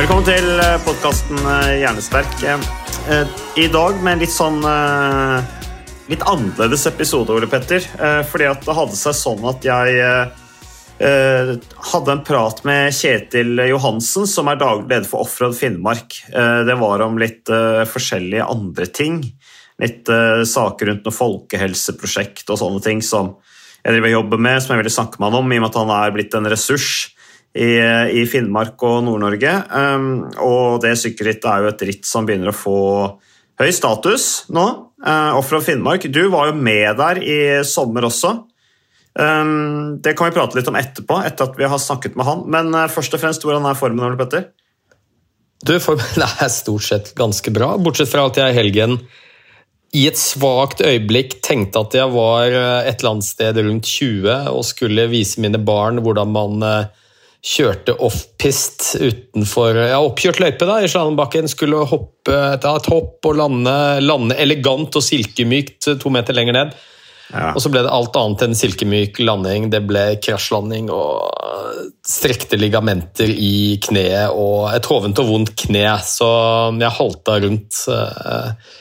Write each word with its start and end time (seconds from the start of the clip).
Velkommen 0.00 0.24
til 0.24 0.46
podkasten 0.80 1.42
Hjernesterk. 1.76 2.38
Eh, 2.48 3.32
I 3.60 3.66
dag 3.68 3.98
med 4.00 4.14
en 4.14 4.22
litt 4.22 4.32
sånn 4.32 4.62
eh, 4.64 5.58
Litt 6.08 6.24
annerledes 6.24 6.86
episode, 6.88 7.34
Ole 7.36 7.44
Petter. 7.52 7.84
Eh, 8.00 8.22
Fordi 8.24 8.46
at 8.48 8.64
det 8.64 8.76
hadde 8.78 8.96
seg 8.96 9.18
sånn 9.18 9.44
at 9.50 9.68
jeg 9.68 9.98
eh, 10.00 11.52
hadde 11.90 12.14
en 12.16 12.24
prat 12.24 12.64
med 12.64 12.96
Kjetil 12.96 13.60
Johansen, 13.68 14.24
som 14.24 14.48
er 14.48 14.62
daglig 14.64 14.88
leder 14.88 15.10
for 15.10 15.26
Offroad 15.26 15.58
Finnmark. 15.60 16.16
Eh, 16.32 16.64
Det 16.64 16.80
var 16.80 17.04
om 17.04 17.20
litt 17.20 17.52
eh, 17.52 17.84
forskjellige 17.84 18.48
andre 18.56 18.88
ting. 18.88 19.20
Litt 19.84 20.08
eh, 20.08 20.46
saker 20.48 20.94
rundt 20.94 21.04
noe 21.12 21.20
folkehelseprosjekt 21.20 22.48
og 22.48 22.64
sånne 22.64 22.86
ting 22.88 23.04
som 23.04 23.34
jeg 23.84 23.92
driver 23.98 24.14
og 24.14 24.18
jobber 24.22 24.46
med, 24.48 24.64
som 24.64 24.72
jeg 24.72 24.86
ville 24.86 24.96
snakke 24.96 25.20
med 25.20 25.28
han 25.28 25.42
om, 25.44 25.52
i 25.52 25.60
og 25.60 25.66
med 25.68 25.74
at 25.74 25.82
han 25.84 25.96
er 26.00 26.16
blitt 26.16 26.40
en 26.40 26.54
ressurs 26.56 27.10
i, 27.56 27.70
i 28.20 28.26
Finnmark 28.30 28.80
og 28.86 29.02
Nord-Norge. 29.06 29.54
Um, 29.70 30.10
og 30.42 30.80
det 30.84 30.94
sykkelrittet 31.00 31.48
er 31.50 31.64
jo 31.64 31.72
et 31.72 31.84
ritt 31.88 32.06
som 32.08 32.28
begynner 32.28 32.52
å 32.52 32.56
få 32.56 32.78
høy 33.60 33.70
status 33.74 34.28
nå. 34.54 34.66
Uh, 35.00 35.40
fra 35.46 35.58
of 35.58 35.66
Finnmark, 35.66 36.06
du 36.12 36.22
var 36.32 36.50
jo 36.50 36.60
med 36.60 37.00
der 37.00 37.22
i 37.24 37.40
sommer 37.66 38.06
også. 38.08 38.36
Um, 39.18 39.98
det 40.04 40.14
kan 40.16 40.30
vi 40.30 40.36
prate 40.36 40.58
litt 40.58 40.70
om 40.70 40.78
etterpå, 40.78 41.18
etter 41.26 41.50
at 41.50 41.58
vi 41.58 41.66
har 41.68 41.82
snakket 41.82 42.18
med 42.18 42.28
han. 42.28 42.44
Men 42.52 42.70
uh, 42.76 42.86
først 42.92 43.16
og 43.16 43.24
fremst, 43.24 43.46
hvordan 43.46 43.66
er 43.66 43.78
formen, 43.78 44.06
Ole 44.06 44.20
Petter? 44.20 44.50
Du, 45.66 45.74
formen 45.82 46.22
er 46.24 46.52
stort 46.52 46.86
sett 46.86 47.10
ganske 47.18 47.52
bra, 47.52 47.74
bortsett 47.82 48.12
fra 48.12 48.28
at 48.30 48.38
jeg 48.40 48.54
i 48.54 48.60
helgen 48.60 49.00
i 49.96 50.04
et 50.06 50.18
svakt 50.18 50.82
øyeblikk 50.86 51.40
tenkte 51.42 51.82
at 51.82 51.94
jeg 51.98 52.12
var 52.14 52.46
eh, 52.46 52.86
et 52.86 53.00
eller 53.00 53.16
annet 53.16 53.26
sted 53.26 53.58
rundt 53.58 53.88
20 53.90 54.50
og 54.52 54.62
skulle 54.66 55.08
vise 55.10 55.42
mine 55.42 55.58
barn 55.66 55.98
hvordan 56.04 56.30
man 56.30 56.66
eh, 56.66 57.08
kjørte 57.40 57.94
off-pist 58.04 58.96
utenfor 59.00 59.78
ja, 59.78 59.98
oppkjørt 60.04 60.40
løype 60.42 60.66
da, 60.68 60.80
i 60.84 60.88
Slalåmbakken. 60.90 61.48
Skulle 61.48 61.86
hoppe, 61.88 62.36
ta 62.60 62.74
et 62.76 62.88
hopp 62.92 63.24
og 63.30 63.36
lande, 63.38 63.74
lande 64.04 64.36
elegant 64.40 64.96
og 64.98 65.04
silkemykt 65.04 65.88
to 66.02 66.12
meter 66.12 66.36
lenger 66.36 66.58
ned. 66.58 66.74
Ja. 67.30 67.52
Og 67.54 67.62
så 67.62 67.70
ble 67.70 67.84
det 67.86 67.92
alt 67.94 68.16
annet 68.18 68.42
enn 68.42 68.56
silkemyk 68.58 69.20
landing. 69.22 69.68
Det 69.70 69.80
ble 69.86 70.02
krasjlanding 70.20 70.90
og 70.90 71.30
strekte 72.06 72.58
ligamenter 72.58 73.30
i 73.30 73.78
kneet 73.86 74.34
og 74.34 74.72
et 74.74 74.88
hovent 74.90 75.22
og 75.22 75.30
vondt 75.30 75.54
kne. 75.64 75.86
Så 76.04 76.28
jeg 76.74 76.96
halta 76.98 77.38
rundt 77.46 77.84
eh, 77.94 78.74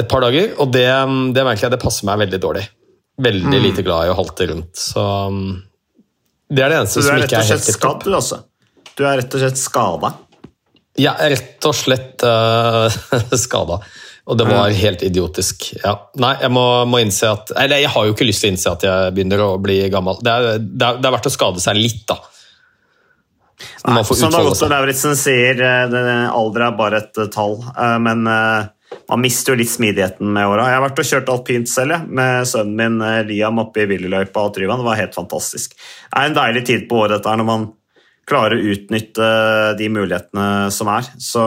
et 0.00 0.08
par 0.10 0.22
dager, 0.24 0.54
og 0.62 0.70
det, 0.74 0.86
det 1.34 1.44
merker 1.46 1.66
jeg 1.66 1.74
det 1.74 1.82
passer 1.82 2.06
meg 2.08 2.22
veldig 2.24 2.40
dårlig. 2.46 2.64
Veldig 3.22 3.58
Mm. 3.58 3.62
lite 3.62 3.82
glad 3.86 4.06
i 4.06 4.10
å 4.14 4.16
halte 4.18 4.48
rundt. 4.50 4.72
Så 4.78 5.02
det 6.54 6.64
er 6.64 6.72
det 6.72 6.78
eneste 6.82 7.02
du 7.02 7.06
som 7.08 7.16
er 7.16 7.22
rett 7.24 7.30
ikke 7.32 7.36
og 7.36 7.42
er 7.42 7.48
slett 7.50 7.58
helt 7.58 7.68
tipp 7.68 7.80
topp. 7.82 8.00
skadd, 8.02 8.08
du, 8.08 8.16
altså? 8.20 8.40
Du 8.94 9.04
er 9.08 9.20
rett 9.20 9.34
og 9.36 9.44
slett 9.44 9.60
skada? 9.60 10.12
Er 11.04 11.30
rett 11.34 11.66
og 11.68 11.74
slett 11.74 12.24
uh, 12.30 13.36
skada. 13.44 13.80
Og 14.24 14.38
det 14.40 14.46
var 14.48 14.70
helt 14.72 15.02
idiotisk. 15.04 15.66
Ja. 15.82 15.98
Nei, 16.16 16.30
jeg 16.40 16.48
må, 16.54 16.62
må 16.88 16.96
innse 17.04 17.28
at 17.28 17.50
Eller 17.60 17.82
jeg 17.82 17.90
har 17.92 18.06
jo 18.08 18.14
ikke 18.14 18.24
lyst 18.24 18.40
til 18.40 18.48
å 18.48 18.52
innse 18.54 18.70
at 18.72 18.86
jeg 18.86 19.12
begynner 19.18 19.42
å 19.44 19.48
bli 19.60 19.82
gammel. 19.92 20.16
Det 20.24 20.32
er, 20.32 20.62
det 20.64 20.86
er, 20.86 21.00
det 21.02 21.10
er 21.10 21.12
verdt 21.18 21.28
å 21.28 21.34
skade 21.34 21.60
seg 21.60 21.76
litt, 21.76 22.06
da. 22.08 22.16
Får 23.84 24.16
Som 24.16 24.30
utfolde 24.32 24.40
Otto 24.48 24.54
seg. 24.62 24.72
Lauritzen 24.72 25.18
sier, 25.20 25.60
eh, 25.60 25.84
det- 25.92 26.30
alder 26.32 26.64
er 26.70 26.78
bare 26.78 27.02
et 27.04 27.20
eh, 27.20 27.28
tall. 27.34 27.58
eh, 27.76 27.98
Men 28.06 28.26
eh, 28.26 28.64
man 29.08 29.20
mister 29.20 29.52
jo 29.52 29.60
litt 29.60 29.70
smidigheten 29.70 30.30
med 30.32 30.48
åra. 30.48 30.68
Jeg 30.70 30.78
har 30.78 30.84
vært 30.86 31.00
og 31.02 31.08
kjørt 31.08 31.32
alpint 31.32 31.70
selv, 31.70 31.96
jeg, 31.96 32.10
med 32.18 32.48
sønnen 32.48 32.76
min 32.78 33.06
eh, 33.06 33.22
Liam 33.28 33.60
oppe 33.62 33.84
i 33.84 33.88
Willyløypa 33.90 34.46
og 34.48 34.54
Tryvann. 34.56 34.80
Det 34.80 34.88
var 34.88 35.00
helt 35.00 35.16
fantastisk. 35.16 35.76
Det 35.76 36.20
er 36.20 36.30
en 36.30 36.36
deilig 36.38 36.64
tid 36.70 36.86
på 36.90 37.02
året 37.02 37.18
dette 37.18 37.34
når 37.40 37.48
man 37.48 37.66
klarer 38.28 38.56
å 38.56 38.74
utnytte 38.74 39.26
de 39.78 39.88
mulighetene 39.92 40.46
som 40.72 40.88
er. 40.94 41.08
Så, 41.20 41.44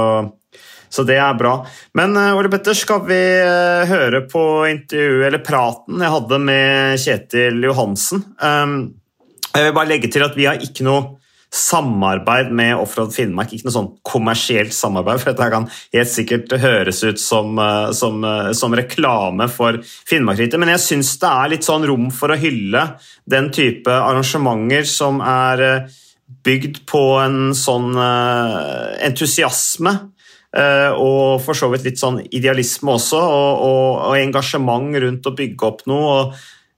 så 0.90 1.06
det 1.08 1.18
er 1.18 1.40
bra. 1.40 1.56
Men 1.98 2.14
eh, 2.20 2.38
Ole 2.38 2.52
Petter, 2.54 2.78
skal 2.78 3.02
vi 3.10 3.22
eh, 3.42 3.90
høre 3.90 4.24
på 4.30 4.44
intervjuet, 4.70 5.28
eller 5.32 5.46
praten 5.46 6.04
jeg 6.06 6.16
hadde 6.18 6.44
med 6.46 7.02
Kjetil 7.02 7.64
Johansen? 7.66 8.26
Um, 8.38 8.80
jeg 9.50 9.66
vil 9.66 9.78
bare 9.80 9.90
legge 9.90 10.12
til 10.14 10.26
at 10.26 10.38
vi 10.38 10.46
har 10.46 10.62
ikke 10.62 10.86
noe 10.86 11.18
samarbeid 11.54 12.52
med 12.52 12.76
Offroad 12.76 13.14
Finnmark. 13.16 13.54
Ikke 13.54 13.68
noe 13.68 13.76
sånn 13.76 13.92
kommersielt 14.06 14.76
samarbeid, 14.76 15.22
for 15.22 15.32
dette 15.32 15.50
kan 15.54 15.68
helt 15.96 16.12
sikkert 16.12 16.52
høres 16.62 17.04
ut 17.08 17.20
som, 17.22 17.58
eh, 17.60 17.92
som, 17.92 18.24
eh, 18.24 18.52
som 18.54 18.74
reklame 18.76 19.50
for 19.50 19.80
Finnmarkrittet. 19.82 20.60
Men 20.60 20.70
jeg 20.70 20.80
syns 20.80 21.18
det 21.20 21.30
er 21.30 21.50
litt 21.50 21.64
sånn 21.64 21.88
rom 21.88 22.12
for 22.12 22.30
å 22.30 22.38
hylle 22.38 23.00
den 23.28 23.50
type 23.50 23.88
arrangementer 23.88 24.86
som 24.86 25.22
er 25.22 25.62
eh, 25.62 25.88
bygd 26.44 26.86
på 26.86 27.24
en 27.24 27.54
sånn 27.54 27.96
entusiasme. 29.00 30.12
Og 30.98 31.42
for 31.42 31.54
så 31.54 31.70
vidt 31.70 31.84
litt 31.84 32.00
sånn 32.00 32.28
idealisme 32.32 32.90
også, 32.96 33.20
og, 33.20 33.62
og, 33.64 34.08
og 34.08 34.18
engasjement 34.18 34.96
rundt 34.96 35.28
å 35.28 35.36
bygge 35.36 35.64
opp 35.64 35.86
noe. 35.88 36.08
og 36.08 36.34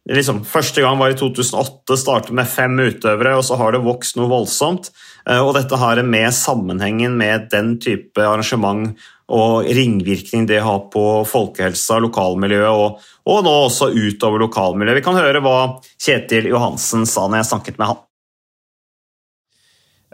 liksom, 0.10 0.42
Første 0.48 0.82
gang 0.84 0.98
var 1.00 1.14
i 1.14 1.18
2008, 1.20 1.98
startet 2.00 2.36
med 2.36 2.50
fem 2.50 2.76
utøvere, 2.80 3.36
og 3.38 3.46
så 3.46 3.58
har 3.60 3.76
det 3.76 3.84
vokst 3.86 4.18
noe 4.20 4.30
voldsomt. 4.32 4.92
Eh, 5.28 5.40
Og 5.40 5.54
dette 5.58 5.78
har 5.78 6.02
med 6.04 6.34
sammenhengen 6.34 7.18
med 7.18 7.50
den 7.54 7.78
type 7.82 8.20
arrangement 8.22 8.98
og 9.30 9.68
ringvirkning 9.70 10.48
det 10.50 10.64
har 10.66 10.88
på 10.90 11.24
folkehelsa, 11.30 12.00
lokalmiljøet 12.02 12.70
og, 12.74 13.02
og 13.30 13.44
nå 13.46 13.56
også 13.68 13.92
utover 13.94 14.42
lokalmiljøet. 14.48 14.98
Vi 14.98 15.06
kan 15.06 15.20
høre 15.20 15.42
hva 15.46 15.58
Kjetil 16.02 16.50
Johansen 16.50 17.06
sa 17.06 17.28
når 17.28 17.44
jeg 17.44 17.50
snakket 17.52 17.78
med 17.78 17.92
han. 17.92 18.02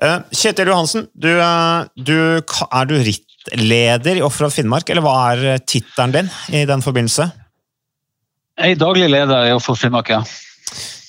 Eh, 0.03 0.19
Kjetil 0.35 0.73
Johansen, 0.73 1.07
du, 1.16 1.31
eh, 1.31 1.88
du, 1.95 2.17
er 2.44 2.91
du 2.91 2.97
rittleder 3.00 4.19
i 4.19 4.25
Offroad 4.25 4.51
Finnmark, 4.51 4.91
eller 4.91 5.06
hva 5.06 5.16
er 5.31 5.63
tittelen 5.63 6.17
din 6.17 6.31
i 6.51 6.66
den 6.67 6.83
forbindelse? 6.83 7.31
Jeg 8.56 8.75
er 8.75 8.80
daglig 8.80 9.07
leder 9.12 9.50
i 9.50 9.54
Offer 9.56 9.75
Finnmark, 9.75 10.10
ja. 10.13 10.22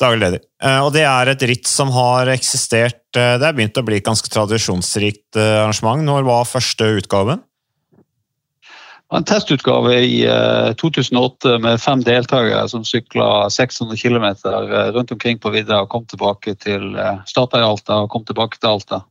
Daglig 0.01 0.21
leder. 0.25 0.41
Eh, 0.63 0.81
Og 0.85 0.93
det 0.93 1.05
er 1.07 1.31
et 1.33 1.43
ritt 1.49 1.69
som 1.71 1.93
har 1.95 2.29
eksistert 2.35 3.17
eh, 3.17 3.37
Det 3.41 3.47
er 3.47 3.55
begynt 3.57 3.79
å 3.79 3.85
bli 3.87 4.01
et 4.01 4.07
ganske 4.07 4.31
tradisjonsrikt 4.33 5.39
eh, 5.39 5.61
arrangement. 5.63 6.03
Når 6.05 6.27
var 6.27 6.49
første 6.51 6.91
utgaven? 6.99 7.45
Det 7.97 9.15
var 9.15 9.23
En 9.23 9.29
testutgave 9.31 9.95
i 10.03 10.25
eh, 10.27 10.73
2008 10.83 11.59
med 11.63 11.81
fem 11.81 12.03
deltakere 12.03 12.67
som 12.69 12.85
sykla 12.85 13.47
600 13.55 13.97
km 14.03 14.27
rundt 14.99 15.15
omkring 15.15 15.39
på 15.39 15.55
vidda 15.55 15.85
og 15.85 15.93
kom 15.95 16.05
tilbake 16.11 16.57
til 16.59 16.99
Stadberg-Alta 17.31 18.03
og 18.03 18.11
kom 18.11 18.27
tilbake 18.27 18.59
til 18.59 18.75
Alta. 18.75 19.05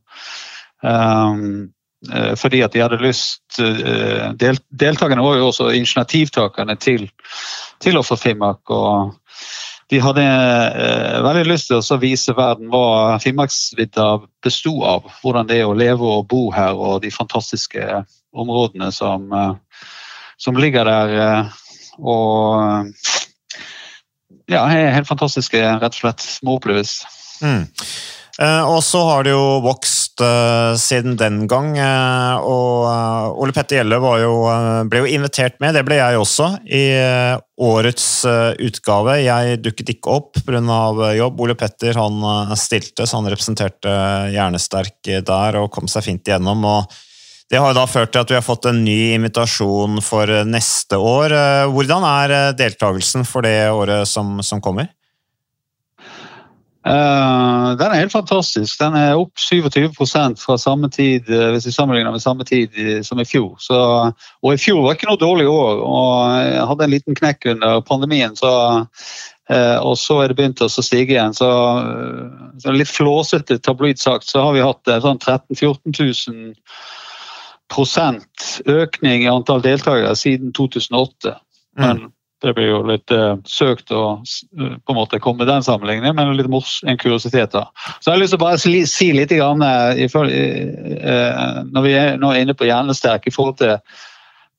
Um, 0.84 0.92
eh, 0.92 1.75
fordi 2.36 2.60
at 2.62 2.74
de 2.74 2.82
hadde 2.84 2.98
lyst 3.00 3.56
eh, 3.62 4.26
del, 4.38 4.58
Deltakerne 4.68 5.24
var 5.24 5.38
jo 5.40 5.46
også 5.48 5.70
initiativtakerne 5.74 6.76
til, 6.76 7.06
til 7.82 7.98
Offer 7.98 8.20
Finnmark. 8.20 8.62
og 8.70 9.14
de 9.90 10.00
hadde 10.02 10.22
eh, 10.22 11.20
veldig 11.22 11.44
lyst 11.46 11.68
til 11.70 11.78
å 11.78 11.98
vise 12.02 12.34
verden 12.34 12.72
hva 12.72 13.18
Finnmarksvidda 13.22 14.06
besto 14.42 14.80
av. 14.86 15.06
Hvordan 15.20 15.46
det 15.50 15.60
er 15.60 15.68
å 15.68 15.76
leve 15.78 16.02
og 16.02 16.26
bo 16.30 16.48
her, 16.54 16.74
og 16.74 17.04
de 17.04 17.12
fantastiske 17.14 17.84
områdene 18.36 18.90
som, 18.94 19.30
eh, 19.30 19.54
som 20.42 20.58
ligger 20.58 20.90
der 20.90 21.14
eh, 21.20 21.62
Og 21.96 22.90
ja, 24.52 24.66
helt 24.68 25.08
fantastiske, 25.08 25.56
rett 25.56 25.94
og 25.94 26.00
slett. 26.02 26.26
Må 26.44 26.58
oppleves. 26.58 26.98
Mm. 27.40 27.64
Eh, 28.42 28.64
og 28.68 28.82
så 28.84 29.00
har 29.08 29.24
det 29.24 29.32
jo 29.32 29.62
vokst 29.64 30.05
uh, 30.22 30.74
siden 30.78 31.16
den 31.18 31.44
gang. 31.50 31.72
Uh, 31.78 32.36
og 32.46 32.86
uh, 32.86 33.40
Ole 33.42 33.54
Petter 33.56 33.80
Gjelle 33.80 33.98
jo, 34.22 34.34
ble 34.90 35.02
jo 35.02 35.10
invitert 35.16 35.58
med, 35.62 35.76
det 35.76 35.84
ble 35.86 35.98
jeg 35.98 36.20
også, 36.20 36.48
i 36.66 36.84
årets 37.56 38.08
utgave. 38.62 39.16
Jeg 39.24 39.60
dukket 39.64 39.94
ikke 39.96 40.18
opp 40.18 40.42
pga. 40.44 41.12
jobb. 41.16 41.40
Ole 41.40 41.56
Petter 41.58 41.96
han 41.98 42.20
stilte, 42.58 43.06
så 43.06 43.20
han 43.20 43.30
representerte 43.32 43.92
Hjernesterk 44.34 45.00
der 45.26 45.60
og 45.62 45.70
kom 45.72 45.88
seg 45.88 46.04
fint 46.04 46.28
igjennom. 46.28 46.64
og 46.64 47.02
det 47.46 47.60
har 47.62 47.70
jo 47.70 47.78
da 47.78 47.86
ført 47.86 48.10
til 48.10 48.24
at 48.24 48.30
vi 48.32 48.34
har 48.34 48.42
fått 48.42 48.66
en 48.66 48.80
ny 48.82 49.14
invitasjon 49.14 50.00
for 50.02 50.26
neste 50.50 50.98
år. 50.98 51.30
Hvordan 51.70 52.02
er 52.08 52.34
deltakelsen 52.58 53.22
for 53.22 53.46
det 53.46 53.70
året 53.70 54.10
som, 54.10 54.40
som 54.42 54.60
kommer? 54.60 54.90
Uh, 56.86 57.72
den 57.74 57.90
er 57.90 57.98
helt 57.98 58.14
fantastisk. 58.14 58.78
Den 58.78 58.94
er 58.94 59.18
opp 59.18 59.40
27% 59.42 60.38
fra 60.38 60.54
samme 60.60 60.86
tid 60.94 61.26
uh, 61.32 61.48
hvis 61.50 61.66
vi 61.66 61.74
sammenligner 61.74 62.14
med 62.14 62.22
samme 62.22 62.46
tid 62.46 62.76
som 63.06 63.18
i 63.18 63.26
fjor. 63.26 63.56
Så, 63.58 63.78
og 64.14 64.52
i 64.52 64.60
fjor 64.60 64.84
var 64.84 64.94
ikke 64.94 65.08
noe 65.10 65.18
dårlig 65.18 65.48
år. 65.50 65.80
og 65.82 66.36
Jeg 66.46 66.68
hadde 66.70 66.86
en 66.86 66.94
liten 66.94 67.18
knekk 67.18 67.48
under 67.56 67.80
pandemien. 67.88 68.36
Så, 68.38 68.52
uh, 69.50 69.78
og 69.82 69.96
så 69.98 70.20
er 70.22 70.30
det 70.30 70.38
begynt 70.38 70.62
å 70.62 70.70
stige 70.70 71.16
igjen. 71.16 71.34
Så, 71.34 71.50
så 72.62 72.76
litt 72.76 72.92
flåsete 72.92 73.58
tabloid 73.58 73.98
sagt, 73.98 74.30
så 74.30 74.46
har 74.46 74.54
vi 74.54 74.62
hatt 74.62 74.94
sånn 75.02 75.18
13 75.18 75.58
000-14 75.58 76.30
000 76.30 76.54
prosent 77.72 78.60
økning 78.70 79.24
i 79.24 79.30
antall 79.30 79.64
deltakere 79.64 80.14
siden 80.14 80.54
2008. 80.54 81.34
Men 81.82 82.04
mm. 82.04 82.12
Det 82.44 82.52
blir 82.56 82.68
jo 82.68 82.80
litt 82.84 83.12
uh, 83.14 83.38
søkt 83.48 83.92
å 83.94 84.02
uh, 84.20 84.74
på 84.76 84.92
en 84.92 84.98
måte 84.98 85.20
komme 85.22 85.40
med 85.42 85.48
den 85.48 85.64
sammenligningen, 85.64 86.16
men 86.18 86.34
litt 86.36 86.50
mors, 86.52 86.78
en 86.84 86.98
kuriositet. 87.00 87.54
da. 87.54 87.64
Så 88.00 88.10
jeg 88.10 88.14
har 88.14 88.22
lyst 88.22 88.34
til 88.34 88.40
å 88.40 88.44
bare 88.44 88.60
si, 88.60 88.74
si 88.90 89.08
litt 89.16 89.32
grann, 89.32 89.64
uh, 89.64 89.94
når 91.72 91.86
vi 91.86 91.96
er 91.96 92.20
nå 92.20 92.34
inne 92.36 92.56
på 92.56 92.68
hjernesterk 92.68 93.26
i 93.26 93.34
forhold 93.34 93.58
til 93.62 93.78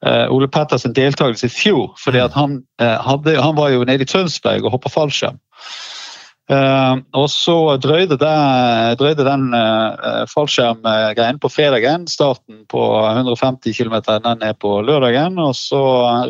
Ole 0.05 0.45
Petters 0.45 0.83
deltakelse 0.93 1.47
i 1.49 1.49
fjor. 1.49 1.95
fordi 1.97 2.19
at 2.21 2.33
han, 2.37 2.59
hadde, 2.77 3.33
han 3.41 3.55
var 3.57 3.71
jo 3.73 3.81
nede 3.81 4.05
i 4.05 4.09
Tønsberg 4.09 4.61
og 4.67 4.75
hoppa 4.75 4.91
fallskjerm. 4.93 5.39
Uh, 6.47 7.01
og 7.11 7.25
så 7.27 7.75
drøyde, 7.83 8.15
det, 8.21 8.35
drøyde 9.01 9.25
den 9.27 9.49
uh, 9.51 10.23
fallskjermgreien 10.31 11.41
på 11.43 11.49
fredagen. 11.51 12.05
Starten 12.07 12.61
på 12.71 12.83
150 13.03 13.75
km 13.75 13.97
den 14.23 14.45
er 14.47 14.55
på 14.55 14.77
lørdagen. 14.87 15.35
Og 15.43 15.51
så 15.59 15.81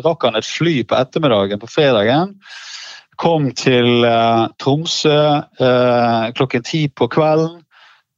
rakk 0.02 0.26
han 0.26 0.38
et 0.40 0.48
fly 0.48 0.80
på 0.82 0.98
ettermiddagen 0.98 1.62
på 1.62 1.70
fredagen. 1.70 2.34
Kom 3.18 3.52
til 3.58 4.02
uh, 4.06 4.50
Tromsø 4.58 5.18
klokken 6.34 6.66
ti 6.66 6.86
på 6.88 7.08
kvelden. 7.10 7.62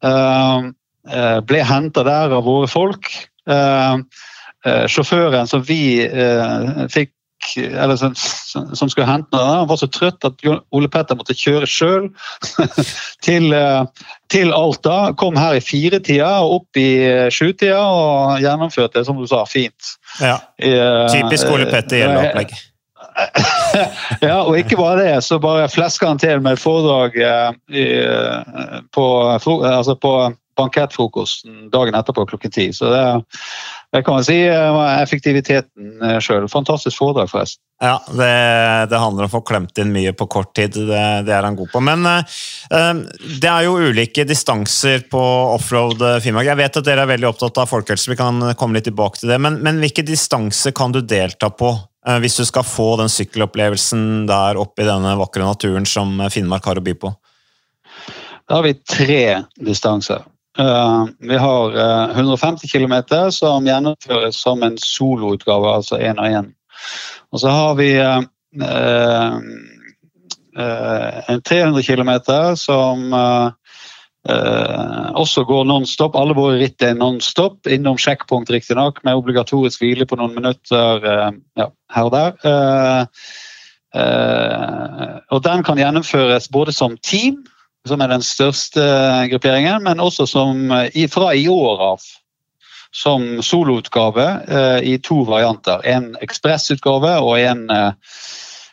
ble 0.00 1.62
henta 1.64 2.02
der 2.04 2.32
av 2.32 2.44
våre 2.44 2.68
folk. 2.68 3.08
sjåføren 4.92 5.48
som 5.48 5.62
vi 5.64 6.04
fikk 6.92 7.12
eller 7.56 7.96
som, 7.96 8.14
som 8.74 8.90
skulle 8.90 9.08
hente 9.08 9.32
noe. 9.34 9.44
Han 9.62 9.68
var 9.70 9.80
så 9.80 9.88
trøtt 9.90 10.24
at 10.26 10.44
Ole 10.46 10.90
Petter 10.92 11.18
måtte 11.18 11.36
kjøre 11.36 11.68
sjøl 11.68 12.08
til, 13.26 13.50
eh, 13.56 14.06
til, 14.32 14.52
Alta. 14.56 15.12
Kom 15.20 15.38
her 15.40 15.58
i 15.58 15.62
firetida 15.64 16.32
og 16.44 16.60
opp 16.60 16.80
i 16.80 16.88
eh, 17.06 17.28
sjutida 17.32 17.80
og 17.80 18.42
gjennomførte, 18.44 19.04
som 19.06 19.20
du 19.20 19.26
sa, 19.30 19.44
fint. 19.48 19.94
Ja. 20.20 20.38
Eh, 20.60 21.06
Typisk 21.14 21.50
Ole 21.52 21.70
Petter 21.70 22.04
gjeldeopplegg. 22.04 22.58
ja, 24.28 24.36
og 24.44 24.54
ikke 24.56 24.78
bare 24.78 25.00
det, 25.02 25.16
så 25.26 25.40
bare 25.42 25.68
flesker 25.72 26.08
han 26.08 26.20
til 26.20 26.40
med 26.44 26.60
foredrag 26.60 27.16
i, 27.68 27.86
på, 28.94 29.06
altså 29.28 29.96
på 30.00 30.12
bankettfrokosten 30.60 31.70
dagen 31.72 31.96
etterpå 31.98 32.26
klokken 32.30 32.52
ti. 32.54 32.68
Så 32.76 32.90
det, 32.92 33.02
det 33.92 34.02
kan 34.06 34.18
man 34.18 34.24
si 34.26 34.36
var 34.48 35.02
effektiviteten 35.02 36.04
eh, 36.04 36.18
sjøl. 36.22 36.46
Fantastisk 36.52 37.00
foredrag, 37.00 37.30
forresten. 37.32 37.62
Ja, 37.80 37.96
det, 38.12 38.32
det, 38.92 38.98
handler 39.00 39.24
om 39.24 39.30
å 39.30 39.32
få 39.32 39.40
klemt 39.48 39.78
inn 39.80 39.92
mye 39.94 40.12
på 40.12 40.28
kort 40.30 40.52
tid. 40.56 40.76
Det, 40.76 41.04
det 41.26 41.32
er 41.32 41.46
han 41.46 41.56
god 41.56 41.70
på. 41.72 41.80
Men 41.80 42.04
uh, 42.04 42.98
det 43.40 43.48
er 43.48 43.64
jo 43.64 43.78
ulike 43.80 44.26
distanser 44.28 45.06
på 45.10 45.22
offroad 45.56 46.04
Finnmark. 46.20 46.50
Jeg 46.50 46.60
vet 46.60 46.76
at 46.82 46.90
dere 46.90 47.06
er 47.06 47.12
veldig 47.14 47.30
opptatt 47.30 47.62
av 47.62 47.70
folkehelse, 47.70 48.12
vi 48.12 48.18
kan 48.20 48.50
komme 48.60 48.76
litt 48.76 48.88
tilbake 48.90 49.22
til 49.22 49.32
det. 49.32 49.40
Men, 49.40 49.56
men 49.64 49.80
hvilke 49.80 50.04
distanser 50.04 50.76
kan 50.76 50.92
du 50.92 51.00
delta 51.00 51.48
på 51.48 51.72
hvis 52.20 52.38
du 52.40 52.46
skal 52.48 52.64
få 52.64 52.94
den 52.96 53.10
sykkelopplevelsen 53.12 54.04
der 54.28 54.56
oppe 54.56 54.80
i 54.80 54.88
denne 54.88 55.10
vakre 55.20 55.44
naturen 55.44 55.84
som 55.88 56.14
Finnmark 56.32 56.64
har 56.68 56.80
å 56.80 56.84
by 56.84 56.94
på? 56.96 57.10
Da 58.50 58.56
har 58.56 58.62
vi 58.62 58.74
tre 58.74 59.42
distanser. 59.56 60.24
Uh, 60.60 61.06
vi 61.18 61.36
har 61.36 61.76
uh, 61.76 62.10
150 62.10 62.68
km 62.68 62.94
som 63.32 63.66
gjennomføres 63.66 64.42
som 64.42 64.62
en 64.62 64.76
soloutgave, 64.78 65.68
altså 65.72 65.96
én 65.96 66.20
og 66.20 66.26
én. 66.26 66.50
Og 67.32 67.40
så 67.40 67.48
har 67.54 67.74
vi 67.78 67.94
uh, 67.96 68.20
en 71.30 71.42
300 71.42 71.82
km 71.82 72.10
som 72.58 73.14
også 75.14 75.44
går 75.48 75.64
non-stop. 75.64 76.16
Alle 76.18 76.34
våre 76.36 76.58
ritt 76.60 76.82
er 76.84 76.98
non-stop, 76.98 77.64
innom 77.70 77.96
sjekkpunkt 77.96 78.50
riktignok, 78.52 78.98
med 79.04 79.16
obligatorisk 79.16 79.80
hvile 79.80 80.04
på 80.04 80.18
noen 80.20 80.34
minutter 80.34 81.06
ja, 81.56 81.68
her 81.94 82.10
og 82.10 82.12
der. 82.12 83.16
og 85.30 85.40
den 85.46 85.64
kan 85.64 85.80
gjennomføres 85.80 86.50
både 86.52 86.74
som 86.76 86.98
team 87.00 87.40
som 87.88 88.02
er 88.02 88.12
den 88.12 88.24
største 88.24 88.82
grupperingen, 89.30 89.82
men 89.86 90.02
også 90.02 90.26
som, 90.28 90.68
fra 91.12 91.34
i 91.34 91.46
år 91.48 91.86
av 91.94 92.10
som 92.90 93.42
soloutgave 93.42 94.40
eh, 94.48 94.92
i 94.92 94.98
to 94.98 95.22
varianter. 95.24 95.80
En 95.86 96.16
ekspressutgave 96.22 97.16
og 97.22 97.38
en, 97.38 97.68
eh, 97.70 97.92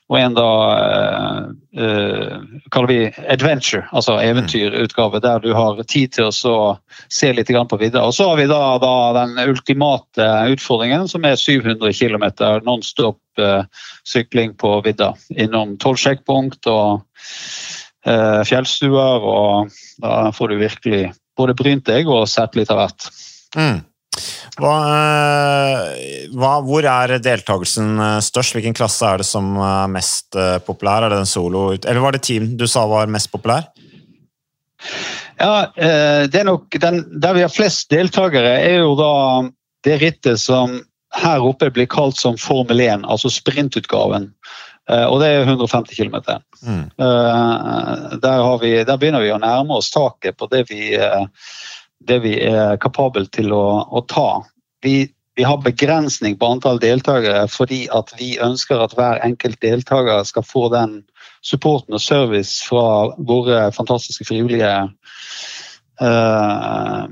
og 0.07 0.19
en 0.19 0.37
da 0.37 0.51
eh, 0.73 1.41
eh 1.77 2.37
kaller 2.73 2.87
vi 2.89 2.99
adventure, 3.29 3.85
altså 3.91 4.17
eventyrutgave, 4.19 5.21
der 5.21 5.39
du 5.39 5.53
har 5.53 5.83
tid 5.83 6.15
til 6.17 6.31
å 6.31 6.77
se 7.09 7.31
litt 7.33 7.51
på 7.69 7.77
vidda. 7.77 8.03
Og 8.03 8.13
så 8.13 8.29
har 8.29 8.37
vi 8.37 8.47
da, 8.49 8.77
da, 8.81 8.95
den 9.13 9.37
ultimate 9.49 10.29
utfordringen, 10.51 11.07
som 11.07 11.25
er 11.25 11.35
700 11.35 11.93
km 11.93 12.25
nonstop 12.65 13.19
eh, 13.37 13.63
sykling 14.03 14.57
på 14.57 14.81
vidda. 14.81 15.13
Innom 15.37 15.77
tolv 15.77 16.01
sjekkpunkt 16.01 16.65
og 16.67 17.05
fjellstuer, 18.47 19.25
og 19.27 19.73
da 20.03 20.31
får 20.35 20.53
du 20.53 20.61
virkelig 20.61 21.01
både 21.37 21.55
brynt 21.57 21.85
deg 21.89 22.07
og 22.09 22.27
sett 22.31 22.55
litt 22.57 22.71
av 22.73 22.81
hvert. 22.81 23.07
Mm. 23.57 23.81
Hva, 24.57 24.73
eh, 24.89 26.29
hva, 26.33 26.53
hvor 26.65 26.85
er 26.89 27.17
deltakelsen 27.21 27.99
eh, 28.01 28.19
størst? 28.25 28.55
Hvilken 28.57 28.75
klasse 28.77 29.05
er 29.05 29.21
det 29.21 29.27
som 29.29 29.51
er 29.61 29.91
mest 29.93 30.37
eh, 30.37 30.57
populær? 30.65 31.05
Er 31.05 31.13
det 31.13 31.21
den 31.21 31.29
solo, 31.29 31.67
eller 31.75 32.01
var 32.01 32.17
det 32.17 32.23
team 32.25 32.55
du 32.57 32.65
sa 32.69 32.87
var 32.89 33.11
mest 33.11 33.29
populær? 33.33 33.69
Ja, 35.37 35.69
det 35.77 36.37
er 36.37 36.45
nok 36.47 36.73
den, 36.81 36.99
Der 37.21 37.35
vi 37.37 37.43
har 37.43 37.51
flest 37.53 37.91
deltakere, 37.93 38.55
er 38.57 38.79
jo 38.79 38.95
da 38.97 39.11
det 39.85 39.99
rittet 40.01 40.41
som 40.41 40.79
her 41.17 41.45
oppe 41.45 41.69
blir 41.73 41.85
kalt 41.89 42.17
som 42.17 42.37
Formel 42.41 42.81
1, 42.81 43.05
altså 43.05 43.29
sprintutgaven. 43.33 44.31
Eh, 44.89 45.05
og 45.05 45.19
det 45.21 45.29
er 45.29 45.43
150 45.43 45.95
km. 45.95 46.15
Mm. 46.63 46.85
Eh, 46.97 47.91
der, 48.23 48.45
vi, 48.61 48.71
der, 48.87 48.95
begynner 48.97 49.23
vi 49.25 49.33
å 49.35 49.41
nærme 49.41 49.79
oss 49.81 49.91
taket 49.91 50.37
på 50.39 50.47
det 50.51 50.63
vi, 50.71 50.93
eh, 50.95 51.27
det 52.07 52.21
vi 52.23 52.37
er 52.47 52.79
kapable 52.83 53.27
til 53.35 53.51
å, 53.55 53.65
å 53.91 54.03
ta. 54.07 54.29
Vi, 54.85 55.09
vi, 55.35 55.43
har 55.43 55.59
begrensning 55.65 56.37
på 56.39 56.53
antall 56.55 56.79
deltakere 56.79 57.45
fordi 57.51 57.85
vi 58.17 58.37
ønsker 58.43 58.83
at 58.83 58.95
hver 58.97 59.19
enkelt 59.25 59.59
deltaker 59.61 60.23
skal 60.27 60.47
få 60.47 60.67
den 60.73 61.01
supporten 61.45 61.97
og 61.97 62.01
service 62.01 62.61
fra 62.65 63.11
våre 63.17 63.67
fantastiske 63.75 64.25
frivillige. 64.27 64.71
Uh, 65.97 67.07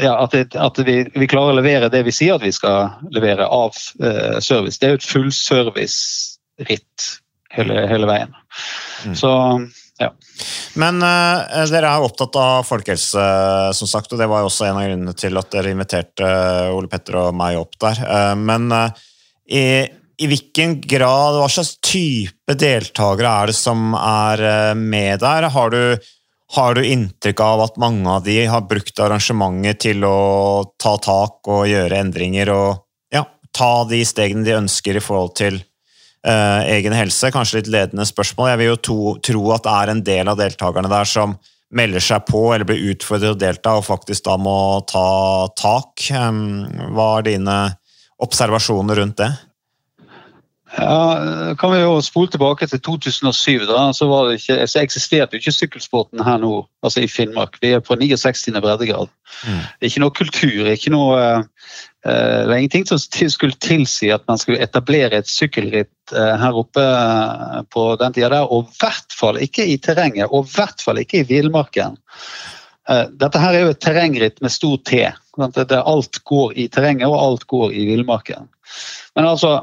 ja, 0.00 0.12
at, 0.22 0.32
det, 0.32 0.54
at 0.56 0.78
vi, 0.86 1.02
vi, 1.12 1.28
klarer 1.28 1.52
å 1.52 1.58
levere 1.58 1.90
det 1.92 2.00
vi 2.06 2.14
sier 2.14 2.38
at 2.38 2.44
vi 2.44 2.52
skal 2.54 2.94
levere 3.12 3.48
av 3.48 3.76
uh, 4.00 4.38
service. 4.40 4.78
Det 4.78 4.88
er 4.88 4.94
jo 4.94 5.00
et 5.00 5.10
fullservice 5.10 6.35
ritt 6.64 7.10
hele, 7.56 7.86
hele 7.90 8.08
veien. 8.08 8.32
Mm. 9.04 9.16
Så 9.16 9.32
ja. 9.98 10.10
Men 10.76 11.00
uh, 11.00 11.66
dere 11.70 11.88
er 11.88 12.04
opptatt 12.04 12.36
av 12.40 12.66
folkehelse, 12.68 13.26
som 13.76 13.88
sagt, 13.88 14.12
og 14.12 14.20
det 14.20 14.28
var 14.28 14.42
jo 14.42 14.50
også 14.50 14.68
en 14.68 14.80
av 14.80 14.88
grunnene 14.88 15.14
til 15.16 15.40
at 15.40 15.52
dere 15.54 15.72
inviterte 15.72 16.26
uh, 16.26 16.74
Ole 16.76 16.90
Petter 16.92 17.16
og 17.22 17.36
meg 17.36 17.56
opp 17.60 17.78
der. 17.80 18.02
Men 18.36 18.68
i, 19.48 19.64
i, 19.86 20.28
hvilken 20.28 20.80
grad, 20.84 21.38
hva 21.40 21.48
slags 21.52 21.76
type 21.80 22.58
deltakere 22.60 23.32
er 23.32 23.52
det 23.52 23.56
som 23.56 23.96
er 23.96 24.74
med 24.76 25.22
der? 25.24 25.48
Har 25.54 25.72
du, 25.72 25.96
har 26.58 26.76
du 26.76 26.82
inntrykk 26.84 27.40
av 27.46 27.64
at 27.68 27.80
mange 27.80 28.18
av 28.18 28.26
de 28.26 28.36
har 28.50 28.66
brukt 28.68 29.00
arrangementet 29.00 29.80
til 29.88 30.04
å 30.04 30.18
ta 30.82 30.96
tak 31.00 31.48
og 31.48 31.70
gjøre 31.70 32.02
endringer 32.04 32.52
og 32.52 32.84
ja, 33.14 33.24
ta 33.56 33.72
de 33.88 34.02
stegene 34.04 34.44
de 34.44 34.58
ønsker 34.58 35.00
i 35.00 35.04
forhold 35.04 35.34
til 35.40 35.62
eh, 36.26 36.70
egen 36.76 36.96
helse. 36.96 37.30
Kanskje 37.34 37.60
litt 37.60 37.72
ledende 37.72 38.06
spørsmål. 38.08 38.50
Jeg 38.52 38.60
vil 38.62 38.72
jo 38.72 38.80
to, 38.88 38.98
tro 39.30 39.44
at 39.54 39.66
det 39.66 39.74
er 39.74 39.92
en 39.92 40.02
del 40.06 40.32
av 40.32 40.40
deltakerne 40.40 40.90
der 40.92 41.08
som 41.08 41.36
melder 41.76 42.02
seg 42.02 42.26
på 42.28 42.42
eller 42.54 42.66
blir 42.68 42.92
utfordret 42.92 43.26
til 43.26 43.34
å 43.34 43.40
delta, 43.40 43.74
og 43.78 43.86
faktisk 43.86 44.26
da 44.28 44.36
må 44.38 44.58
ta 44.88 45.08
tak. 45.58 46.06
Hva 46.10 47.08
er 47.18 47.26
dine 47.26 47.56
observasjoner 48.22 49.02
rundt 49.02 49.18
det? 49.20 49.30
Ja, 50.76 51.54
kan 51.56 51.72
vi 51.72 51.78
jo 51.80 51.96
spole 52.04 52.28
tilbake 52.28 52.66
til 52.68 52.80
2007. 52.84 53.64
da, 53.68 53.92
så, 53.96 54.08
var 54.10 54.28
det 54.28 54.40
ikke, 54.40 54.66
så 54.68 54.82
eksisterte 54.82 55.36
jo 55.36 55.40
ikke 55.40 55.54
sykkelsporten 55.56 56.20
her 56.24 56.40
nå, 56.42 56.50
altså 56.84 57.00
i 57.00 57.08
Finnmark. 57.08 57.56
Vi 57.62 57.72
er 57.72 57.84
på 57.84 57.96
69. 57.96 58.50
breddegrad. 58.60 59.08
Mm. 59.46 59.62
Ikke 59.88 60.02
noe 60.02 60.12
kultur. 60.16 60.68
ikke 60.68 60.92
noe, 60.92 61.20
uh, 61.40 61.44
Det 62.04 62.52
er 62.52 62.58
ingenting 62.58 62.84
som 62.88 63.00
skulle 63.00 63.56
tilsi 63.64 64.10
at 64.12 64.26
man 64.28 64.38
skulle 64.38 64.60
etablere 64.62 65.22
et 65.22 65.30
sykkelritt 65.30 66.12
uh, 66.12 66.36
her 66.42 66.58
oppe 66.60 66.84
uh, 66.84 67.62
på 67.72 67.86
den 68.02 68.12
tida 68.12 68.28
der, 68.34 68.52
og 68.52 68.68
i 68.68 68.76
hvert 68.82 69.16
fall 69.16 69.40
ikke 69.40 69.64
i 69.64 69.78
terrenget, 69.78 70.28
og 70.28 70.44
i 70.44 70.58
hvert 70.58 70.84
fall 70.84 71.00
ikke 71.00 71.22
i 71.22 71.28
villmarken. 71.30 71.96
Dette 72.86 73.40
her 73.42 73.56
er 73.56 73.64
jo 73.64 73.70
et 73.72 73.80
terrengritt 73.82 74.36
med 74.44 74.52
stor 74.54 74.76
T. 74.86 75.00
Det 75.56 75.78
alt 75.80 76.20
går 76.22 76.52
i 76.54 76.68
terrenget, 76.70 77.08
og 77.08 77.16
alt 77.18 77.46
går 77.50 77.72
i 77.74 77.86
villmarken. 77.88 78.46
Men 79.18 79.26
altså 79.26 79.56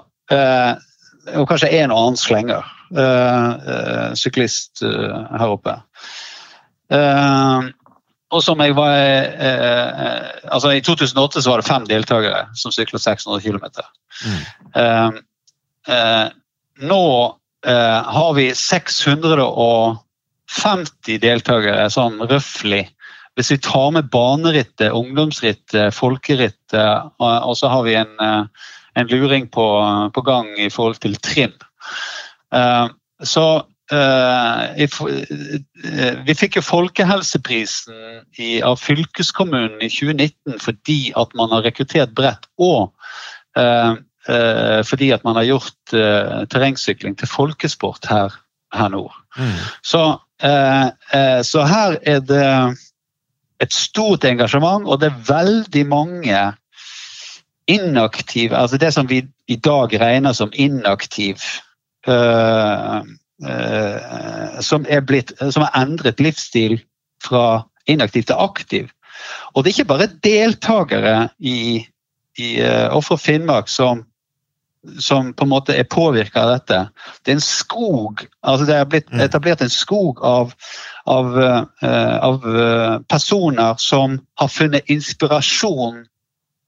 og 1.32 1.48
kanskje 1.50 1.72
en 1.80 1.92
og 1.94 2.00
annen 2.00 2.18
slenger. 2.20 2.64
Uh, 2.94 4.14
syklist 4.20 4.84
uh, 4.86 5.24
her 5.34 5.50
oppe. 5.56 5.74
og 8.34 8.42
som 8.44 8.60
jeg 8.62 8.76
var 8.78 8.94
altså 10.54 10.70
I 10.76 10.82
2008 10.86 11.42
så 11.42 11.50
var 11.50 11.58
det 11.62 11.68
fem 11.68 11.86
deltakere 11.90 12.42
som 12.54 12.72
sykla 12.76 13.00
600 13.00 13.42
km. 13.42 13.66
Mm. 14.28 14.40
nå 16.86 17.06
har 18.18 18.32
vi 18.38 18.54
650 18.54 21.20
deltakere, 21.24 21.90
sånn 21.90 22.22
røftlig. 22.30 22.84
Hvis 23.34 23.52
vi 23.56 23.66
tar 23.66 23.90
med 23.96 24.10
banerittet, 24.14 24.94
ungdomsrittet, 24.94 25.96
folkerittet, 25.96 27.02
og 27.18 27.58
så 27.58 27.68
har 27.74 27.82
vi 27.88 27.94
en 28.04 28.14
en 28.96 29.08
luring 29.08 29.48
på, 29.50 29.68
på, 30.14 30.22
gang 30.22 30.50
i 30.60 30.70
forhold 30.70 31.00
til 31.04 31.16
trim. 31.24 31.54
Uh, 32.54 32.90
så 33.24 33.46
uh, 33.94 34.64
vi 36.28 36.36
fikk 36.38 36.58
jo 36.60 36.66
Folkehelseprisen 36.66 38.24
i, 38.38 38.62
av 38.62 38.80
fylkeskommunen 38.82 39.82
i 39.82 39.90
2019 39.92 40.60
fordi 40.62 41.00
at 41.20 41.34
man 41.38 41.54
har 41.54 41.66
rekruttert 41.68 42.16
bredt, 42.18 42.50
og 42.58 42.94
fordi 43.54 45.12
at 45.14 45.22
man 45.28 45.36
har 45.38 45.46
gjort 45.46 45.94
terrengsykling 46.50 47.14
til 47.20 47.30
folkesport 47.30 48.08
her, 48.10 48.34
her 48.74 48.90
nord. 48.90 49.14
Mm. 49.38 49.60
Så, 49.86 50.02
så 51.46 51.66
her 51.70 51.98
er 52.02 52.24
det 52.26 52.48
et 53.62 53.76
stort 53.76 54.26
engasjement, 54.28 54.88
og 54.88 55.02
det 55.02 55.12
er 55.12 55.22
veldig 55.28 55.86
mange 55.92 56.42
inaktiv, 57.68 58.54
altså 58.54 58.78
det 58.78 58.92
som 58.94 59.10
vi 59.10 59.24
i 59.48 59.56
dag 59.56 59.94
regner 60.02 60.34
som 60.34 60.52
inaktiv 60.54 61.40
uh, 62.08 63.02
uh, 63.46 64.60
som, 64.60 64.86
er 64.90 65.02
blitt, 65.02 65.34
som 65.52 65.66
har 65.66 65.82
endret 65.82 66.20
livsstil 66.20 66.80
fra 67.24 67.64
inaktiv 67.88 68.28
til 68.28 68.40
aktiv. 68.40 68.90
Og 69.54 69.64
det 69.64 69.72
er 69.72 69.78
ikke 69.78 69.92
bare 69.92 70.12
deltakere 70.24 71.18
i, 71.40 71.86
i 72.40 72.50
uh, 72.60 72.96
Offer 72.96 73.16
Finnmark 73.16 73.72
som, 73.72 74.04
som 75.00 75.32
på 75.34 75.48
en 75.48 75.54
måte 75.54 75.76
er 75.76 75.88
påvirka 75.88 76.44
av 76.44 76.56
dette. 76.58 76.80
Det 77.24 77.32
er 77.32 77.40
en 77.40 77.46
skog 77.48 78.26
altså 78.42 78.68
Det 78.68 78.76
er 78.76 78.90
blitt 78.92 79.12
mm. 79.14 79.22
etablert 79.24 79.62
en 79.64 79.72
skog 79.72 80.20
av, 80.28 80.52
av, 81.08 81.38
av 81.80 82.48
personer 83.08 83.80
som 83.80 84.20
har 84.40 84.52
funnet 84.52 84.92
inspirasjon 84.92 86.04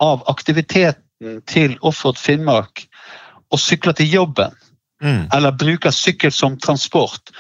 av 0.04 0.24
aktiviteten 0.32 1.42
til 1.48 1.78
Offroad 1.82 2.20
Finnmark 2.20 2.86
og 3.54 3.62
sykler 3.62 3.96
til 3.96 4.12
jobben. 4.12 4.56
Mm. 5.04 5.28
Eller 5.34 5.56
bruker 5.56 5.94
sykkel 5.94 6.32
som 6.32 6.58
transport. 6.60 7.32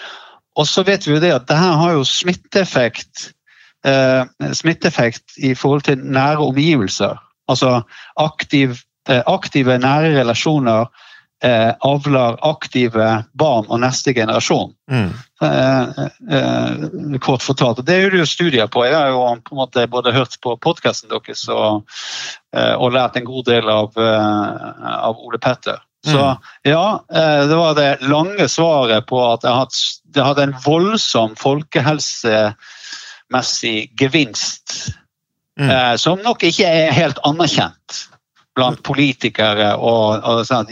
Og 0.55 0.67
så 0.67 0.83
vet 0.88 1.07
vi 1.07 1.15
jo 1.15 1.21
det 1.24 1.33
at 1.35 1.47
det 1.50 1.57
her 1.59 1.75
har 1.79 1.95
jo 1.97 2.03
smitteeffekt, 2.07 3.31
eh, 3.88 4.24
smitteeffekt 4.53 5.38
i 5.38 5.53
forhold 5.55 5.81
til 5.88 6.00
nære 6.00 6.47
omgivelser. 6.47 7.17
Altså 7.51 7.81
aktiv, 8.17 8.77
eh, 9.09 9.24
aktive 9.27 9.77
nære 9.77 10.15
relasjoner 10.19 10.88
eh, 11.46 11.72
avler 11.86 12.40
aktive 12.46 13.24
barn 13.38 13.68
og 13.70 13.80
neste 13.84 14.14
generasjon. 14.16 14.72
Mm. 14.92 15.10
Eh, 15.46 15.84
eh, 16.38 16.74
kort 17.24 17.44
fortalt. 17.46 17.86
Det 17.86 17.96
er 17.96 18.02
jo 18.18 18.25
studier 18.30 18.68
på. 18.72 18.86
Jeg 18.88 18.96
har 18.98 19.08
jo 19.14 19.20
på 19.46 19.52
en 19.56 19.62
måte 19.62 19.92
både 19.92 20.16
hørt 20.16 20.34
på 20.44 20.50
podkasten 20.64 21.10
deres 21.14 21.42
og, 21.50 21.72
eh, 22.56 22.74
og, 22.74 22.94
lært 22.96 23.16
en 23.20 23.28
god 23.28 23.44
del 23.50 23.66
av, 23.70 23.90
eh, 23.98 24.56
av 24.96 25.14
Ole 25.20 25.38
Petter. 25.42 25.78
Så 26.06 26.22
mm. 26.22 26.38
ja, 26.70 26.88
eh, 27.14 27.48
det 27.50 27.56
var 27.58 27.74
det 27.78 28.02
lange 28.06 28.48
svaret 28.52 29.06
på 29.10 29.18
at 29.25 29.42
det 29.42 30.24
hadde 30.24 30.44
en 30.44 30.60
voldsom 30.66 31.36
folkehelsemessig 31.42 33.92
gevinst. 34.02 34.92
Mm. 35.56 35.96
Som 35.96 36.20
nok 36.20 36.44
ikke 36.44 36.68
er 36.68 36.92
helt 36.92 37.16
anerkjent 37.24 38.10
blant 38.55 38.81
politikere. 38.88 39.74
og, 39.75 40.24
og 40.24 40.45
sånn. 40.47 40.71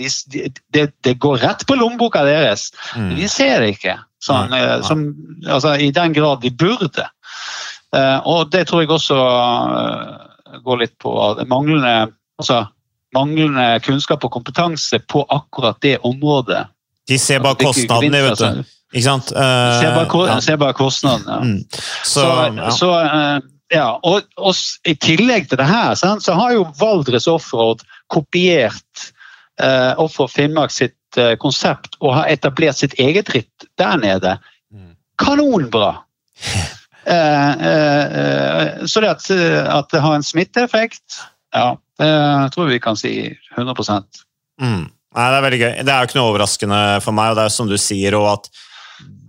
Det, 0.73 0.87
de 1.03 1.13
går 1.13 1.43
rett 1.43 1.67
på 1.67 1.77
lommeboka 1.79 2.23
deres. 2.27 2.71
Mm. 2.95 3.13
De 3.19 3.29
ser 3.31 3.59
det 3.63 3.75
ikke 3.77 3.99
sånn, 4.23 4.51
nei, 4.51 4.61
nei. 4.63 4.81
Som, 4.87 5.07
altså, 5.47 5.75
i 5.79 5.89
den 5.95 6.15
grad 6.15 6.43
de 6.43 6.51
burde. 6.55 7.07
Uh, 7.93 8.19
og 8.29 8.53
det 8.53 8.65
tror 8.69 8.83
jeg 8.83 8.91
også 8.93 9.17
uh, 9.17 10.59
går 10.65 10.83
litt 10.83 10.95
på 11.03 11.13
manglende, 11.49 12.13
altså, 12.41 12.63
manglende 13.13 13.67
kunnskap 13.85 14.23
og 14.25 14.33
kompetanse 14.33 15.01
på 15.11 15.25
akkurat 15.29 15.77
det 15.85 15.99
området. 16.07 16.65
De 17.09 17.19
ser 17.19 17.43
bare 17.43 17.59
kostnadene, 17.59 18.23
vet 18.23 18.39
du. 18.39 18.47
Altså. 18.47 18.79
Ikke 18.93 19.07
sant? 19.07 19.33
Uh, 19.35 19.79
ser, 19.81 19.91
bare, 19.97 20.25
ja. 20.29 20.37
ser 20.45 20.61
bare 20.61 20.77
kostnadene. 20.77 21.35
ja. 21.35 21.41
Mm. 21.43 21.81
Så, 22.03 22.21
så, 22.21 22.27
ja. 22.57 22.71
så 22.77 22.91
ja, 23.71 23.87
og, 24.03 24.27
og, 24.37 24.55
I 24.87 24.95
tillegg 24.99 25.47
til 25.49 25.59
det 25.61 25.67
her, 25.67 25.95
så 25.95 26.35
har 26.37 26.55
jo 26.55 26.67
Valdres 26.79 27.27
Offroad 27.31 27.83
kopiert 28.11 29.07
eh, 29.61 29.93
Offroad 30.01 30.33
Finnmark 30.33 30.73
sitt 30.73 31.17
eh, 31.17 31.35
konsept 31.41 31.97
og 32.01 32.17
har 32.17 32.31
etablert 32.33 32.79
sitt 32.79 32.95
eget 33.01 33.31
ritt 33.33 33.67
der 33.79 33.97
nede. 34.01 34.37
Mm. 34.73 34.95
Kanonbra! 35.21 35.95
Eh, 37.03 37.51
eh, 37.67 38.85
så 38.87 39.01
det 39.03 39.09
at, 39.09 39.25
at, 39.27 39.89
det 39.91 39.99
har 39.99 40.13
en 40.15 40.23
smitteeffekt, 40.23 41.17
ja, 41.51 41.73
det 41.99 42.53
tror 42.53 42.69
vi 42.69 42.77
kan 42.79 42.95
si 42.95 43.11
100 43.57 43.75
mm. 44.55 44.85
Nei, 44.87 45.25
Det 45.25 45.25
er 45.25 45.43
veldig 45.43 45.59
gøy. 45.59 45.73
Det 45.83 45.91
er 45.91 45.97
jo 45.97 46.07
ikke 46.07 46.17
noe 46.21 46.29
overraskende 46.29 46.79
for 47.03 47.17
meg, 47.17 47.33
og 47.33 47.41
det 47.41 47.43
er 47.43 47.51
som 47.57 47.67
du 47.67 47.75
sier, 47.75 48.15
og 48.15 48.29
at 48.29 48.47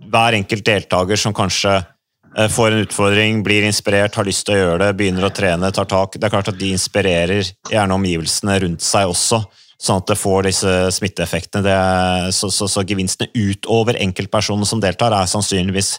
hver 0.07 0.39
enkelt 0.39 0.63
deltaker 0.71 1.19
som 1.19 1.35
kanskje 1.35 1.75
Eh, 1.75 1.94
får 2.35 2.71
en 2.71 2.83
utfordring, 2.83 3.43
blir 3.43 3.63
inspirert, 3.63 4.15
har 4.15 4.27
lyst 4.27 4.45
til 4.47 4.57
å 4.57 4.59
gjøre 4.59 4.79
det, 4.83 4.95
begynner 4.99 5.27
å 5.27 5.33
trene, 5.33 5.71
tar 5.71 5.87
tak. 5.87 6.17
Det 6.17 6.27
er 6.27 6.33
klart 6.33 6.51
at 6.51 6.59
de 6.59 6.73
inspirerer 6.75 7.47
gjerne 7.71 7.95
omgivelsene 7.95 8.57
rundt 8.65 8.83
seg 8.83 9.11
også, 9.11 9.39
sånn 9.79 10.01
at 10.01 10.11
det 10.11 10.19
får 10.19 10.49
disse 10.49 10.73
smitteeffektene. 10.97 11.71
Er, 11.71 12.29
så, 12.35 12.51
så, 12.51 12.67
så, 12.71 12.83
gevinstene 12.87 13.31
utover 13.31 13.99
enkeltpersonene 14.03 14.67
som 14.67 14.83
deltar, 14.83 15.15
er 15.15 15.31
sannsynligvis 15.31 15.95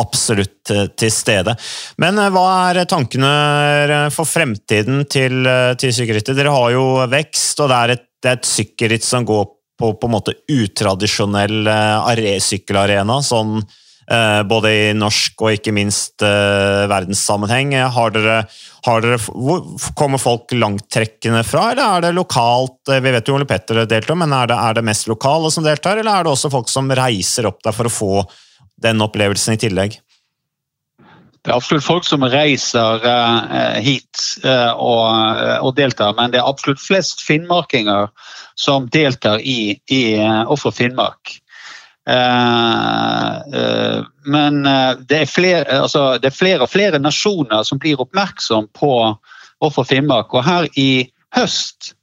absolutt 0.00 0.70
eh, 0.72 0.86
til 0.94 1.10
stede. 1.12 1.56
Men 2.00 2.22
eh, 2.22 2.30
hva 2.32 2.46
er 2.70 2.84
tankene 2.88 3.34
for 4.14 4.30
fremtiden 4.30 5.04
til, 5.10 5.42
til 5.80 5.96
sykkelrittet? 5.96 6.38
Dere 6.38 6.54
har 6.54 6.70
jo 6.76 6.86
vekst, 7.10 7.58
og 7.64 7.72
det 7.72 7.82
er 7.82 7.96
et, 7.96 8.06
det 8.22 8.36
et 8.38 8.48
sykkelritt 8.54 9.06
som 9.06 9.26
går 9.26 9.44
på, 9.80 9.94
på 9.96 10.06
en 10.06 10.14
måte 10.14 10.38
utradisjonell 10.54 11.64
sykkelarena. 12.46 13.22
sånn 13.26 13.58
Eh, 13.60 13.79
både 14.50 14.70
i 14.74 14.86
norsk 14.98 15.44
og 15.44 15.54
ikke 15.54 15.74
minst 15.74 16.24
uh, 16.24 16.88
verdenssammenheng. 16.90 17.76
Har 17.94 18.10
dere, 18.14 18.40
har 18.86 19.04
dere, 19.04 19.20
hvor 19.30 19.62
kommer 19.98 20.18
folk 20.18 20.50
langtrekkende 20.56 21.44
fra, 21.46 21.68
eller 21.70 21.84
er 21.86 22.06
det 22.06 22.12
lokalt? 22.16 22.80
Eh, 22.90 23.02
vi 23.04 23.14
vet 23.14 23.30
jo 23.30 23.36
Ole 23.38 23.46
Petter 23.46 23.84
deltar, 23.86 24.18
men 24.18 24.34
er 24.34 24.50
det, 24.50 24.58
er 24.58 24.78
det, 24.78 24.86
mest 24.90 25.06
lokale 25.10 25.52
som 25.54 25.66
deltar, 25.66 26.00
eller 26.00 26.10
er 26.10 26.26
det 26.26 26.32
også 26.34 26.50
folk 26.50 26.70
som 26.72 26.90
reiser 26.90 27.46
opp 27.50 27.62
der 27.66 27.76
for 27.76 27.86
å 27.86 27.92
få 27.94 28.14
den 28.82 29.04
opplevelsen 29.04 29.54
i 29.54 29.60
tillegg? 29.62 30.00
Det 31.40 31.52
er 31.52 31.56
absolutt 31.56 31.86
folk 31.86 32.04
som 32.04 32.26
reiser 32.28 33.06
hit 33.80 34.24
og, 34.44 35.38
og, 35.62 35.70
deltar, 35.78 36.12
men 36.18 36.34
det 36.34 36.42
er 36.42 36.50
absolutt 36.50 36.82
flest 36.82 37.22
finnmarkinger 37.24 38.10
som 38.60 38.90
deltar 38.92 39.40
i, 39.40 39.78
i 39.88 40.02
Offer 40.52 40.74
Finnmark. 40.76 41.38
Eh, 42.08 43.36
eh, 43.60 44.04
men 44.24 44.66
eh, 44.66 44.92
det 45.08 45.22
er, 45.22 45.26
flere, 45.26 45.80
altså, 45.80 46.18
det 46.18 46.30
er, 46.30 46.36
flere, 46.36 46.64
og 46.64 46.72
flere 46.72 46.98
nasjoner 46.98 47.62
som 47.66 47.78
blir 47.78 48.00
oppmerksom 48.00 48.70
på 48.76 48.92
hvorfor 49.60 49.84
Finnmark. 49.84 50.34
Og 50.34 50.44
her 50.44 50.68
i 50.80 51.10
høst 51.36 51.94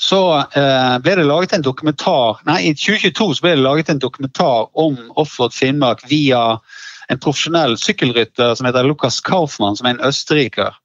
så 0.00 0.20
ble 0.52 1.14
det 1.18 1.24
laget 1.24 1.54
en 1.56 1.64
dokumentar 1.64 2.36
Nei, 2.46 2.58
i 2.68 2.74
2022 2.76 3.38
så 3.38 3.42
ble 3.42 3.54
det 3.56 3.64
laget 3.64 3.88
en 3.90 4.00
dokumentar 4.00 4.68
om 4.78 4.98
Offroad 5.16 5.54
Finnmark 5.56 6.04
via 6.08 6.58
en 7.08 7.20
profesjonell 7.22 7.78
sykkelrytter 7.80 8.54
som 8.54 8.68
heter 8.68 8.86
Lukas 8.86 9.18
Kaufmann, 9.24 9.76
som 9.76 9.88
er 9.88 9.96
en 9.96 10.04
østerriker. 10.06 10.76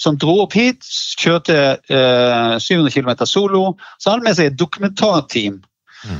Som 0.00 0.16
dro 0.20 0.38
opp 0.44 0.54
hit, 0.56 0.86
kjørte 1.20 1.58
eh, 1.90 2.54
700 2.62 2.94
km 2.94 3.26
solo. 3.28 3.64
Så 3.98 4.10
hadde 4.10 4.22
han 4.22 4.26
med 4.28 4.38
seg 4.38 4.52
et 4.52 4.60
dokumentarteam 4.60 5.60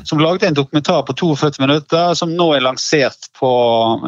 som 0.05 0.19
lagde 0.19 0.47
en 0.47 0.55
dokumentar 0.55 1.03
på 1.03 1.15
42 1.15 1.59
minutter, 1.59 2.15
som 2.15 2.37
nå 2.37 2.49
er 2.55 2.65
lansert 2.65 3.29
på, 3.39 3.51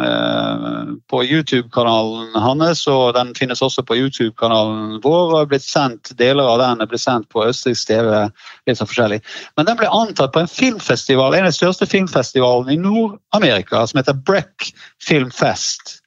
eh, 0.04 0.92
på 1.10 1.22
YouTube-kanalen 1.24 2.34
hans. 2.40 2.86
og 2.86 3.14
Den 3.14 3.34
finnes 3.34 3.62
også 3.62 3.82
på 3.82 3.96
YouTube-kanalen 3.96 5.00
vår. 5.02 5.34
og 5.40 5.48
blitt 5.48 5.66
sendt, 5.66 6.16
Deler 6.16 6.44
av 6.44 6.58
den 6.58 6.80
er 6.80 6.86
blitt 6.86 7.00
sendt 7.00 7.28
på 7.28 7.46
østerriksk 7.46 7.86
TV. 7.86 8.30
litt 8.66 8.78
så 8.78 8.86
forskjellig. 8.86 9.20
Men 9.56 9.66
den 9.66 9.76
ble 9.76 9.86
antatt 9.86 10.32
på 10.32 10.40
en 10.40 10.48
filmfestival, 10.48 11.34
en 11.34 11.44
av 11.44 11.52
de 11.52 11.58
største 11.58 11.86
filmfestivalene 11.86 12.72
i 12.72 12.76
Nord-Amerika, 12.80 13.86
som 13.86 13.98
heter 13.98 14.14
Breck 14.14 14.72
Film 15.00 15.30
Fest. 15.30 16.00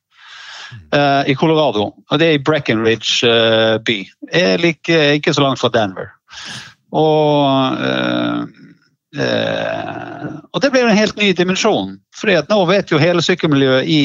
eh, 0.91 1.23
I 1.31 1.35
Colorado. 1.35 1.93
og 2.11 2.19
Det 2.19 2.27
er 2.27 2.33
i 2.33 2.43
Breckenridge 2.43 3.23
uh, 3.23 3.77
by. 3.77 4.05
Er 4.33 4.57
like, 4.57 4.89
ikke 5.15 5.33
så 5.33 5.41
langt 5.41 5.59
fra 5.59 5.69
Denver. 5.69 6.11
Og 6.91 7.77
Eh, 7.77 8.43
og 9.15 10.61
det 10.61 10.71
blir 10.73 10.87
en 10.87 10.97
helt 10.97 11.17
ny 11.17 11.31
dimensjon. 11.33 11.95
For 12.15 12.31
nå 12.49 12.59
vet 12.67 12.91
jo 12.91 12.99
hele 13.01 13.23
sykkelmiljøet 13.23 13.87
i, 13.87 14.01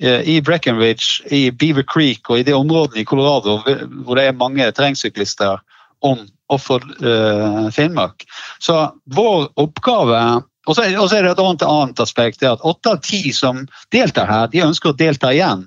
eh, 0.00 0.22
i 0.24 0.40
Breckenridge, 0.40 1.26
i 1.30 1.50
Beaver 1.50 1.84
Creek 1.84 2.30
og 2.30 2.40
i 2.40 2.46
de 2.46 2.56
områdene 2.56 3.02
i 3.02 3.08
Colorado 3.08 3.58
hvor 3.60 4.16
det 4.16 4.28
er 4.28 4.38
mange 4.40 4.70
terrengsyklister 4.72 5.58
om 6.00 6.26
Offroad 6.48 6.86
eh, 7.04 7.70
Finnmark. 7.74 8.24
Så 8.58 8.92
vår 9.04 9.50
oppgave 9.56 10.42
Og 10.68 10.76
så 10.76 10.82
er, 10.84 10.98
og 11.00 11.08
det 11.08 11.24
et 11.24 11.38
annet, 11.40 11.62
annet 11.64 12.00
aspekt. 12.00 12.40
det 12.40 12.46
er 12.46 12.58
at 12.58 12.64
Åtte 12.64 12.90
av 12.92 12.98
ti 13.00 13.32
som 13.32 13.62
deltar 13.88 14.26
her, 14.28 14.50
de 14.52 14.60
ønsker 14.60 14.90
å 14.90 14.96
delta 14.96 15.30
igjen. 15.32 15.62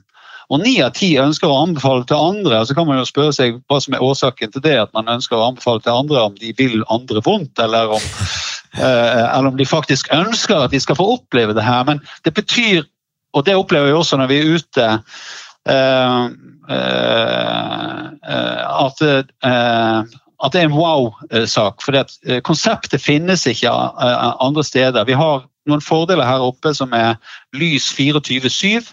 Og 0.51 0.59
ni 0.61 0.75
av 0.83 0.91
ti 0.93 1.13
ønsker 1.17 1.47
å 1.47 1.61
anbefale 1.63 2.05
til 2.05 2.19
andre. 2.19 2.59
og 2.59 2.67
Så 2.67 2.75
kan 2.75 2.85
man 2.85 2.99
jo 2.99 3.07
spørre 3.07 3.33
seg 3.33 3.57
hva 3.71 3.79
som 3.81 3.95
er 3.95 4.03
årsaken 4.03 4.51
til 4.51 4.61
det. 4.61 4.75
At 4.77 4.93
man 4.93 5.09
ønsker 5.09 5.39
å 5.39 5.47
anbefale 5.47 5.81
til 5.81 5.95
andre 5.95 6.25
om 6.27 6.35
de 6.37 6.51
vil 6.57 6.83
andre 6.91 7.23
vondt, 7.23 7.57
eller 7.59 7.95
om, 7.95 8.03
eh, 8.03 8.35
eller 8.77 9.51
om 9.51 9.57
de 9.57 9.65
faktisk 9.67 10.07
ønsker 10.15 10.55
at 10.63 10.71
de 10.71 10.79
skal 10.79 10.95
få 10.95 11.07
oppleve 11.17 11.53
det 11.57 11.63
her. 11.65 11.83
Men 11.83 11.99
det 12.25 12.33
betyr, 12.33 12.83
og 13.33 13.45
det 13.45 13.55
opplever 13.55 13.89
vi 13.89 13.97
også 13.99 14.19
når 14.19 14.31
vi 14.31 14.39
er 14.39 14.51
ute, 14.55 14.87
eh, 15.67 16.25
eh, 16.77 18.59
at 18.85 19.05
eh, 19.09 20.17
at 20.41 20.53
det 20.53 20.61
er 20.61 20.69
en 20.69 20.77
wow-sak. 20.77 21.83
For 21.85 21.97
eh, 21.97 22.41
konseptet 22.45 23.03
finnes 23.03 23.45
ikke 23.49 23.69
eh, 23.69 24.27
andre 24.41 24.63
steder. 24.65 25.05
Vi 25.05 25.17
har 25.17 25.45
noen 25.69 25.83
fordeler 25.83 26.25
her 26.25 26.41
oppe 26.41 26.73
som 26.73 26.93
er 26.97 27.19
lys 27.57 27.91
24-7. 27.93 28.89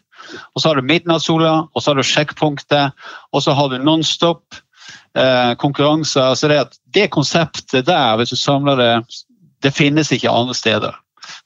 Og 0.52 0.60
så 0.60 0.68
har 0.68 0.76
du 0.76 0.84
midnattssola, 0.84 1.52
og 1.72 1.82
så 1.82 1.92
har 1.92 2.00
du 2.00 2.04
sjekkpunktet, 2.06 2.96
og 3.32 3.44
så 3.44 3.54
har 3.56 3.70
du 3.72 3.78
nonstop 3.80 4.58
eh, 5.16 5.54
konkurranser. 5.62 6.34
Så 6.36 6.50
det, 6.52 6.60
det 6.94 7.08
konseptet 7.14 7.88
der, 7.88 8.18
hvis 8.18 8.34
du 8.34 8.36
samler 8.36 8.76
det, 8.80 8.92
det 9.64 9.74
finnes 9.76 10.12
ikke 10.14 10.32
andre 10.32 10.56
steder. 10.56 10.96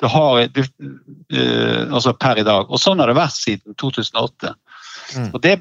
Har, 0.03 0.47
du, 0.55 0.63
uh, 0.63 1.95
altså 1.95 2.13
per 2.19 2.39
i 2.39 2.47
dag. 2.47 2.71
Og 2.71 2.81
sånn 2.81 3.03
har 3.03 3.11
det 3.11 3.19
vært 3.19 3.39
siden 3.39 3.77
2008. 3.81 4.55
Mm. 5.17 5.29
Og 5.33 5.41
det, 5.45 5.57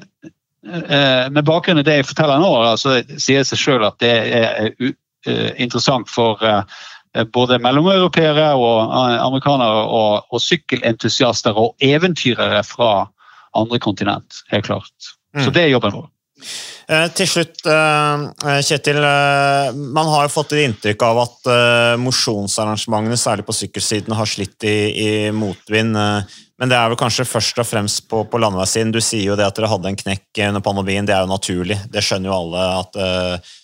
uh, 0.66 1.26
med 1.32 1.42
bakgrunn 1.48 1.82
i 1.82 1.86
det 1.86 2.00
jeg 2.00 2.08
forteller 2.10 2.42
nå, 2.42 2.50
altså, 2.72 3.00
sier 3.16 3.42
det 3.42 3.50
seg 3.50 3.62
sjøl 3.62 3.86
at 3.86 3.98
det 4.02 4.12
er 4.42 4.72
uh, 4.82 5.50
interessant 5.62 6.10
for 6.10 6.42
både 7.28 7.58
mellomeuropeere 7.60 8.46
og 8.56 8.94
amerikanere 8.96 9.82
og, 9.84 10.30
og 10.32 10.40
sykkelentusiaster 10.40 11.58
og 11.60 11.74
eventyrere 11.84 12.62
fra 12.64 13.04
andre 13.58 13.76
kontinent. 13.84 14.40
Helt 14.48 14.64
klart. 14.64 15.10
Så 15.36 15.50
Mm. 15.50 15.52
det 15.52 15.62
er 15.62 15.68
jobben 15.68 15.92
vår. 15.92 16.08
Eh, 16.88 17.08
til 17.16 17.28
slutt, 17.28 17.62
eh, 17.66 18.60
Kjetil. 18.66 18.98
Eh, 18.98 19.72
man 19.72 20.10
har 20.10 20.26
jo 20.26 20.34
fått 20.34 20.52
et 20.52 20.64
inntrykk 20.66 21.02
av 21.06 21.22
at 21.24 21.50
mosjonsarrangementene, 22.02 23.18
særlig 23.18 23.46
på 23.46 23.56
sykkelsiden, 23.56 24.14
har 24.14 24.26
slitt 24.26 24.64
i, 24.64 24.76
i 24.92 25.30
motvind. 25.30 25.94
Men 25.94 26.70
det 26.70 26.76
er 26.78 26.92
vel 26.92 27.00
kanskje 27.00 27.26
først 27.26 27.58
og 27.58 27.66
fremst 27.66 28.06
på, 28.10 28.22
på 28.30 28.38
landeveissiden. 28.38 28.92
Du 28.94 29.00
sier 29.00 29.32
jo 29.32 29.38
det 29.38 29.46
at 29.46 29.56
dere 29.56 29.70
hadde 29.72 29.90
en 29.90 29.98
knekk 29.98 30.44
under 30.48 30.62
pandemien. 30.62 31.08
Det 31.08 31.16
er 31.16 31.24
jo 31.24 31.32
naturlig. 31.32 31.78
Det 31.90 32.04
skjønner 32.04 32.30
jo 32.30 32.38
alle 32.38 32.68
at 32.82 33.00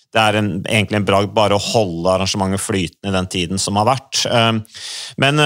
det 0.09 0.23
er 0.23 0.39
en, 0.39 0.51
egentlig 0.65 0.97
en 0.97 1.07
bragd 1.07 1.35
bare 1.37 1.55
å 1.55 1.63
holde 1.63 2.11
arrangementet 2.15 2.65
flytende 2.65 3.13
i 3.13 3.17
den 3.19 3.29
tiden 3.31 3.61
som 3.61 3.77
har 3.79 3.87
vært. 3.91 4.25
Men 5.21 5.43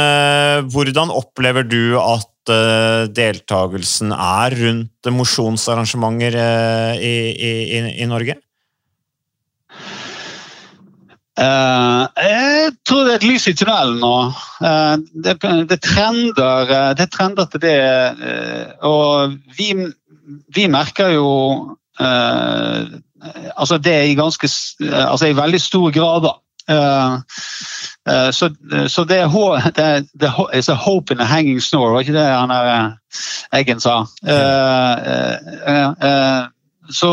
hvordan 0.73 1.13
opplever 1.13 1.67
du 1.67 1.99
at 2.01 2.32
eh, 2.51 3.05
deltakelsen 3.15 4.13
er 4.15 4.57
rundt 4.59 5.11
mosjonsarrangementer 5.15 6.39
eh, 6.39 7.03
i, 7.03 7.15
i, 7.33 7.51
i, 8.03 8.09
Norge? 8.11 8.39
Uh, 11.33 12.05
jeg 12.21 12.73
tror 12.85 13.07
det 13.07 13.13
er 13.13 13.21
et 13.21 13.25
lys 13.25 13.47
i 13.49 13.55
tunnelen 13.57 14.03
nå. 14.03 14.17
Uh, 14.61 14.99
det, 15.25 15.39
det, 15.71 15.79
trender, 15.85 16.75
det 16.99 17.09
trender 17.15 17.49
til 17.53 17.63
det. 17.63 17.79
Uh, 18.21 18.67
og 18.91 19.39
vi, 19.57 19.73
vi 20.55 20.69
merker 20.71 21.15
jo 21.17 21.31
altså 22.03 23.77
det 23.79 23.95
i 24.09 24.15
ganske 24.19 24.49
altså 24.91 25.29
i 25.29 25.37
veldig 25.39 25.61
stor 25.61 25.93
grad, 25.95 26.25
da. 26.25 26.33
Eh, 26.71 27.15
eh, 28.09 28.31
så, 28.31 28.51
så 28.89 29.05
det 29.05 29.19
er 29.19 30.03
det, 30.15 30.29
a 30.69 30.75
hope 30.75 31.15
in 31.15 31.21
a 31.21 31.25
hanging 31.25 31.61
snore, 31.61 31.93
var 31.93 32.01
ikke 32.01 32.17
det 32.17 32.27
han 32.27 32.53
der 32.53 32.71
eh, 32.73 32.91
Eggen 33.59 33.81
sa? 33.81 34.07
Eh, 34.27 34.93
eh, 35.13 35.37
eh, 35.67 35.91
eh, 36.09 36.45
så 36.91 37.13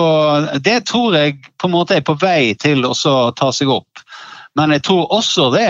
det 0.63 0.85
tror 0.85 1.15
jeg 1.15 1.39
på 1.57 1.67
en 1.67 1.75
måte 1.75 1.95
er 1.95 2.05
på 2.05 2.17
vei 2.19 2.53
til 2.59 2.85
å 2.85 2.93
ta 3.37 3.51
seg 3.53 3.69
opp. 3.69 4.01
Men 4.57 4.73
jeg 4.73 4.83
tror 4.87 5.11
også 5.13 5.49
det 5.53 5.69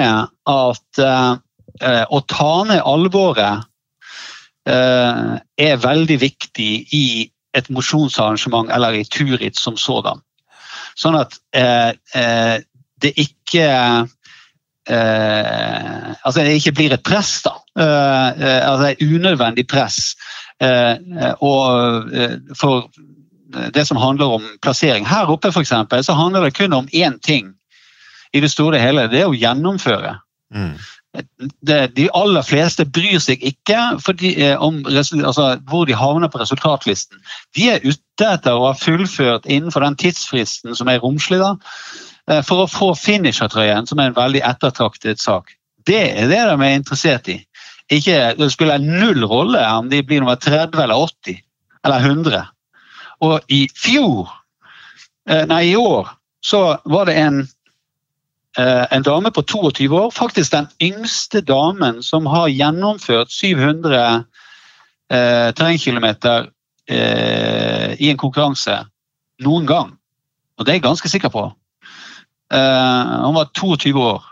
at 0.49 1.01
eh, 1.03 1.33
eh, 1.81 2.05
å 2.09 2.21
ta 2.29 2.53
ned 2.69 2.81
alvoret 2.85 3.67
eh, 4.69 5.35
er 5.39 5.83
veldig 5.83 6.19
viktig 6.21 6.71
i 6.95 7.05
et 7.57 7.69
mosjonsarrangement 7.73 8.71
eller 8.71 8.99
i 8.99 9.05
turritt 9.09 9.59
som 9.59 9.77
sådan. 9.77 10.21
Sånn 10.99 11.17
at 11.19 11.37
eh, 11.55 11.91
eh, 12.15 12.57
det 13.01 13.13
ikke 13.19 13.67
eh, 14.89 16.09
altså 16.23 16.43
det 16.43 16.57
ikke 16.59 16.75
blir 16.79 16.95
et 16.95 17.05
press, 17.05 17.41
da. 17.45 17.55
Eh, 17.79 18.41
eh, 18.41 18.61
altså 18.69 18.91
et 18.91 19.03
unødvendig 19.05 19.67
press. 19.67 20.15
Eh, 20.61 20.95
eh, 20.97 21.33
og 21.39 22.11
for 22.59 22.89
det 23.73 23.87
som 23.87 23.97
handler 23.97 24.25
om 24.25 24.43
plassering. 24.61 25.07
Her 25.07 25.29
oppe 25.31 25.51
eksempel, 25.61 26.03
så 26.03 26.13
handler 26.13 26.43
det 26.45 26.57
kun 26.57 26.73
om 26.73 26.87
én 26.93 27.19
ting 27.19 27.53
i 28.33 28.39
det 28.39 28.51
store 28.51 28.77
og 28.77 28.83
hele. 28.83 29.07
Det 29.09 29.23
er 29.23 29.29
å 29.29 29.37
gjennomføre. 29.37 30.15
Det, 31.65 31.77
de 31.97 32.05
aller 32.13 32.45
fleste 32.45 32.85
bryr 32.85 33.17
seg 33.23 33.41
ikke 33.41 33.77
eh, 34.29 34.61
om 34.61 34.83
altså, 34.85 35.47
hvor 35.69 35.87
de 35.89 35.97
havner 35.97 36.29
på 36.29 36.41
resultatlisten. 36.41 37.17
De 37.57 37.65
er 37.73 37.81
ute 37.85 38.27
etter 38.27 38.53
å 38.53 38.67
ha 38.67 38.75
fullført 38.77 39.49
innenfor 39.49 39.81
den 39.81 39.97
tidsfristen 39.97 40.77
som 40.77 40.91
er 40.91 41.01
romslig, 41.01 41.41
da, 41.41 41.55
for 42.45 42.61
å 42.61 42.69
få 42.69 42.91
finishertrøyen, 42.93 43.87
som 43.89 43.99
er 43.99 44.11
en 44.11 44.17
veldig 44.17 44.43
ettertraktet 44.45 45.21
sak. 45.21 45.55
Det 45.89 46.01
er 46.11 46.27
det 46.29 46.41
de 46.45 46.57
er 46.61 46.75
interessert 46.77 47.29
i. 47.31 47.39
Ikke, 47.89 48.35
det 48.37 48.51
spiller 48.53 48.81
null 48.83 49.25
rolle 49.25 49.61
om 49.73 49.89
de 49.89 50.03
blir 50.05 50.21
nummer 50.21 50.37
30 50.37 50.77
eller 50.83 51.07
80 51.09 51.39
eller 51.87 52.05
100. 52.05 52.43
Og 53.25 53.39
i 53.49 53.63
fjor, 53.75 54.29
eh, 55.29 55.45
nei 55.49 55.71
i 55.71 55.75
år, 55.75 56.11
så 56.45 56.77
var 56.85 57.09
det 57.09 57.17
en 57.17 57.47
eh, 58.57 58.85
en 58.91 59.03
dame 59.03 59.31
på 59.31 59.41
22 59.41 59.89
år, 59.89 60.11
faktisk 60.11 60.51
den 60.51 60.67
yngste 60.81 61.41
damen 61.41 62.03
som 62.03 62.25
har 62.25 62.47
gjennomført 62.47 63.31
700 63.31 64.23
eh, 65.11 65.51
terrengkilometer 65.53 66.49
eh, 66.89 67.95
i 67.99 68.09
en 68.09 68.17
konkurranse 68.17 68.83
noen 69.41 69.65
gang. 69.65 69.95
Og 70.57 70.65
det 70.65 70.71
er 70.71 70.79
jeg 70.79 70.87
ganske 70.87 71.09
sikker 71.09 71.29
på. 71.29 71.49
Eh, 72.53 73.15
hun 73.25 73.37
var 73.37 73.51
22 73.53 73.95
år. 74.01 74.29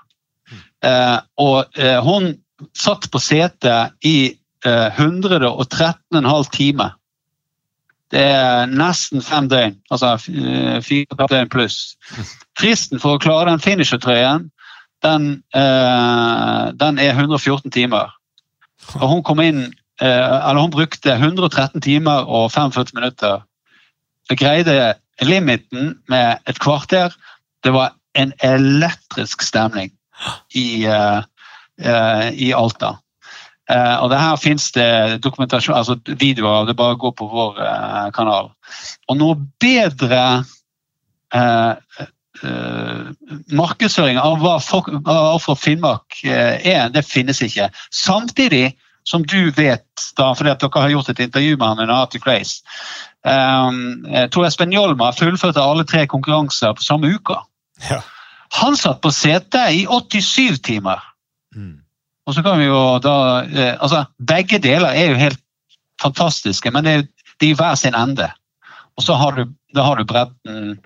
Eh, 0.85 1.17
og 1.41 1.79
eh, 1.79 1.97
hun 2.05 2.35
satt 2.77 3.09
på 3.11 3.21
setet 3.21 3.95
i 4.05 4.17
eh, 4.65 4.99
113,5 4.99 6.51
timer. 6.53 6.93
Det 8.13 8.21
er 8.23 8.69
nesten 8.71 9.23
fem 9.25 9.49
døgn, 9.51 9.73
altså 9.91 10.13
fire 10.23 11.25
døgn 11.27 11.49
pluss. 11.51 11.97
Fristen 12.55 13.01
for 13.03 13.17
å 13.17 13.19
klare 13.19 13.49
den 13.49 13.59
finishertrøyen, 13.59 14.45
den, 15.03 15.25
den 15.51 17.01
er 17.03 17.11
114 17.11 17.67
timer. 17.75 18.13
Og 18.95 19.11
hun 19.11 19.25
kom 19.27 19.43
inn 19.43 19.67
Eller 19.99 20.61
hun 20.61 20.71
brukte 20.71 21.15
113 21.17 21.81
timer 21.81 22.29
og 22.29 22.51
45 22.53 22.95
minutter. 22.95 23.41
Jeg 24.29 24.37
greide 24.39 24.93
limiten 25.25 25.95
med 26.07 26.37
et 26.47 26.59
kvarter. 26.61 27.11
Det 27.65 27.73
var 27.73 27.96
en 28.17 28.33
elektrisk 28.45 29.41
stemning 29.45 29.91
i, 30.53 30.85
eh, 30.85 31.21
eh, 31.81 32.29
i 32.33 32.53
Alta. 32.53 32.97
Eh, 33.69 33.95
og 34.01 34.09
det 34.09 34.19
her 34.19 34.35
finnes 34.41 34.71
det 34.71 35.21
dokumentasjon, 35.23 35.75
altså 35.75 35.97
videoer 36.07 36.61
av 36.61 36.67
det, 36.67 36.77
bare 36.79 36.99
går 36.99 37.13
på 37.19 37.27
vår 37.31 37.59
kanal. 38.15 38.51
Og 39.09 39.19
noe 39.19 39.39
bedre 39.61 40.43
Uh, 42.37 43.09
markedsføring 43.49 44.19
av 44.21 44.37
hva 44.43 44.59
Offer 45.33 45.57
Finnmark 45.57 46.19
uh, 46.21 46.53
er, 46.61 46.91
det 46.93 47.01
finnes 47.03 47.41
ikke. 47.41 47.65
Samtidig 47.89 48.77
som 49.09 49.25
du 49.25 49.49
vet, 49.57 49.87
da, 50.19 50.29
fordi 50.37 50.53
at 50.53 50.61
dere 50.61 50.83
har 50.85 50.93
gjort 50.93 51.09
et 51.09 51.23
intervju 51.25 51.57
med 51.57 51.65
han 51.65 51.81
under 51.81 51.95
Arctic 51.95 52.27
Race 52.29 52.61
um, 53.27 54.05
Tor 54.31 54.45
Espen 54.47 54.71
Hjelma 54.71 55.11
fullførte 55.15 55.63
alle 55.63 55.85
tre 55.87 56.05
konkurranser 56.07 56.75
på 56.77 56.85
samme 56.85 57.11
uka. 57.15 57.41
Ja. 57.89 58.01
Han 58.61 58.77
satt 58.79 59.01
på 59.03 59.11
setet 59.11 59.75
i 59.75 59.83
87 59.85 60.61
timer. 60.65 61.03
Mm. 61.55 61.77
Og 62.27 62.35
så 62.35 62.43
kan 62.43 62.59
vi 62.59 62.67
jo 62.67 62.79
da 63.03 63.17
eh, 63.45 63.75
altså 63.79 64.03
Begge 64.19 64.59
deler 64.63 64.95
er 64.95 65.11
jo 65.11 65.19
helt 65.19 65.41
fantastiske, 66.01 66.71
men 66.71 66.85
det 66.85 66.93
er, 66.93 67.05
de 67.41 67.51
er 67.51 67.59
hver 67.59 67.75
sin 67.79 67.95
ende. 67.95 68.29
Og 68.97 69.05
så 69.05 69.15
har 69.17 69.37
du, 69.37 69.45
da 69.75 69.85
har 69.85 69.99
du 69.99 70.05
bredden 70.07 70.79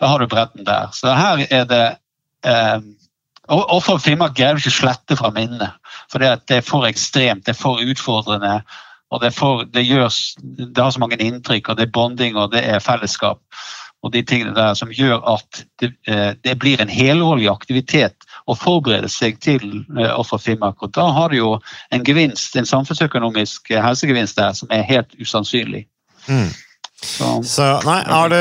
da 0.00 0.10
har 0.12 0.20
du 0.20 0.28
bredden 0.28 0.66
der. 0.66 0.90
Så 0.92 1.14
her 1.16 1.46
er 1.50 1.64
det 1.64 1.84
eh, 2.44 2.80
og, 3.46 3.62
og 3.70 3.82
for 3.86 4.02
Finnmark 4.02 4.34
greier 4.36 4.56
du 4.56 4.62
ikke 4.64 4.74
slette 4.74 5.16
fra 5.18 5.30
minnet. 5.34 5.76
For 6.10 6.22
det, 6.22 6.32
det 6.50 6.60
er 6.60 6.66
for 6.66 6.86
ekstremt, 6.88 7.44
det 7.46 7.54
er 7.54 7.60
for 7.60 7.82
utfordrende. 7.82 8.60
og 9.10 9.22
Det, 9.22 9.32
for, 9.34 9.62
det, 9.70 9.86
gjørs, 9.86 10.34
det 10.42 10.82
har 10.82 10.90
så 10.90 11.02
mange 11.02 11.18
inntrykk, 11.22 11.68
og 11.70 11.78
det 11.78 11.86
er 11.86 11.94
bonding 11.94 12.36
og 12.36 12.52
det 12.52 12.64
er 12.66 12.82
fellesskap. 12.82 13.38
Og 14.06 14.12
de 14.14 14.22
tingene 14.22 14.54
der 14.54 14.76
som 14.78 14.92
gjør 14.94 15.18
at 15.34 15.64
det, 15.82 15.90
eh, 16.06 16.32
det 16.46 16.54
blir 16.62 16.80
en 16.80 16.92
helårlig 16.92 17.48
aktivitet 17.50 18.26
å 18.46 18.54
forberede 18.54 19.10
seg 19.10 19.40
til 19.42 19.64
eh, 19.98 20.12
Offer 20.14 20.38
Finnmark. 20.42 20.78
Og 20.86 20.94
da 20.94 21.08
har 21.16 21.32
du 21.32 21.40
jo 21.40 21.56
en 21.94 22.06
gevinst, 22.06 22.54
en 22.54 22.68
samfunnsøkonomisk 22.68 23.72
eh, 23.74 23.82
helsegevinst 23.82 24.38
der 24.38 24.54
som 24.54 24.70
er 24.70 24.86
helt 24.86 25.18
usannsynlig. 25.18 25.86
Mm. 26.30 26.52
Så, 26.96 27.32
Så 27.44 27.64
nei, 27.84 27.98
har 28.08 28.30
du 28.32 28.38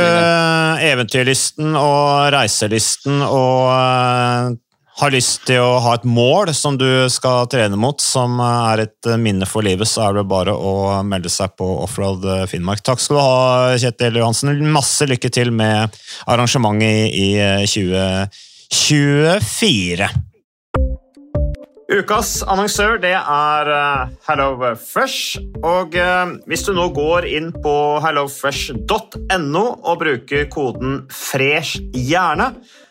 eventyrlysten 0.86 1.74
og 1.76 2.30
reiselysten 2.34 3.20
og 3.26 4.56
har 4.96 5.12
lyst 5.12 5.42
til 5.48 5.60
å 5.60 5.80
ha 5.84 5.94
et 5.98 6.06
mål 6.08 6.54
som 6.56 6.78
du 6.80 7.10
skal 7.12 7.48
trene 7.52 7.76
mot, 7.80 8.02
som 8.02 8.40
er 8.44 8.80
et 8.86 9.06
minne 9.20 9.46
for 9.50 9.62
livet, 9.66 9.88
så 9.92 10.02
er 10.08 10.14
det 10.20 10.32
bare 10.32 10.54
å 10.56 11.04
melde 11.08 11.30
seg 11.32 11.50
på 11.60 11.68
Offroad 11.84 12.50
Finnmark. 12.52 12.82
Takk 12.86 13.00
skal 13.04 13.16
du 13.18 13.22
ha, 13.22 13.78
Kjetil 13.82 14.16
Johansen. 14.22 14.72
Masse 14.72 15.06
lykke 15.10 15.30
til 15.34 15.50
med 15.56 15.90
arrangementet 16.32 17.12
i, 17.12 17.30
i 17.66 17.68
2024. 17.68 20.10
Ukas 21.86 22.42
annonsør 22.50 22.98
det 22.98 23.14
er 23.14 23.68
HelloFresh. 24.26 24.26
Hello 24.26 24.74
Fresh. 24.80 25.38
Og 25.62 25.94
hvis 26.50 26.66
du 26.66 26.74
nå 26.74 26.90
går 26.96 27.28
inn 27.30 27.52
på 27.62 28.02
hellofresh.no 28.02 29.66
og 29.76 30.00
bruker 30.02 30.50
koden 30.50 31.06
'fresh 31.12 31.78
hjerne', 31.94 32.58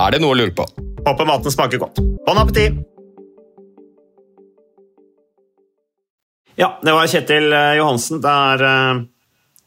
Er 0.00 0.14
det 0.14 0.22
noe 0.22 0.32
å 0.32 0.38
lure 0.38 0.54
på? 0.56 0.64
Håper 1.04 1.26
maten 1.28 1.52
smaker 1.52 1.80
godt. 1.82 1.98
Bon 2.24 2.38
appétit! 2.40 2.78
Ja, 6.56 6.70
det 6.80 6.94
var 6.96 7.08
Kjetil 7.08 7.52
eh, 7.52 7.74
Johansen. 7.76 8.20
Er, 8.24 8.64
eh, 8.64 9.02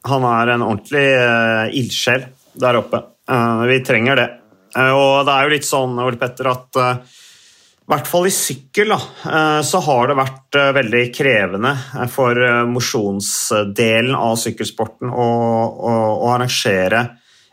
han 0.09 0.25
er 0.29 0.53
en 0.55 0.65
ordentlig 0.65 1.05
uh, 1.15 1.69
ildsjel 1.73 2.25
der 2.59 2.77
oppe. 2.81 2.99
Uh, 3.29 3.63
vi 3.69 3.77
trenger 3.85 4.19
det. 4.19 4.25
Uh, 4.75 4.89
Og 4.91 5.13
det 5.27 5.35
er 5.35 5.45
jo 5.45 5.53
litt 5.53 5.69
sånn, 5.69 5.95
Ole 6.01 6.19
Petter, 6.21 6.49
at 6.49 6.81
i 6.81 7.91
hvert 7.93 8.09
fall 8.09 8.25
i 8.25 8.33
sykkel 8.33 8.93
da, 8.93 8.97
så 9.67 9.79
har 9.83 10.07
det 10.07 10.15
vært 10.15 10.57
veldig 10.77 11.01
krevende 11.11 11.73
for 12.13 12.39
mosjonsdelen 12.71 14.15
av 14.15 14.37
sykkelsporten 14.39 15.11
å, 15.11 15.25
å, 15.67 15.95
å 16.23 16.29
arrangere 16.31 17.01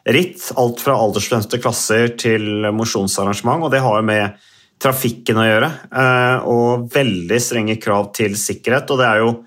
ritt. 0.08 0.52
Alt 0.56 0.80
fra 0.80 0.96
aldersbestemte 0.96 1.60
klasser 1.62 2.16
til 2.16 2.70
mosjonsarrangement, 2.72 3.64
og 3.64 3.70
det 3.70 3.82
har 3.84 4.00
jo 4.00 4.06
med 4.06 4.38
trafikken 4.80 5.36
å 5.36 5.46
gjøre. 5.46 5.70
eh, 5.92 6.38
Og 6.46 6.90
veldig 6.90 7.40
strenge 7.40 7.80
krav 7.80 8.12
til 8.14 8.32
sikkerhet. 8.34 8.90
og 8.90 8.98
det 8.98 9.06
er 9.06 9.18
jo 9.18 9.44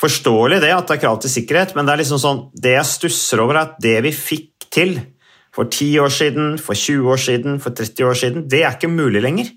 forståelig 0.00 0.60
det 0.60 0.72
at 0.72 0.86
det 0.88 0.96
er 0.96 1.06
krav 1.06 1.20
til 1.20 1.30
sikkerhet, 1.30 1.74
men 1.76 1.84
det 1.84 1.92
er 1.92 2.02
liksom 2.04 2.18
sånn, 2.18 2.50
det 2.56 2.72
jeg 2.78 2.84
stusser 2.86 3.40
over, 3.40 3.54
er 3.54 3.60
at 3.68 3.80
det 3.80 4.02
vi 4.02 4.10
fikk 4.10 4.70
til 4.70 5.00
for 5.52 5.64
10 5.64 5.98
år 6.00 6.08
siden, 6.08 6.58
for 6.58 6.74
20 6.74 7.10
år 7.10 7.18
siden, 7.18 7.60
for 7.60 7.70
30 7.70 8.04
år 8.06 8.14
siden, 8.14 8.48
det 8.48 8.62
er 8.64 8.72
ikke 8.72 8.88
mulig 8.88 9.20
lenger. 9.22 9.50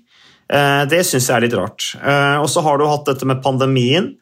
Eh, 0.50 0.84
Det 0.84 1.00
syns 1.06 1.28
jeg 1.28 1.36
er 1.36 1.40
litt 1.40 1.54
rart. 1.54 1.96
Eh, 2.04 2.36
Og 2.42 2.48
så 2.48 2.62
har 2.62 2.76
du 2.76 2.86
hatt 2.86 3.06
dette 3.06 3.24
med 3.24 3.42
pandemien. 3.42 4.16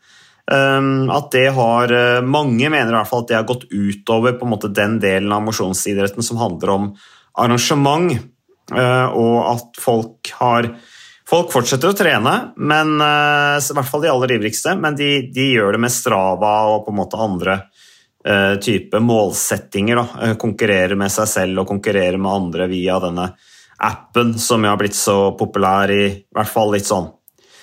Eh, 0.51 0.81
At 1.17 1.31
det 1.35 1.49
har 1.57 1.93
eh, 1.93 2.23
Mange 2.25 2.71
mener 2.71 2.93
i 2.93 2.97
hvert 2.97 3.11
fall 3.11 3.25
at 3.25 3.31
det 3.31 3.39
har 3.39 3.49
gått 3.49 3.69
utover 3.71 4.39
på 4.39 4.47
en 4.47 4.55
måte 4.55 4.73
den 4.73 4.99
delen 5.03 5.33
av 5.33 5.45
mosjonsidretten 5.47 6.25
som 6.25 6.41
handler 6.41 6.75
om 6.75 6.89
arrangement, 7.39 8.13
eh, 8.75 9.07
og 9.09 9.39
at 9.55 9.81
folk 9.81 10.35
har 10.41 10.75
Folk 11.33 11.49
fortsetter 11.49 11.89
å 11.89 11.97
trene, 11.97 12.33
men, 12.61 12.91
eh, 13.01 13.57
i 13.57 13.75
hvert 13.79 13.89
fall 13.89 14.03
de 14.03 14.11
aller 14.11 14.35
ivrigste, 14.35 14.75
men 14.77 14.99
de, 14.99 15.31
de 15.33 15.47
gjør 15.55 15.73
det 15.73 15.81
med 15.81 15.95
Strava 15.95 16.51
og 16.69 16.83
på 16.85 16.93
en 16.93 16.99
måte 16.99 17.21
andre 17.21 17.55
type 18.63 19.01
målsettinger. 19.03 19.97
Da. 19.97 20.05
Konkurrerer 20.05 20.37
Konkurrere 20.39 20.99
med 20.99 21.11
seg 21.11 21.31
selv 21.31 21.63
og 21.63 21.71
konkurrere 21.73 22.21
med 22.21 22.31
andre 22.31 22.69
via 22.71 23.01
denne 23.03 23.25
appen 23.83 24.39
som 24.39 24.63
har 24.65 24.77
blitt 24.79 24.95
så 24.95 25.33
populær 25.39 25.91
i, 25.91 26.05
i 26.07 26.37
hvert 26.37 26.53
fall 26.53 26.71
litt 26.75 26.87
sånn 26.87 27.09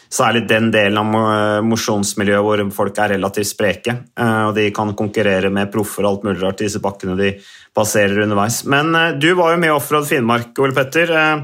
Særlig 0.10 0.48
den 0.50 0.72
delen 0.74 0.98
av 0.98 1.06
mo- 1.06 1.62
mosjonsmiljøet 1.70 2.42
hvor 2.42 2.62
folk 2.74 2.98
er 2.98 3.12
relativt 3.14 3.46
spreke. 3.52 3.94
eh, 4.18 4.44
Og 4.48 4.56
de 4.56 4.72
kan 4.74 4.96
konkurrere 4.98 5.52
med 5.54 5.70
proffer 5.72 6.04
og 6.06 6.10
alt 6.16 6.24
mulig 6.26 6.42
rart 6.42 6.62
i 6.62 6.66
disse 6.66 6.82
bakkene 6.82 7.16
de 7.18 7.36
passerer 7.76 8.24
underveis. 8.24 8.64
Men 8.66 8.90
eh, 8.96 9.12
du 9.22 9.36
var 9.38 9.54
jo 9.54 9.60
med 9.62 9.70
i 9.70 9.76
Offroad 9.76 10.08
Finnmark, 10.10 10.58
Ole 10.60 10.74
Petter. 10.74 11.12
Eh, 11.14 11.40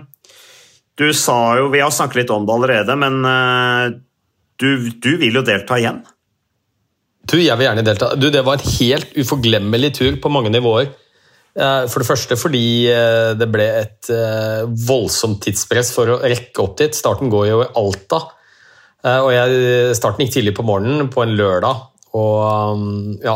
Du 0.98 1.12
sa 1.14 1.58
jo 1.60 1.68
Vi 1.70 1.82
har 1.84 1.92
snakket 1.92 2.16
litt 2.24 2.30
om 2.32 2.46
det 2.48 2.54
allerede, 2.56 2.96
men 2.96 3.18
du, 4.58 4.90
du 5.04 5.18
vil 5.20 5.36
jo 5.36 5.42
delta 5.44 5.76
igjen. 5.78 5.98
Du, 7.28 7.36
jeg 7.42 7.58
vil 7.58 7.66
gjerne 7.68 7.84
delta. 7.84 8.14
Du, 8.16 8.30
det 8.32 8.46
var 8.48 8.56
en 8.56 8.70
helt 8.80 9.12
uforglemmelig 9.20 9.90
tur 9.98 10.16
på 10.24 10.32
mange 10.32 10.50
nivåer. 10.54 10.88
For 11.54 12.00
det 12.00 12.08
første 12.08 12.38
fordi 12.40 12.64
det 13.36 13.48
ble 13.52 13.66
et 13.82 14.08
voldsomt 14.88 15.42
tidspress 15.44 15.92
for 15.96 16.14
å 16.16 16.18
rekke 16.24 16.64
opp 16.64 16.78
dit. 16.80 16.96
Starten 16.96 17.28
går 17.34 17.48
jo 17.50 17.60
i 17.66 17.70
Alta. 17.76 18.22
Eh, 19.06 19.20
Og 19.22 19.32
jeg, 19.36 19.96
starten 20.00 20.26
gikk 20.26 20.34
tidlig 20.40 20.56
på 20.58 20.66
morgenen 20.66 21.12
på 21.14 21.24
en 21.26 21.36
lørdag. 21.38 21.84
Og 22.16 22.72
um, 22.72 23.18
ja, 23.20 23.34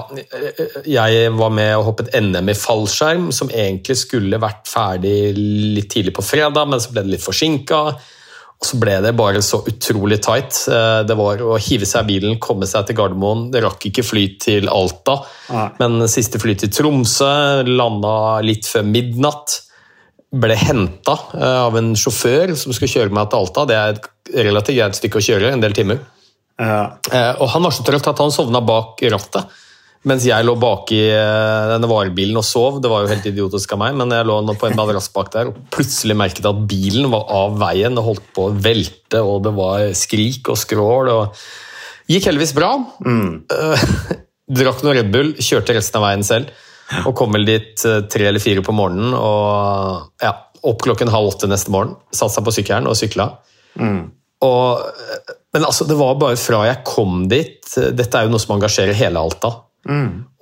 jeg 0.88 1.32
var 1.36 1.50
med 1.52 1.74
og 1.76 1.90
hoppet 1.90 2.14
NM 2.16 2.48
i 2.48 2.56
fallskjerm, 2.56 3.26
som 3.36 3.50
egentlig 3.52 3.98
skulle 4.00 4.40
vært 4.40 4.70
ferdig 4.72 5.34
litt 5.36 5.90
tidlig 5.92 6.14
på 6.16 6.24
fredag, 6.24 6.64
men 6.72 6.80
så 6.80 6.94
ble 6.94 7.04
det 7.04 7.12
litt 7.18 7.26
forsinka. 7.26 7.82
Og 8.60 8.68
så 8.68 8.80
ble 8.80 8.96
det 9.04 9.12
bare 9.20 9.42
så 9.44 9.60
utrolig 9.68 10.22
tight. 10.24 10.56
Eh, 10.72 11.02
Det 11.08 11.18
var 11.20 11.44
å 11.44 11.58
hive 11.60 11.88
seg 11.88 12.08
i 12.08 12.14
bilen, 12.14 12.40
komme 12.40 12.68
seg 12.72 12.88
til 12.88 12.96
Gardermoen. 13.02 13.50
Det 13.52 13.64
rakk 13.68 13.90
ikke 13.92 14.04
fly 14.08 14.26
til 14.40 14.72
Alta, 14.72 15.18
Nei. 15.52 15.68
men 15.80 16.08
siste 16.12 16.40
fly 16.40 16.56
til 16.60 16.72
Tromsø 16.72 17.64
landa 17.68 18.40
litt 18.48 18.68
før 18.68 18.88
midnatt. 18.88 19.60
Ble 20.32 20.56
henta 20.56 21.18
av 21.34 21.76
en 21.76 21.96
sjåfør 21.98 22.56
som 22.56 22.72
skulle 22.72 22.92
kjøre 22.96 23.12
meg 23.12 23.28
til 23.32 23.44
Alta. 23.44 23.68
Det 23.68 23.76
er 23.76 23.96
et 23.98 24.04
relativt 24.36 24.78
greit 24.78 24.98
stykke 25.00 25.20
å 25.20 25.26
kjøre, 25.26 25.54
en 25.54 25.64
del 25.64 25.74
timer. 25.78 26.00
Eh, 26.60 27.34
Og 27.40 27.48
han 27.54 27.64
var 27.64 27.72
så 27.76 27.86
trøtt 27.88 28.08
at 28.12 28.20
han 28.20 28.32
sovna 28.36 28.62
bak 28.62 29.02
rattet. 29.12 29.58
Mens 30.08 30.24
jeg 30.24 30.46
lå 30.48 30.54
bak 30.56 30.92
i 30.96 31.02
eh, 31.12 31.66
denne 31.74 31.88
varebilen 31.92 32.38
og 32.40 32.46
sov. 32.48 32.78
Det 32.80 32.88
var 32.92 33.04
jo 33.04 33.12
helt 33.12 33.26
idiotisk 33.28 33.74
av 33.76 33.82
meg, 33.82 33.98
men 34.00 34.14
jeg 34.16 34.28
lå 34.30 34.38
nå 34.48 34.56
på 34.56 34.70
en 34.70 34.78
madrass 34.80 35.10
bak 35.12 35.32
der 35.34 35.50
og 35.52 35.58
plutselig 35.76 36.16
merket 36.16 36.48
at 36.48 36.62
bilen 36.70 37.10
var 37.12 37.26
av 37.36 37.58
veien 37.60 37.98
og 38.00 38.06
holdt 38.14 38.30
på 38.36 38.46
å 38.48 38.54
velte, 38.56 39.20
og 39.20 39.44
det 39.44 39.52
var 39.58 39.90
skrik 40.00 40.48
og 40.54 40.60
skrål. 40.62 41.12
og 41.12 41.42
Gikk 42.10 42.30
heldigvis 42.30 42.56
bra. 42.56 42.72
Mm. 43.04 43.44
Drakk 44.60 44.80
noe 44.86 44.96
Red 44.98 45.12
Bull, 45.14 45.34
kjørte 45.38 45.76
resten 45.78 46.00
av 46.00 46.08
veien 46.08 46.24
selv. 46.26 46.56
Og 47.06 47.12
kom 47.20 47.36
vel 47.36 47.44
dit 47.46 47.84
eh, 47.86 48.00
tre 48.10 48.30
eller 48.32 48.42
fire 48.42 48.64
på 48.66 48.74
morgenen. 48.74 49.12
og 49.14 50.24
ja, 50.24 50.32
Opp 50.64 50.82
klokken 50.84 51.12
halv 51.12 51.36
åtte 51.36 51.48
neste 51.52 51.72
morgen. 51.76 51.94
Satte 52.12 52.34
seg 52.38 52.48
på 52.48 52.56
sykkelen 52.56 52.88
og 52.90 52.98
sykla. 53.00 53.28
Og, 54.46 54.86
men 55.54 55.66
altså, 55.68 55.88
det 55.88 55.98
var 56.00 56.20
bare 56.22 56.40
fra 56.40 56.62
jeg 56.70 56.86
kom 56.88 57.26
dit 57.28 57.74
Dette 57.76 58.16
er 58.16 58.24
jo 58.24 58.32
noe 58.32 58.40
som 58.40 58.54
engasjerer 58.56 58.96
hele 58.96 59.20
Alta. 59.20 59.52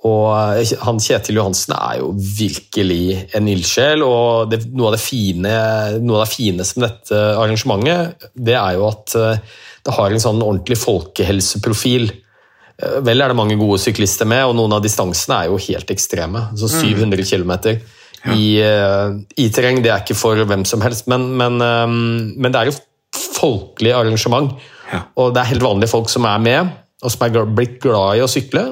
Og 0.06 0.26
eh, 0.60 0.72
han 0.84 1.00
Kjetil 1.02 1.40
Johansen 1.40 1.74
er 1.76 1.98
jo 2.02 2.12
virkelig 2.14 3.24
en 3.36 3.50
ildsjel. 3.50 4.04
Og 4.06 4.52
det, 4.52 4.62
noe, 4.70 4.92
av 4.92 4.96
det 4.98 5.02
fine, 5.02 5.56
noe 6.02 6.20
av 6.20 6.26
det 6.26 6.34
fine 6.34 6.66
som 6.66 6.84
dette 6.86 7.20
arrangementet, 7.34 8.30
det 8.34 8.56
er 8.58 8.78
jo 8.78 8.88
at 8.90 9.18
eh, 9.18 9.44
det 9.88 9.94
har 9.96 10.14
en 10.14 10.24
sånn 10.24 10.42
ordentlig 10.44 10.78
folkehelseprofil. 10.80 12.10
Eh, 12.78 12.98
Vel 13.06 13.24
er 13.24 13.32
det 13.32 13.38
mange 13.38 13.58
gode 13.60 13.80
syklister 13.82 14.28
med, 14.28 14.44
og 14.46 14.58
noen 14.58 14.78
av 14.78 14.84
distansene 14.84 15.42
er 15.42 15.52
jo 15.52 15.62
helt 15.68 15.94
ekstreme. 15.94 16.48
Så 16.58 16.70
700 16.78 17.26
km 17.26 17.54
i, 18.34 18.58
eh, 18.62 19.08
i 19.38 19.48
terreng, 19.54 19.82
det 19.82 19.94
er 19.94 20.02
ikke 20.02 20.18
for 20.18 20.38
hvem 20.48 20.66
som 20.68 20.82
helst, 20.84 21.08
men, 21.10 21.30
men, 21.38 21.60
eh, 21.62 21.86
men 22.38 22.54
det 22.54 22.60
er 22.60 22.70
jo 22.70 22.78
folkelig 23.38 23.94
arrangement. 23.96 24.52
Og 25.20 25.32
det 25.34 25.42
er 25.42 25.50
helt 25.52 25.64
vanlige 25.64 25.90
folk 25.92 26.10
som 26.12 26.26
er 26.28 26.38
med, 26.42 26.70
og 27.04 27.12
som 27.14 27.24
er 27.26 27.42
blitt 27.54 27.78
glad 27.82 28.18
i 28.18 28.22
å 28.24 28.30
sykle. 28.30 28.64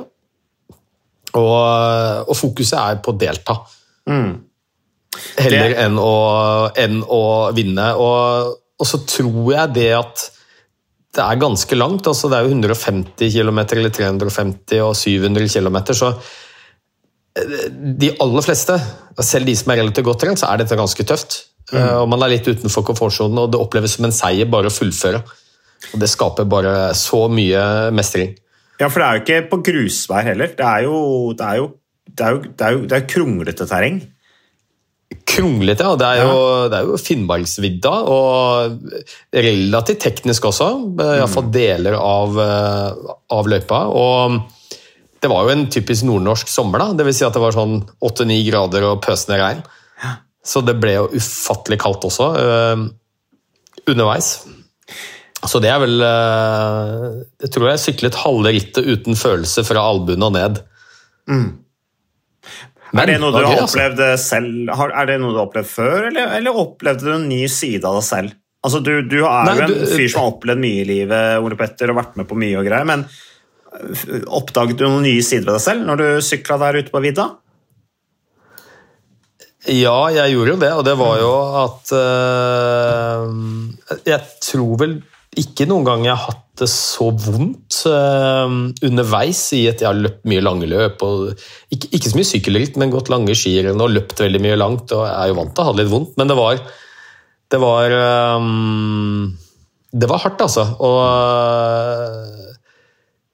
Og, 1.37 2.29
og 2.31 2.37
fokuset 2.39 2.79
er 2.81 3.01
på 3.05 3.13
å 3.13 3.19
delta. 3.21 3.59
Heller 5.37 5.69
Det- 5.73 5.77
enn, 5.85 5.99
å, 6.01 6.71
enn 6.77 7.03
å 7.03 7.23
vinne. 7.57 7.91
Og, 8.01 8.57
og 8.81 8.87
så 8.89 9.03
tror 9.09 9.53
jeg 9.53 9.75
det 9.77 9.91
at 9.99 10.25
det 11.17 11.25
er 11.25 11.39
ganske 11.41 11.77
langt. 11.79 12.07
altså 12.07 12.29
Det 12.29 12.39
er 12.39 12.45
jo 12.49 12.55
150 12.55 13.31
km 13.33 13.59
eller 13.79 13.93
350 13.95 14.83
og 14.85 14.95
700 14.97 15.49
km. 15.49 15.79
Så 15.97 16.11
eh, 17.37 17.69
de 17.73 18.11
aller 18.21 18.45
fleste, 18.45 18.77
selv 19.25 19.49
de 19.49 19.55
som 19.57 19.73
er 19.73 19.81
relativt 19.83 20.05
godt 20.09 20.21
trent, 20.25 20.41
så 20.41 20.51
er 20.53 20.61
dette 20.63 20.77
ganske 20.77 21.07
tøft. 21.09 21.39
Eh, 21.73 21.97
Og 21.99 22.09
Man 22.09 22.23
er 22.23 22.37
litt 22.37 22.47
utenfor 22.47 22.85
komfortsonen, 22.87 23.39
og 23.43 23.53
det 23.53 23.61
oppleves 23.61 23.97
som 23.97 24.07
en 24.07 24.15
seier 24.15 24.47
bare 24.51 24.71
å 24.71 24.75
fullføre. 24.75 25.23
Og 25.93 26.01
Det 26.01 26.09
skaper 26.11 26.49
bare 26.49 26.95
så 26.95 27.27
mye 27.31 27.91
mestring. 27.95 28.37
Ja, 28.81 28.89
for 28.89 29.01
det 29.01 29.07
er 29.07 29.17
jo 29.17 29.25
ikke 29.25 29.49
på 29.51 29.63
grusvær 29.71 30.27
heller. 30.29 30.53
Det 30.57 30.67
er 30.67 30.85
jo, 30.85 31.33
det 31.37 31.47
er 31.47 31.57
jo, 31.63 31.71
det 32.07 32.27
er 32.27 32.35
jo, 32.35 32.43
det 32.45 32.67
er 32.67 32.77
jo, 32.77 32.85
det 32.85 32.97
er 32.97 33.03
jo 33.03 33.11
kronglete 33.15 33.67
terreng. 33.71 34.03
Kronglete, 35.27 35.85
ja. 35.87 35.95
Det 36.01 36.07
er 36.07 36.21
jo, 36.25 36.41
det 36.71 36.79
er 36.79 36.91
jo 36.91 36.99
Finnmarksvidda, 37.01 37.93
og 38.11 38.93
relativt 39.35 40.03
teknisk 40.03 40.49
også. 40.51 40.69
Iallfall 41.03 41.49
deler 41.55 41.97
av, 41.99 42.37
eh, 42.43 43.15
av 43.37 43.49
løypa. 43.51 43.81
Og 43.91 44.39
det 45.23 45.31
var 45.33 45.47
jo 45.47 45.55
en 45.55 45.67
typisk 45.73 46.07
nordnorsk 46.09 46.51
sommer, 46.53 46.83
da. 46.83 46.93
Det 46.99 47.07
vil 47.09 47.17
si 47.17 47.25
at 47.27 47.37
det 47.37 47.43
var 47.43 47.57
sånn 47.57 47.81
8-9 48.05 48.39
grader 48.51 48.87
og 48.91 49.03
pøsende 49.05 49.41
regn. 49.41 49.65
Så 50.47 50.63
det 50.63 50.77
ble 50.79 50.93
jo 50.95 51.09
ufattelig 51.19 51.79
kaldt 51.83 52.05
også 52.07 52.29
eh, 52.39 52.85
underveis. 53.91 54.29
Så 55.47 55.61
det 55.63 55.69
er 55.71 55.79
vel 55.83 56.01
eh, 56.03 57.03
Jeg 57.45 57.51
tror 57.55 57.69
jeg 57.73 57.83
syklet 57.83 58.17
halve 58.23 58.53
rittet 58.57 58.87
uten 58.89 59.19
følelse 59.19 59.65
fra 59.67 59.83
albuen 59.91 60.23
og 60.27 60.33
ned. 60.39 60.63
er 62.97 63.11
det 63.11 63.19
noe 63.21 63.35
du 63.35 63.41
har 63.43 63.51
altså. 63.59 63.67
opplevd 63.77 64.03
selv? 64.23 64.73
Har, 64.79 64.95
er 65.03 65.11
det 65.11 65.19
noe 65.23 65.35
du 65.35 65.41
har 65.41 65.49
opplevd 65.49 65.69
før, 65.71 66.09
eller, 66.11 66.33
eller 66.39 66.61
opplevde 66.63 67.07
du 67.09 67.15
en 67.19 67.29
ny 67.31 67.43
side 67.53 67.85
av 67.85 67.99
deg 67.99 68.07
selv? 68.09 68.37
Altså, 68.67 68.81
Du, 68.83 68.93
du 69.07 69.19
er 69.27 69.47
Nei, 69.51 69.57
jo 69.59 69.65
en 69.67 69.73
du- 69.75 69.87
fyr 69.95 70.09
som 70.11 70.23
har 70.25 70.33
opplevd 70.33 70.63
mye 70.63 70.83
i 70.83 70.87
livet, 70.89 71.43
Ole 71.45 71.59
Petter, 71.61 71.93
og 71.93 71.99
vært 72.01 72.17
med 72.19 72.27
på 72.31 72.39
mye 72.39 72.57
og 72.59 72.67
greier, 72.67 72.87
men 72.89 73.05
øh, 73.77 74.23
oppdaget 74.41 74.79
du 74.81 74.87
noen 74.89 75.05
nye 75.07 75.23
sider 75.27 75.47
ved 75.51 75.59
deg 75.59 75.67
selv 75.67 75.85
når 75.87 76.01
du 76.01 76.07
sykla 76.27 76.57
der 76.65 76.81
ute 76.81 76.95
på 76.95 77.03
vidda? 77.05 77.29
Ja, 79.67 79.99
jeg 80.15 80.35
gjorde 80.37 80.53
jo 80.53 80.59
det, 80.63 80.73
og 80.79 80.83
det 80.87 80.95
var 80.99 81.19
jo 81.19 81.31
at 81.65 81.93
eh, 81.97 83.23
Jeg 84.07 84.21
tror 84.45 84.75
vel 84.83 84.97
ikke 85.37 85.67
noen 85.69 85.85
gang 85.85 86.05
jeg 86.07 86.15
har 86.15 86.31
hatt 86.31 86.45
det 86.57 86.69
så 86.73 87.11
vondt 87.11 87.83
eh, 87.91 88.55
underveis 88.87 89.43
i 89.59 89.67
at 89.69 89.83
Jeg 89.83 89.91
har 89.91 89.99
løpt 89.99 90.23
mye 90.31 90.45
lange 90.45 90.69
løp, 90.71 91.03
og 91.05 91.35
ikke, 91.75 91.91
ikke 91.99 92.13
så 92.13 92.21
mye 92.21 92.31
sykkelritt, 92.31 92.79
men 92.81 92.95
gått 92.95 93.11
lange 93.13 93.35
skirenn 93.37 93.83
og 93.83 93.93
løpt 93.93 94.23
veldig 94.23 94.41
mye 94.47 94.61
langt, 94.61 94.95
og 94.95 95.03
jeg 95.05 95.17
er 95.19 95.33
jo 95.33 95.39
vant 95.41 95.53
til 95.53 95.65
å 95.65 95.69
ha 95.69 95.75
det 95.75 95.83
litt 95.83 95.93
vondt, 95.93 96.15
men 96.21 96.31
det 96.31 96.39
var 96.39 96.63
Det 97.51 97.61
var 97.63 97.97
eh, 97.99 98.49
Det 99.93 100.11
var 100.15 100.23
hardt, 100.25 100.47
altså. 100.47 100.69
Og 100.79 100.97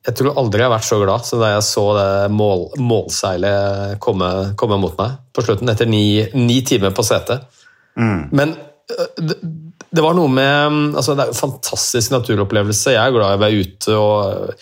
jeg 0.03 0.19
tror 0.19 0.39
aldri 0.41 0.63
jeg 0.63 0.67
har 0.67 0.75
vært 0.75 0.89
så 0.89 0.99
glad 0.99 1.27
som 1.27 1.43
da 1.43 1.53
jeg 1.53 1.65
så 1.67 1.85
det 1.95 2.11
mål, 2.35 2.65
målseilet 2.83 3.99
komme, 4.03 4.31
komme 4.59 4.79
mot 4.83 4.97
meg 4.99 5.19
på 5.35 5.45
slutten, 5.47 5.71
etter 5.71 5.87
ni, 5.91 6.23
ni 6.35 6.59
timer 6.67 6.95
på 6.95 7.05
setet. 7.07 7.45
Men 8.35 8.57
øh, 8.57 9.11
det, 9.21 9.37
det 9.93 10.03
var 10.03 10.17
noe 10.17 10.31
med 10.33 10.97
altså 10.97 11.15
Det 11.15 11.23
er 11.23 11.29
jo 11.31 11.35
en 11.37 11.43
fantastisk 11.43 12.15
naturopplevelse. 12.15 12.95
Jeg 12.95 13.03
er 13.03 13.15
glad 13.15 13.35
i 13.35 13.37
å 13.37 13.43
være 13.43 13.67
ute 13.67 13.99
og 13.99 14.57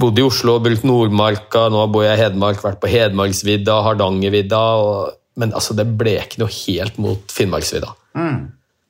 bodde 0.00 0.22
i 0.22 0.24
Oslo, 0.24 0.56
brukt 0.64 0.86
Nordmarka, 0.88 1.66
nå 1.70 1.84
bor 1.92 2.06
jeg 2.06 2.16
i 2.16 2.22
Hedmark, 2.22 2.62
vært 2.64 2.80
på 2.80 2.88
Hedmarksvidda, 2.88 3.82
Hardangervidda. 3.84 4.62
Og, 4.80 5.18
men 5.38 5.52
altså, 5.52 5.76
det 5.76 5.84
ikke 6.24 6.40
noe 6.40 6.54
helt 6.54 6.96
mot 7.02 7.36
Finnmarksvidda. 7.36 7.92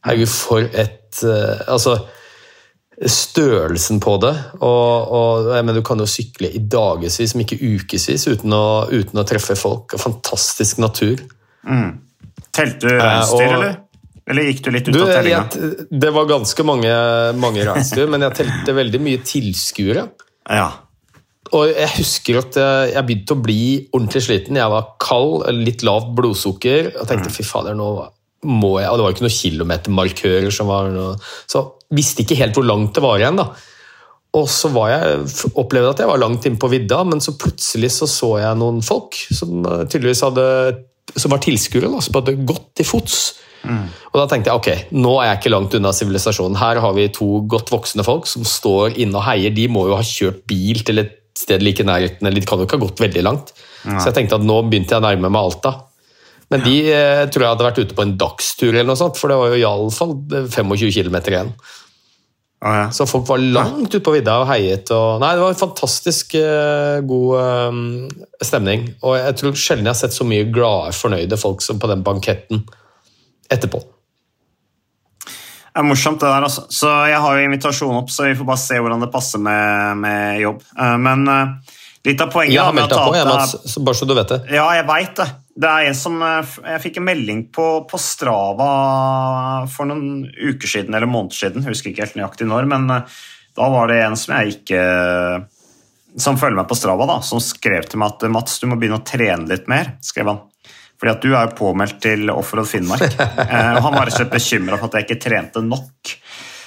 Herregud, 0.06 0.30
for 0.32 0.64
et 0.64 0.96
Altså 1.20 1.98
størrelsen 3.08 4.00
på 4.02 4.16
det. 4.20 4.32
Og, 4.60 5.12
og 5.16 5.50
mener, 5.52 5.78
Du 5.78 5.84
kan 5.86 6.00
jo 6.00 6.08
sykle 6.08 6.50
i 6.52 6.60
dagevis, 6.60 7.34
om 7.34 7.44
ikke 7.44 7.60
ukevis, 7.60 8.26
uten 8.28 8.52
uten 8.52 9.22
å 9.22 9.26
treffe 9.28 9.56
folk. 9.56 9.96
Fantastisk 10.00 10.82
natur. 10.82 11.22
Telte 12.50 12.88
du 12.88 12.98
reinsdyr, 12.98 13.46
eh, 13.46 13.54
eller? 13.54 13.80
Eller 14.30 14.46
gikk 14.46 14.62
du 14.62 14.70
litt 14.70 14.88
ut 14.88 15.00
av 15.00 15.08
tellinga? 15.10 15.40
det 15.90 16.10
var 16.14 16.28
ganske 16.28 16.64
mange, 16.66 16.92
mange 17.40 17.64
reinsdyr, 17.66 18.06
men 18.10 18.22
jeg 18.28 18.42
telte 18.42 18.76
veldig 18.76 19.00
mye 19.02 19.24
tilskuere. 19.26 20.06
Ja. 20.50 20.68
Og 21.56 21.72
jeg 21.72 21.90
husker 21.96 22.38
at 22.38 22.56
jeg, 22.92 23.02
begynte 23.08 23.34
å 23.34 23.42
bli 23.42 23.62
ordentlig 23.90 24.22
sliten. 24.28 24.58
Jeg 24.60 24.70
var 24.70 24.92
kald, 25.02 25.48
litt 25.56 25.82
lavt 25.86 26.12
blodsukker. 26.14 26.92
Og 27.00 27.08
tenkte 27.10 27.32
fy 27.34 27.46
fader, 27.46 27.74
nå 27.78 27.90
må 28.48 28.78
jeg 28.80 28.88
Og 28.88 28.96
det 28.96 29.04
var 29.04 29.10
jo 29.10 29.16
ikke 29.16 29.26
noen 29.26 29.36
kilometermarkører 29.36 30.54
som 30.54 30.70
var 30.70 30.88
noe 30.94 31.16
Så 31.50 31.60
visste 31.92 32.24
ikke 32.24 32.38
helt 32.38 32.56
hvor 32.56 32.64
langt 32.64 32.94
det 32.96 33.02
var 33.04 33.20
igjen, 33.20 33.40
da. 33.40 33.50
Og 34.38 34.46
så 34.46 34.68
var 34.70 34.92
jeg, 34.92 35.24
opplevde 35.58 35.90
at 35.90 36.00
jeg 36.04 36.10
var 36.12 36.20
langt 36.22 36.44
inne 36.46 36.60
på 36.60 36.68
vidda, 36.70 37.00
men 37.02 37.18
så 37.18 37.34
plutselig 37.34 37.90
så, 37.96 38.06
så 38.06 38.28
jeg 38.38 38.60
noen 38.60 38.78
folk 38.86 39.18
som 39.34 39.64
eh, 39.66 39.82
tydeligvis 39.90 40.22
hadde 40.22 40.44
som 41.18 41.32
var 41.34 41.42
tilskuere, 41.42 41.90
som 41.98 42.18
hadde 42.20 42.36
gått 42.46 42.68
til 42.78 42.86
fots. 42.86 43.16
Og 44.10 44.16
da 44.16 44.26
tenkte 44.30 44.52
jeg 44.52 44.60
ok, 44.60 44.92
nå 44.96 45.16
er 45.20 45.30
jeg 45.30 45.40
ikke 45.40 45.52
langt 45.52 45.74
unna 45.76 45.92
sivilisasjonen. 45.96 46.58
Her 46.60 46.80
har 46.84 46.94
vi 46.96 47.08
to 47.12 47.42
godt 47.50 47.72
voksne 47.74 48.06
folk 48.06 48.28
som 48.30 48.46
står 48.46 48.96
inne 49.02 49.18
og 49.18 49.26
heier. 49.26 49.52
De 49.54 49.66
må 49.72 49.88
jo 49.90 49.98
ha 49.98 50.06
kjørt 50.06 50.44
bil 50.50 50.84
til 50.86 51.02
et 51.02 51.16
sted 51.36 51.62
like 51.64 51.82
i 51.82 51.88
nærheten, 51.88 52.26
eller 52.26 52.40
de 52.40 52.46
kan 52.48 52.60
jo 52.60 52.66
ikke 52.68 52.78
ha 52.78 52.86
gått 52.86 53.02
veldig 53.02 53.24
langt. 53.26 53.52
Så 53.84 54.10
jeg 54.10 54.16
tenkte 54.16 54.38
at 54.40 54.46
nå 54.46 54.60
begynte 54.68 54.96
jeg 54.96 55.02
å 55.02 55.06
nærme 55.06 55.30
meg 55.32 55.40
Alta. 55.40 55.74
Men 56.50 56.64
de 56.66 56.76
eh, 56.90 57.24
tror 57.30 57.44
jeg 57.44 57.52
hadde 57.52 57.66
vært 57.68 57.82
ute 57.84 57.94
på 57.98 58.02
en 58.06 58.16
dagstur, 58.18 58.72
eller 58.72 58.88
noe 58.90 58.98
sånt, 58.98 59.20
for 59.20 59.30
det 59.30 59.38
var 59.38 59.52
jo 59.52 59.60
iallfall 59.60 60.16
25 60.50 60.90
km 60.90 61.20
igjen. 61.30 61.52
Så 62.92 63.06
folk 63.08 63.24
var 63.24 63.40
langt 63.40 63.94
ute 63.94 64.02
på 64.04 64.12
vidda 64.12 64.34
og 64.42 64.50
heiet. 64.50 64.90
Og, 64.92 65.20
nei, 65.22 65.30
det 65.32 65.40
var 65.40 65.54
en 65.54 65.60
fantastisk 65.62 66.34
eh, 66.36 66.98
god 67.08 67.30
eh, 67.40 67.78
stemning. 68.44 68.84
Og 69.00 69.16
jeg 69.16 69.38
tror 69.40 69.56
sjelden 69.56 69.88
jeg 69.88 69.94
har 69.94 70.00
sett 70.02 70.16
så 70.18 70.26
mye 70.28 70.50
glade, 70.52 70.92
fornøyde 70.98 71.38
folk 71.40 71.64
som 71.64 71.80
på 71.80 71.88
den 71.88 72.04
banketten 72.04 72.66
etterpå. 73.50 73.80
Det 75.70 75.78
er 75.78 75.86
morsomt, 75.86 76.20
det 76.20 76.26
der. 76.28 76.44
altså. 76.44 76.66
Så 76.68 76.90
Jeg 77.08 77.20
har 77.22 77.38
jo 77.38 77.46
invitasjon 77.46 77.96
opp, 77.96 78.10
så 78.10 78.26
vi 78.26 78.34
får 78.36 78.48
bare 78.48 78.60
se 78.60 78.80
hvordan 78.82 79.04
det 79.06 79.12
passer 79.14 79.40
med, 79.40 79.96
med 80.02 80.40
jobb. 80.42 80.64
Eh, 80.76 80.96
Men 80.98 81.28
eh, 81.30 81.76
litt 82.10 82.20
av 82.20 82.32
poenget 82.34 82.58
Jeg 82.58 82.66
har 82.66 82.76
meldt 82.76 82.92
deg 82.92 83.06
på, 83.06 83.14
jeg, 83.16 83.30
Mats, 83.30 83.78
bare 83.78 84.00
så 84.02 84.10
du 84.10 84.16
vet 84.18 84.34
det. 84.34 84.40
Ja, 84.58 84.66
jeg 84.76 84.84
veit 84.90 85.14
det. 85.16 85.28
Det 85.60 85.68
er 85.68 85.88
en 85.90 85.96
som 85.96 86.20
eh, 86.24 86.56
Jeg 86.74 86.82
fikk 86.86 87.00
en 87.00 87.08
melding 87.08 87.44
på, 87.52 87.66
på 87.90 88.00
Strava 88.00 88.68
for 89.70 89.90
noen 89.90 90.26
uker 90.28 90.70
siden, 90.70 90.96
eller 90.96 91.10
måneder 91.10 91.42
siden, 91.44 91.66
husker 91.68 91.92
ikke 91.92 92.06
helt 92.06 92.20
nøyaktig 92.20 92.48
når, 92.48 92.68
men 92.70 92.86
eh, 92.94 93.18
da 93.58 93.70
var 93.72 93.90
det 93.90 93.98
en 94.04 94.14
som 94.16 94.36
jeg 94.36 94.60
ikke 94.60 94.82
Som 96.22 96.38
følger 96.40 96.60
meg 96.60 96.68
på 96.70 96.78
Strava, 96.78 97.08
da, 97.10 97.18
som 97.26 97.42
skrev 97.44 97.88
til 97.90 98.00
meg 98.00 98.14
at 98.14 98.30
Mats, 98.32 98.60
du 98.62 98.68
må 98.70 98.78
begynne 98.80 99.00
å 99.02 99.06
trene 99.06 99.48
litt 99.50 99.68
mer. 99.70 99.96
skrev 100.04 100.32
han. 100.32 100.40
Fordi 101.00 101.12
at 101.12 101.24
du 101.24 101.30
er 101.32 101.48
jo 101.48 101.58
påmeldt 101.58 102.00
til 102.02 102.32
Offroad 102.32 102.68
Finnmark. 102.68 103.14
Eh, 103.50 103.72
og 103.74 103.82
han 103.82 103.94
var 103.96 104.06
rett 104.06 104.14
og 104.14 104.20
slett 104.20 104.34
bekymra 104.34 104.76
for 104.78 104.90
at 104.90 105.00
jeg 105.00 105.08
ikke 105.08 105.22
trente 105.24 105.62
nok. 105.64 106.10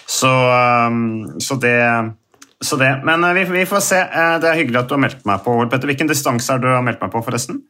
Så, 0.09 0.29
eh, 0.29 0.95
så 1.43 1.57
det 1.63 1.77
så 2.63 2.77
det, 2.79 2.89
Men 3.05 3.23
eh, 3.27 3.33
vi, 3.37 3.43
vi 3.51 3.65
får 3.69 3.81
se. 3.85 3.99
Eh, 3.99 4.35
Det 4.43 4.49
er 4.49 4.57
hyggelig 4.61 4.79
at 4.83 4.89
du 4.89 4.95
har 4.95 5.01
meldt 5.03 5.25
meg 5.29 5.43
på. 5.45 5.55
Petter. 5.71 5.89
Hvilken 5.91 6.09
distanse 6.09 6.53
er 6.55 6.61
du 6.63 6.67
har 6.71 6.81
meldt 6.85 7.01
meg 7.03 7.11
på, 7.13 7.21
forresten? 7.25 7.61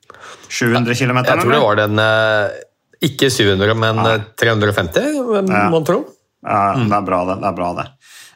700 0.50 0.96
km? 1.00 1.20
Jeg 1.26 1.42
tror 1.42 1.52
det 1.56 1.62
var 1.64 1.80
den 1.82 2.00
eh, 2.04 2.62
Ikke 3.10 3.30
700, 3.34 3.74
men 3.76 4.00
ja. 4.06 4.16
350, 4.40 5.10
Ja. 5.50 5.66
mon 5.74 5.84
tro. 5.88 6.04
Ja, 6.44 6.74
det 6.76 6.92
er 6.98 7.06
bra, 7.08 7.22
det. 7.28 7.38
det, 7.42 7.48
er 7.50 7.56
bra 7.58 7.70
det. 7.78 7.86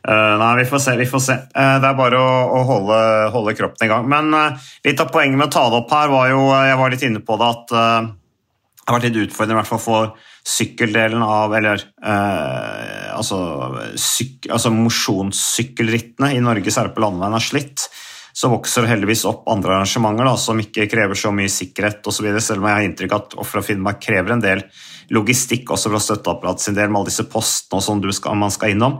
Nei, 0.07 0.51
vi 0.61 0.65
får 0.69 0.79
se. 0.79 0.93
vi 0.95 1.05
får 1.11 1.19
se. 1.25 1.35
Det 1.51 1.87
er 1.89 1.95
bare 1.97 2.19
å, 2.23 2.27
å 2.55 2.61
holde, 2.67 2.99
holde 3.33 3.53
kroppen 3.57 3.83
i 3.83 3.89
gang. 3.91 4.05
Men 4.07 4.29
litt 4.85 5.01
av 5.03 5.09
poenget 5.11 5.35
med 5.39 5.49
å 5.49 5.51
ta 5.51 5.65
det 5.71 5.81
opp 5.81 5.91
her 5.91 6.07
var 6.13 6.29
jo 6.31 6.45
Jeg 6.55 6.77
var 6.79 6.93
litt 6.93 7.03
inne 7.03 7.19
på 7.27 7.35
det 7.41 7.49
at 7.51 7.73
det 7.73 7.81
har 8.87 8.95
vært 8.95 9.09
litt 9.09 9.19
utfordrende 9.25 9.57
i 9.57 9.59
hvert 9.59 9.67
fall 9.73 9.81
for 9.83 10.13
sykkeldelen 10.47 11.23
av 11.23 11.55
Eller 11.57 11.81
eh, 11.83 13.15
altså, 13.15 13.39
syk, 13.99 14.47
altså 14.51 14.71
mosjonssykkelrittene 14.73 16.33
i 16.35 16.43
Norge, 16.43 16.71
særlig 16.73 16.95
på 16.95 17.03
landeveien, 17.03 17.35
har 17.35 17.43
slitt. 17.43 17.87
Så 18.37 18.51
vokser 18.51 18.85
det 18.85 18.91
heldigvis 18.91 19.25
opp 19.25 19.47
andre 19.49 19.79
arrangementer 19.79 20.27
da, 20.27 20.35
som 20.37 20.59
ikke 20.61 20.85
krever 20.91 21.17
så 21.17 21.31
mye 21.33 21.49
sikkerhet 21.49 22.05
osv. 22.07 22.29
Selv 22.37 22.61
om 22.61 22.69
jeg 22.69 22.77
har 22.77 22.85
inntrykk 22.85 23.15
av 23.15 23.25
at 23.25 23.35
Ofra 23.41 23.63
Finnmark 23.65 23.99
krever 24.03 24.35
en 24.35 24.43
del 24.43 24.61
logistikk 25.15 25.71
også 25.73 25.89
fra 25.89 26.01
støtteapparatet 26.03 26.67
sin 26.67 26.77
del, 26.77 26.91
med 26.91 27.01
alle 27.01 27.11
disse 27.11 27.25
postene 27.31 27.79
og 27.79 27.85
sånn 27.85 28.37
man 28.37 28.53
skal 28.53 28.75
innom. 28.75 28.99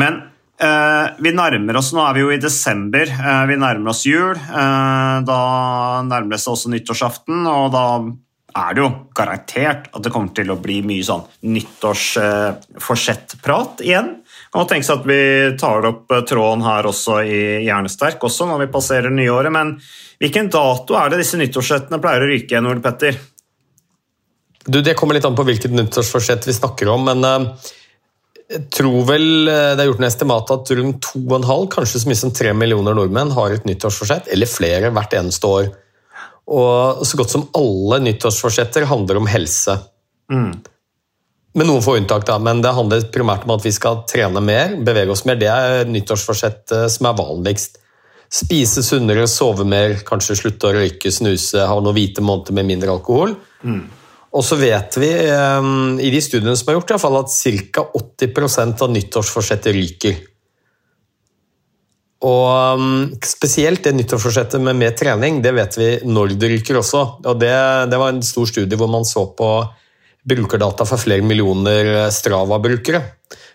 Men 0.00 0.16
eh, 0.62 1.06
vi 1.20 1.34
nærmer 1.36 1.76
oss, 1.76 1.92
nå 1.92 2.02
er 2.06 2.16
vi 2.16 2.24
jo 2.24 2.32
i 2.32 2.40
desember, 2.40 3.10
eh, 3.10 3.44
vi 3.50 3.60
nærmer 3.60 3.92
oss 3.92 4.06
jul. 4.08 4.32
Eh, 4.38 5.16
da 5.28 5.40
nærmer 6.06 6.38
det 6.38 6.40
seg 6.40 6.54
også 6.54 6.72
nyttårsaften, 6.72 7.44
og 7.50 7.70
da 7.74 7.84
er 8.56 8.74
det 8.74 8.80
jo 8.82 8.90
garantert 9.16 9.88
at 9.94 10.02
det 10.04 10.12
kommer 10.14 10.32
til 10.36 10.50
å 10.52 10.60
bli 10.60 10.82
mye 10.86 11.04
sånn 11.06 11.24
nyttårsforsettprat 11.54 13.80
igjen. 13.86 14.08
Kan 14.50 14.66
tenke 14.70 14.86
seg 14.86 14.96
at 15.00 15.06
vi 15.06 15.22
tar 15.60 15.86
opp 15.86 16.12
eh, 16.14 16.24
tråden 16.26 16.62
her 16.66 16.86
også 16.90 17.14
i 17.22 17.64
Hjernesterk 17.66 18.24
også 18.26 18.42
når 18.50 18.58
vi 18.64 18.74
passerer 18.74 19.10
nyåret, 19.14 19.52
men 19.54 19.68
hvilken 20.20 20.46
dato 20.52 20.92
er 20.98 21.06
det 21.10 21.20
disse 21.22 21.36
nyttårsforsettene 21.40 22.02
pleier 22.02 22.22
å 22.24 22.30
ryke 22.30 22.50
igjen, 22.54 22.70
Ole 22.70 22.84
Petter? 22.84 23.14
Du, 24.66 24.78
Det 24.84 24.94
kommer 24.98 25.14
litt 25.16 25.28
an 25.28 25.38
på 25.38 25.46
hvilket 25.46 25.72
nyttårsforsett 25.72 26.42
vi 26.48 26.58
snakker 26.58 26.86
om, 26.92 27.00
men 27.08 27.18
eh, 27.24 27.40
jeg 28.50 28.62
tror 28.74 29.04
vel 29.06 29.46
eh, 29.46 29.76
det 29.76 29.82
er 29.84 29.88
gjort 29.92 30.02
en 30.02 30.08
estimat 30.08 30.46
at 30.56 30.64
rundt 30.80 31.00
2,5, 31.14 31.68
kanskje 31.76 32.00
så 32.02 32.06
mye 32.10 32.18
som 32.18 32.32
3 32.34 32.50
millioner 32.58 32.94
nordmenn 32.98 33.30
har 33.36 33.48
et 33.54 33.66
nyttårsforsett, 33.68 34.24
eller 34.34 34.48
flere 34.50 34.90
hvert 34.94 35.14
eneste 35.20 35.44
år. 35.46 35.64
Og 36.50 37.04
så 37.06 37.18
godt 37.18 37.34
som 37.34 37.46
alle 37.56 38.00
nyttårsforsetter 38.04 38.88
handler 38.90 39.20
om 39.20 39.28
helse. 39.30 39.76
Med 41.50 41.66
noen 41.66 41.82
få 41.82 41.96
unntak, 41.98 42.24
da, 42.26 42.38
men 42.42 42.62
det 42.62 42.74
handler 42.76 43.06
primært 43.10 43.46
om 43.46 43.56
at 43.56 43.64
vi 43.66 43.72
skal 43.74 44.04
trene 44.10 44.42
mer, 44.44 44.76
bevege 44.86 45.14
oss 45.14 45.24
mer. 45.26 45.38
Det 45.38 45.50
er 45.50 45.88
nyttårsforsettet 45.90 46.90
som 46.94 47.08
er 47.10 47.16
vanligst. 47.18 47.80
Spise 48.30 48.84
sunnere, 48.86 49.26
sove 49.26 49.66
mer, 49.66 49.96
kanskje 50.06 50.38
slutte 50.38 50.68
å 50.68 50.76
røyke, 50.76 51.10
snuse, 51.10 51.64
ha 51.66 51.78
noen 51.82 51.96
hvite 51.96 52.22
måneder 52.22 52.54
med 52.54 52.68
mindre 52.68 52.94
alkohol. 52.94 53.34
Og 54.30 54.44
så 54.46 54.54
vet 54.60 54.94
vi 55.02 55.08
eh, 55.10 55.70
i 56.06 56.10
de 56.14 56.20
studiene 56.22 56.54
som 56.58 56.70
er 56.70 56.78
gjort, 56.78 56.92
i 56.92 56.94
hvert 56.94 57.02
fall, 57.02 57.18
at 57.18 57.34
ca. 57.74 57.86
80% 57.98 58.84
av 58.86 58.92
nyttårsforsettet 58.94 59.74
ryker. 59.74 60.20
Og 62.20 62.76
um, 62.76 63.12
spesielt 63.24 63.84
det 63.86 63.94
nyttårsforsettet 63.96 64.60
med 64.60 64.76
mer 64.76 64.92
trening, 64.96 65.38
det 65.40 65.54
vet 65.56 65.78
vi 65.80 65.90
når 66.04 66.34
det 66.40 66.50
ryker 66.52 66.80
også. 66.82 67.04
Og 67.24 67.38
det, 67.40 67.52
det 67.88 68.00
var 68.00 68.12
en 68.12 68.24
stor 68.24 68.50
studie 68.50 68.76
hvor 68.76 68.90
man 68.92 69.08
så 69.08 69.24
på 69.36 69.48
brukerdata 70.28 70.84
for 70.84 71.00
flere 71.00 71.24
millioner 71.24 72.10
Strava-brukere. 72.12 73.00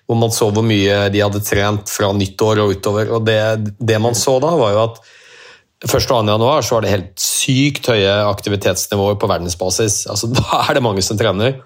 Hvor 0.06 0.18
man 0.18 0.34
så 0.34 0.50
hvor 0.54 0.66
mye 0.66 1.06
de 1.14 1.22
hadde 1.22 1.44
trent 1.46 1.94
fra 1.94 2.10
nyttår 2.14 2.64
og 2.64 2.74
utover. 2.74 3.14
Og 3.14 3.28
det, 3.28 3.40
det 3.78 4.02
man 4.02 4.18
så 4.18 4.40
da, 4.42 4.54
var 4.58 4.74
jo 4.74 4.84
at 4.88 5.00
1. 5.86 5.94
og 5.94 6.06
2. 6.10 6.20
januar 6.32 6.66
så 6.66 6.78
var 6.78 6.86
det 6.86 6.94
helt 6.94 7.22
sykt 7.22 7.92
høye 7.92 8.14
aktivitetsnivåer 8.32 9.18
på 9.22 9.30
verdensbasis. 9.30 10.06
Altså, 10.10 10.32
da 10.38 10.64
er 10.64 10.78
det 10.78 10.86
mange 10.86 11.06
som 11.06 11.22
trener. 11.22 11.60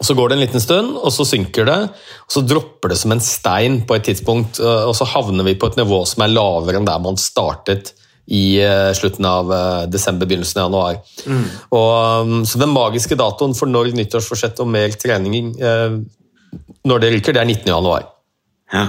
Og 0.00 0.06
Så 0.08 0.14
går 0.16 0.28
det 0.28 0.36
en 0.38 0.40
liten 0.46 0.60
stund, 0.64 0.94
og 0.96 1.12
så 1.12 1.24
synker 1.28 1.66
det. 1.68 1.78
og 2.24 2.32
Så 2.32 2.40
dropper 2.48 2.88
det 2.88 2.96
som 2.98 3.12
en 3.12 3.20
stein 3.20 3.82
på 3.86 3.94
et 3.98 4.04
tidspunkt, 4.08 4.60
øh, 4.60 4.88
og 4.88 4.94
så 4.96 5.04
havner 5.04 5.44
vi 5.44 5.54
på 5.60 5.66
et 5.68 5.76
nivå 5.76 6.06
som 6.08 6.22
er 6.24 6.32
lavere 6.32 6.76
enn 6.80 6.86
der 6.88 6.98
man 7.04 7.16
startet 7.20 7.92
i 8.30 8.60
øh, 8.64 8.94
slutten 8.94 9.24
av 9.26 9.50
øh, 9.52 9.86
desember, 9.92 10.24
begynnelsen 10.26 10.60
av 10.62 10.70
januar. 10.70 11.00
Og, 11.70 12.24
um, 12.24 12.44
så 12.46 12.58
Den 12.58 12.72
magiske 12.72 13.16
datoen 13.18 13.54
for 13.58 13.66
når 13.68 13.92
nyttårsforsett 13.98 14.60
og 14.60 14.68
mer 14.72 14.88
trening 14.96 15.52
når 16.84 16.98
det 17.02 17.10
ryker, 17.12 17.32
det 17.36 17.40
er 17.42 17.44
19. 17.50 17.68
januar. 17.68 18.06
Ja. 18.72 18.86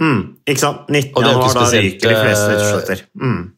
Mm, 0.00 0.22
ikke 0.48 0.60
sant? 0.60 0.88
19. 0.90 1.12
Og 1.16 1.22
januar, 1.22 1.52
da 1.54 1.66
ryker 1.70 2.08
de 2.10 2.16
fleste 2.18 2.46
eh, 2.48 2.50
nyttårsforsetter. 2.56 3.04
Mm. 3.14 3.52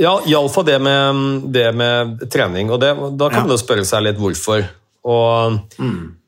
Ja, 0.00 0.14
iallfall 0.26 0.64
det, 0.66 0.78
med, 0.82 1.20
det 1.54 1.66
med 1.76 2.24
trening. 2.32 2.70
og 2.72 2.80
det, 2.80 2.94
Da 3.18 3.28
kan 3.28 3.42
Ja. 3.42 3.44
man 3.46 3.50
jo 3.54 3.60
spørre 3.60 3.84
seg 3.84 4.02
litt 4.02 4.16
hvorfor. 4.18 4.64
Og 5.04 5.58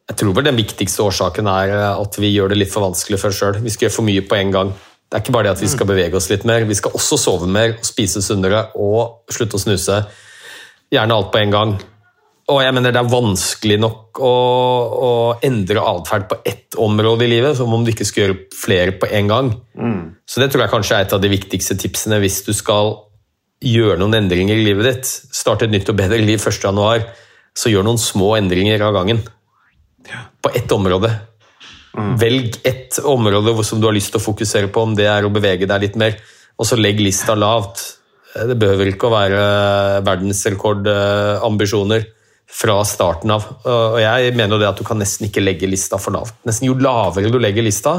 Jeg 0.06 0.18
tror 0.20 0.34
vel 0.36 0.46
den 0.46 0.58
viktigste 0.60 1.02
årsaken 1.02 1.48
er 1.50 1.72
at 1.88 2.18
vi 2.22 2.28
gjør 2.30 2.52
det 2.52 2.60
litt 2.60 2.70
for 2.70 2.84
vanskelig 2.86 3.18
for 3.18 3.34
oss 3.34 3.40
sjøl. 3.40 3.56
Vi 3.64 3.72
skal 3.74 3.88
gjøre 3.88 3.96
for 3.96 4.06
mye 4.06 4.22
på 4.22 4.36
en 4.38 4.52
gang. 4.54 4.70
Det 5.06 5.18
er 5.18 5.24
ikke 5.24 5.34
bare 5.34 5.48
det 5.48 5.56
at 5.56 5.62
vi 5.62 5.70
skal 5.70 5.88
bevege 5.88 6.18
oss 6.18 6.28
litt 6.30 6.44
mer, 6.46 6.64
vi 6.66 6.76
skal 6.78 6.94
også 6.98 7.18
sove 7.18 7.48
mer, 7.50 7.76
spise 7.86 8.22
sunnere 8.22 8.68
og 8.74 9.30
slutte 9.30 9.58
å 9.58 9.62
snuse. 9.62 10.00
Gjerne 10.94 11.14
alt 11.14 11.30
på 11.34 11.42
en 11.42 11.54
gang. 11.54 11.74
Og 12.46 12.60
jeg 12.62 12.74
mener 12.74 12.94
det 12.94 13.00
er 13.02 13.10
vanskelig 13.10 13.76
nok 13.82 14.20
å, 14.22 14.32
å 15.06 15.12
endre 15.46 15.82
atferd 15.82 16.28
på 16.30 16.38
ett 16.46 16.78
område 16.78 17.26
i 17.26 17.30
livet, 17.30 17.56
som 17.58 17.72
om 17.74 17.82
du 17.82 17.90
ikke 17.90 18.06
skal 18.06 18.22
gjøre 18.22 18.38
flere 18.54 18.94
på 18.98 19.10
en 19.10 19.30
gang. 19.30 19.50
Så 20.30 20.42
det 20.42 20.52
tror 20.52 20.62
jeg 20.62 20.74
kanskje 20.74 20.98
er 20.98 21.06
et 21.06 21.14
av 21.16 21.22
de 21.22 21.30
viktigste 21.32 21.74
tipsene 21.82 22.20
hvis 22.22 22.44
du 22.46 22.52
skal 22.54 22.92
gjøre 23.66 23.98
noen 23.98 24.20
endringer 24.20 24.58
i 24.58 24.66
livet 24.68 24.86
ditt. 24.86 25.10
Starte 25.34 25.66
et 25.66 25.74
nytt 25.74 25.90
og 25.90 25.98
bedre 25.98 26.22
liv 26.22 26.38
1.1., 26.38 27.06
så 27.56 27.72
gjør 27.72 27.86
noen 27.86 28.00
små 28.00 28.34
endringer 28.36 28.82
av 28.84 28.94
gangen. 28.96 29.22
På 30.44 30.52
ett 30.54 30.72
område. 30.72 31.10
Velg 32.20 32.58
ett 32.68 32.98
område 32.98 33.64
som 33.64 33.80
du 33.80 33.86
har 33.88 33.96
lyst 33.96 34.12
til 34.12 34.20
å 34.20 34.26
fokusere 34.26 34.68
på, 34.72 34.82
om 34.84 34.96
det 34.96 35.06
er 35.08 35.24
å 35.24 35.32
bevege 35.32 35.68
deg 35.68 35.86
litt 35.86 35.96
mer, 36.00 36.18
og 36.56 36.68
så 36.68 36.76
legg 36.76 37.00
lista 37.00 37.36
lavt. 37.38 37.80
Det 38.36 38.58
behøver 38.60 38.92
ikke 38.92 39.08
å 39.08 39.14
være 39.14 39.40
verdensrekordambisjoner 40.04 42.04
fra 42.46 42.76
starten 42.86 43.32
av. 43.32 43.46
Og 43.64 43.98
jeg 44.02 44.34
mener 44.36 44.54
jo 44.54 44.62
det 44.62 44.68
at 44.68 44.80
du 44.80 44.84
kan 44.86 45.00
nesten 45.00 45.30
ikke 45.30 45.44
legge 45.44 45.70
lista 45.70 45.98
for 46.00 46.14
lavt. 46.16 46.36
Nesten 46.46 46.68
Jo 46.68 46.76
lavere 46.76 47.32
du 47.32 47.38
legger 47.40 47.64
lista, 47.64 47.98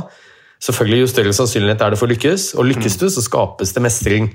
selvfølgelig 0.64 1.02
jo 1.02 1.12
større 1.12 1.38
sannsynlighet 1.38 1.82
er 1.82 1.94
det 1.94 2.00
for 2.00 2.08
å 2.08 2.14
lykkes. 2.14 2.52
Og 2.58 2.70
lykkes 2.70 3.00
du, 3.02 3.08
så 3.14 3.26
skapes 3.26 3.74
det 3.74 3.84
mestring. 3.84 4.30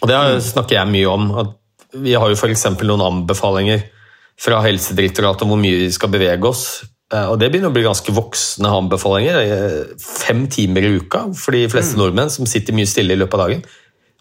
Og 0.00 0.08
det 0.10 0.18
snakker 0.48 0.80
jeg 0.80 0.94
mye 0.96 1.12
om. 1.12 1.28
at 1.44 1.58
Vi 1.94 2.14
har 2.16 2.30
jo 2.32 2.38
f.eks. 2.38 2.64
noen 2.82 3.04
anbefalinger 3.04 3.84
fra 4.40 4.62
Helsedirektoratet 4.64 5.44
om 5.44 5.52
hvor 5.52 5.60
mye 5.60 5.84
vi 5.84 5.90
skal 5.92 6.10
bevege 6.12 6.48
oss. 6.48 6.64
Eh, 7.12 7.28
Og 7.28 7.38
det 7.40 7.50
begynner 7.52 7.70
å 7.70 7.74
bli 7.76 7.84
ganske 7.84 8.14
voksne 8.16 8.70
anbefalinger. 8.80 9.38
Eh, 9.42 9.94
Fem 10.00 10.46
timer 10.48 10.86
i 10.88 10.94
uka 11.02 11.26
for 11.36 11.52
de 11.56 11.66
fleste 11.72 12.00
nordmenn 12.00 12.32
som 12.32 12.48
sitter 12.48 12.74
mye 12.76 12.88
stille 12.88 13.14
i 13.14 13.20
løpet 13.20 13.36
av 13.38 13.44
dagen. 13.46 13.64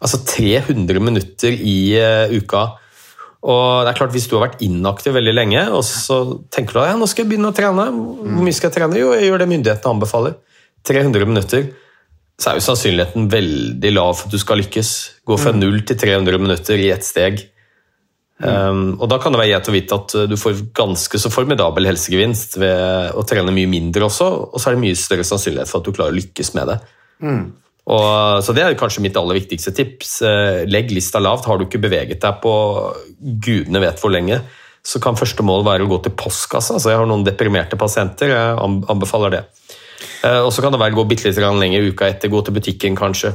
Altså 0.01 0.19
300 0.26 0.99
minutter 0.99 1.53
i 1.55 1.93
eh, 1.97 2.34
uka. 2.41 2.65
Og 3.41 3.86
det 3.86 3.89
er 3.89 3.97
klart 3.97 4.11
Hvis 4.13 4.28
du 4.30 4.36
har 4.38 4.43
vært 4.49 4.59
inaktiv 4.61 5.15
veldig 5.17 5.34
lenge, 5.34 5.61
og 5.74 5.82
så 5.88 6.17
tenker 6.53 6.76
du 6.76 6.80
at 6.84 6.91
ja, 6.91 6.97
nå 6.99 7.07
skal 7.09 7.24
jeg 7.24 7.32
begynne 7.32 7.49
å 7.49 7.55
trene 7.57 7.88
Hvor 7.89 8.43
mye 8.45 8.53
skal 8.53 8.69
jeg 8.69 8.76
trene? 8.76 8.99
Jo, 9.01 9.15
jeg 9.17 9.32
gjør 9.32 9.41
det 9.41 9.47
myndighetene 9.49 9.95
anbefaler. 9.95 10.36
300 10.86 11.26
minutter. 11.30 11.72
Så 12.41 12.51
er 12.51 12.57
jo 12.59 12.65
sannsynligheten 12.65 13.26
veldig 13.30 13.91
lav 13.93 14.15
for 14.17 14.28
at 14.30 14.34
du 14.36 14.41
skal 14.41 14.61
lykkes. 14.61 14.91
Gå 15.30 15.38
fra 15.41 15.53
0 15.53 15.82
til 15.89 15.97
300 16.01 16.41
minutter 16.41 16.82
i 16.82 16.89
ett 16.93 17.05
steg. 17.05 17.41
Um, 18.42 18.96
og 18.98 19.10
Da 19.12 19.20
kan 19.22 19.34
det 19.34 19.42
være 19.42 19.52
greit 19.54 19.70
å 19.70 19.74
vite 19.76 19.98
at 19.98 20.14
uh, 20.18 20.26
du 20.26 20.34
får 20.39 20.64
ganske 20.74 21.20
så 21.22 21.30
formidabel 21.30 21.86
helsegevinst 21.92 22.58
ved 22.62 23.14
å 23.14 23.26
trene 23.28 23.54
mye 23.54 23.70
mindre 23.70 24.08
også, 24.08 24.30
og 24.50 24.58
så 24.58 24.72
er 24.72 24.78
det 24.78 24.86
mye 24.86 24.98
større 24.98 25.26
sannsynlighet 25.28 25.70
for 25.70 25.82
at 25.82 25.89
du 25.89 25.94
klarer 25.94 26.16
å 26.16 26.18
lykkes 26.18 26.56
med 26.58 26.72
det. 26.72 26.80
Og, 27.92 28.44
så 28.46 28.54
Det 28.54 28.64
er 28.64 28.78
kanskje 28.80 29.04
mitt 29.04 29.18
aller 29.18 29.39
viktigste 29.39 29.74
tips. 29.76 30.22
Eh, 30.26 30.64
Legg 30.70 30.92
lista 30.94 31.20
lavt. 31.20 31.48
Har 31.50 31.58
du 31.58 31.66
ikke 31.66 31.82
beveget 31.82 32.22
deg 32.22 32.42
på 32.44 32.54
gudene 33.20 33.82
vet 33.84 34.02
hvor 34.02 34.14
lenge, 34.14 34.42
så 34.82 35.02
kan 35.02 35.18
første 35.18 35.44
mål 35.46 35.66
være 35.66 35.86
å 35.86 35.89
gå 35.89 36.00
til 36.06 36.16
postkassa. 36.18 36.80
Så 36.82 36.94
jeg 36.94 37.02
har 37.02 37.10
noen 37.10 37.26
deprimerte 37.26 37.78
pasienter. 37.78 38.34
Jeg 38.34 38.60
anbefaler 38.62 39.38
det. 39.38 39.44
Eh, 40.24 40.42
Og 40.42 40.54
så 40.54 40.62
kan 40.62 40.74
det 40.74 40.82
være 40.82 40.94
å 40.94 41.02
gå 41.02 41.10
bitte 41.10 41.30
litt 41.30 41.38
lenger 41.38 41.89
uka 41.89 42.08
etter. 42.08 42.30
Gå 42.30 42.46
til 42.46 42.54
butikken, 42.54 42.96
kanskje. 42.96 43.34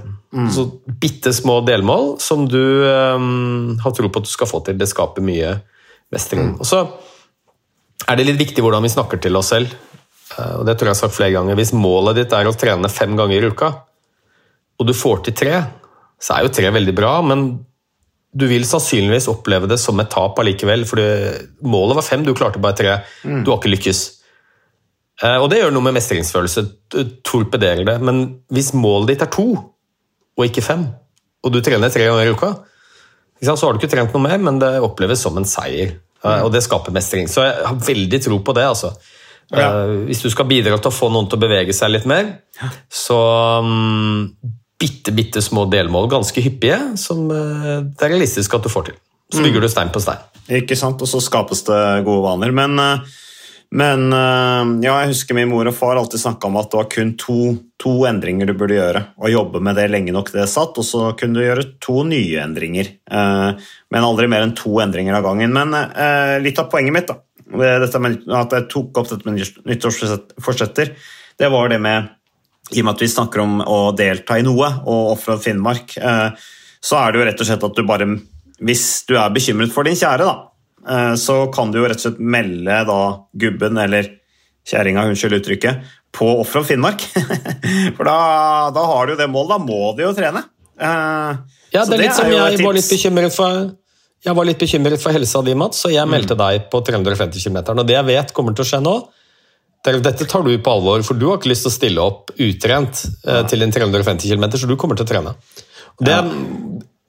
Så 0.53 0.66
bitte 1.01 1.32
små 1.32 1.61
delmål 1.64 2.16
som 2.20 2.43
du 2.51 2.61
um, 2.84 3.76
har 3.80 3.95
tro 3.97 4.11
på 4.12 4.20
at 4.20 4.26
du 4.26 4.30
skal 4.30 4.49
få 4.51 4.61
til. 4.66 4.76
Det 4.76 4.89
skaper 4.91 5.24
mye 5.24 5.55
mestring. 6.12 6.51
Og 6.61 6.66
så 6.68 6.82
er 8.07 8.18
det 8.18 8.26
litt 8.28 8.41
viktig 8.43 8.61
hvordan 8.62 8.84
vi 8.84 8.93
snakker 8.93 9.20
til 9.24 9.39
oss 9.41 9.53
selv. 9.55 9.72
Uh, 10.37 10.59
Og 10.61 10.66
det 10.68 10.76
tror 10.76 10.91
jeg 10.91 10.93
jeg 10.93 10.97
har 10.99 11.01
sagt 11.01 11.16
flere 11.16 11.34
ganger. 11.39 11.57
Hvis 11.57 11.72
målet 11.72 12.18
ditt 12.20 12.34
er 12.37 12.51
å 12.51 12.53
trene 12.53 12.91
fem 12.93 13.16
ganger 13.16 13.47
i 13.47 13.49
uka, 13.49 13.70
og 14.76 14.87
du 14.87 14.93
får 14.93 15.22
til 15.24 15.37
tre, 15.41 15.55
så 16.20 16.34
er 16.37 16.45
jo 16.45 16.53
tre 16.53 16.68
veldig 16.74 16.95
bra, 16.97 17.14
men 17.24 17.47
du 18.37 18.45
vil 18.51 18.66
sannsynligvis 18.68 19.30
oppleve 19.32 19.68
det 19.70 19.78
som 19.80 19.97
et 20.03 20.11
tap 20.12 20.37
allikevel, 20.43 20.82
for 20.84 21.01
målet 21.64 21.97
var 21.97 22.05
fem, 22.05 22.26
du 22.26 22.34
klarte 22.37 22.61
bare 22.61 22.76
tre. 22.76 22.99
Du 23.24 23.49
har 23.49 23.57
ikke 23.57 23.72
lykkes. 23.72 24.03
Uh, 25.22 25.39
Og 25.41 25.49
det 25.49 25.62
gjør 25.62 25.72
noe 25.72 25.87
med 25.87 25.97
mestringsfølelse, 25.97 26.66
torpederer 27.24 27.89
det. 27.89 27.97
Men 28.05 28.20
hvis 28.53 28.74
målet 28.76 29.14
ditt 29.14 29.24
er 29.24 29.32
to, 29.32 29.47
og 30.37 30.45
ikke 30.47 30.64
fem, 30.64 30.87
og 31.45 31.53
du 31.53 31.61
trener 31.64 31.93
tre 31.93 32.07
ganger 32.09 32.28
i 32.28 32.34
uka, 32.34 32.53
så 33.43 33.57
har 33.61 33.74
du 33.76 33.80
ikke 33.80 33.93
trent 33.93 34.14
noe 34.14 34.24
mer, 34.24 34.39
men 34.41 34.59
det 34.61 34.74
oppleves 34.84 35.20
som 35.22 35.37
en 35.37 35.49
seier. 35.49 35.97
Eh, 36.24 36.43
Og 36.45 36.51
det 36.53 36.62
skaper 36.64 36.95
mestring. 36.95 37.28
Så 37.28 37.45
jeg 37.45 37.66
har 37.66 37.76
veldig 37.87 38.20
tro 38.24 38.39
på 38.41 38.55
det. 38.57 38.64
altså. 38.64 38.93
Eh, 39.53 40.07
Hvis 40.09 40.22
du 40.24 40.30
skal 40.30 40.49
bidra 40.49 40.78
til 40.78 40.91
å 40.91 40.95
få 40.95 41.11
noen 41.12 41.28
til 41.28 41.39
å 41.39 41.45
bevege 41.45 41.74
seg 41.76 41.93
litt 41.93 42.07
mer, 42.09 42.39
så 42.91 43.18
um, 43.61 44.32
bitte, 44.80 45.12
bitte 45.12 45.43
små 45.45 45.66
delmål, 45.70 46.09
ganske 46.11 46.43
hyppige, 46.43 46.97
som 46.99 47.28
uh, 47.30 47.84
det 47.84 48.03
er 48.03 48.14
realistisk 48.16 48.57
at 48.57 48.64
du 48.64 48.72
får 48.72 48.91
til. 48.91 48.99
Så 49.32 49.43
bygger 49.43 49.64
du 49.64 49.68
stein 49.68 49.91
på 49.91 50.01
stein. 50.01 50.22
Ikke 50.62 50.76
sant? 50.78 51.01
Og 51.03 51.09
så 51.11 51.18
skapes 51.20 51.64
det 51.66 51.80
gode 52.07 52.22
vaner. 52.22 52.53
Men, 52.55 52.78
eh, 52.78 53.16
men 53.75 54.12
eh, 54.14 54.69
ja, 54.87 54.95
jeg 55.03 55.11
husker 55.11 55.37
min 55.37 55.51
mor 55.51 55.67
og 55.67 55.75
far 55.75 55.99
alltid 55.99 56.23
snakka 56.23 56.49
om 56.49 56.59
at 56.61 56.71
det 56.71 56.79
var 56.79 56.89
kun 56.93 57.12
to, 57.19 57.39
to 57.83 57.95
endringer 58.09 58.47
du 58.47 58.55
burde 58.59 58.79
gjøre. 58.79 59.03
Og 59.19 59.33
jobbe 59.33 59.62
med 59.64 59.79
det 59.79 59.89
lenge 59.91 60.14
nok 60.14 60.31
det 60.35 60.47
satt, 60.51 60.79
og 60.79 60.87
så 60.87 61.11
kunne 61.19 61.41
du 61.41 61.45
gjøre 61.45 61.67
to 61.83 62.05
nye 62.07 62.41
endringer. 62.45 62.93
Eh, 63.11 63.67
Men 63.93 64.07
aldri 64.07 64.31
mer 64.31 64.47
enn 64.47 64.55
to 64.59 64.79
endringer 64.83 65.19
av 65.19 65.27
gangen. 65.27 65.53
Men 65.57 65.75
eh, 65.75 66.37
litt 66.45 66.62
av 66.62 66.71
poenget 66.71 66.95
mitt, 66.95 67.11
da, 67.11 67.19
med 67.57 67.87
at 67.87 68.55
jeg 68.55 68.69
tok 68.71 69.03
opp 69.03 69.11
dette 69.11 69.27
med 69.29 69.43
nyttårsforsetter, 69.67 70.95
det 71.37 71.51
var 71.53 71.71
det 71.71 71.83
med 71.83 72.12
i 72.75 72.81
og 72.83 72.89
med 72.89 72.97
at 72.97 73.03
vi 73.05 73.12
snakker 73.12 73.43
om 73.45 73.61
å 73.62 73.93
delta 73.95 74.41
i 74.41 74.43
noe, 74.43 74.73
og 74.91 75.12
Offroad 75.12 75.45
Finnmark, 75.45 75.93
så 75.95 76.99
er 76.99 77.12
det 77.12 77.21
jo 77.21 77.27
rett 77.29 77.43
og 77.45 77.47
slett 77.47 77.67
at 77.69 77.77
du 77.79 77.85
bare 77.87 78.09
Hvis 78.59 79.05
du 79.07 79.14
er 79.21 79.31
bekymret 79.31 79.71
for 79.71 79.87
din 79.87 79.95
kjære, 79.95 80.27
da, 80.27 80.49
så 81.18 81.37
kan 81.55 81.72
du 81.72 81.80
jo 81.80 81.87
rett 81.89 81.99
og 81.99 82.05
slett 82.05 82.20
melde 82.22 82.76
da 82.87 83.01
gubben, 83.34 83.78
eller 83.82 84.12
kjerringa, 84.66 85.07
unnskyld 85.11 85.41
uttrykket, 85.41 85.82
på 86.14 86.28
Offroad 86.41 86.68
Finnmark. 86.68 87.03
For 87.97 88.07
da, 88.07 88.18
da 88.74 88.84
har 88.93 89.07
du 89.07 89.14
jo 89.16 89.18
det 89.18 89.26
målet, 89.32 89.57
da 89.57 89.59
må 89.62 89.93
du 89.99 90.05
jo 90.07 90.14
trene. 90.16 90.45
Eh, 90.78 91.57
Ja, 91.74 91.84
det 91.84 91.97
er 91.97 92.05
litt 92.07 92.16
som 92.16 92.30
jeg 92.30 92.62
var 92.62 92.76
litt 92.76 92.89
bekymret 92.89 93.34
for. 93.34 93.66
Jeg 94.26 94.34
var 94.34 94.49
litt 94.49 94.59
bekymret 94.59 95.03
for 95.03 95.14
helsa 95.14 95.43
di, 95.45 95.55
Mats, 95.59 95.82
så 95.84 95.91
jeg 95.93 96.09
meldte 96.11 96.34
deg 96.39 96.66
på 96.72 96.80
350 96.82 97.43
km. 97.45 97.59
Og 97.76 97.84
det 97.87 97.95
jeg 97.99 98.09
vet 98.09 98.32
kommer 98.34 98.57
til 98.57 98.64
å 98.64 98.68
skje 98.70 98.80
nå, 98.82 98.97
dette 99.87 100.26
tar 100.26 100.43
du 100.43 100.51
på 100.59 100.72
alvor, 100.72 101.03
for 101.07 101.18
du 101.18 101.28
har 101.28 101.39
ikke 101.39 101.53
lyst 101.53 101.62
til 101.66 101.70
å 101.70 101.74
stille 101.76 102.03
opp 102.03 102.32
utrent 102.34 103.05
ja. 103.22 103.45
til 103.47 103.62
en 103.62 103.74
350 103.74 104.32
km, 104.32 104.49
så 104.59 104.66
du 104.66 104.74
kommer 104.80 104.99
til 104.99 105.07
å 105.07 105.11
trene. 105.11 105.34
Det, 106.03 106.16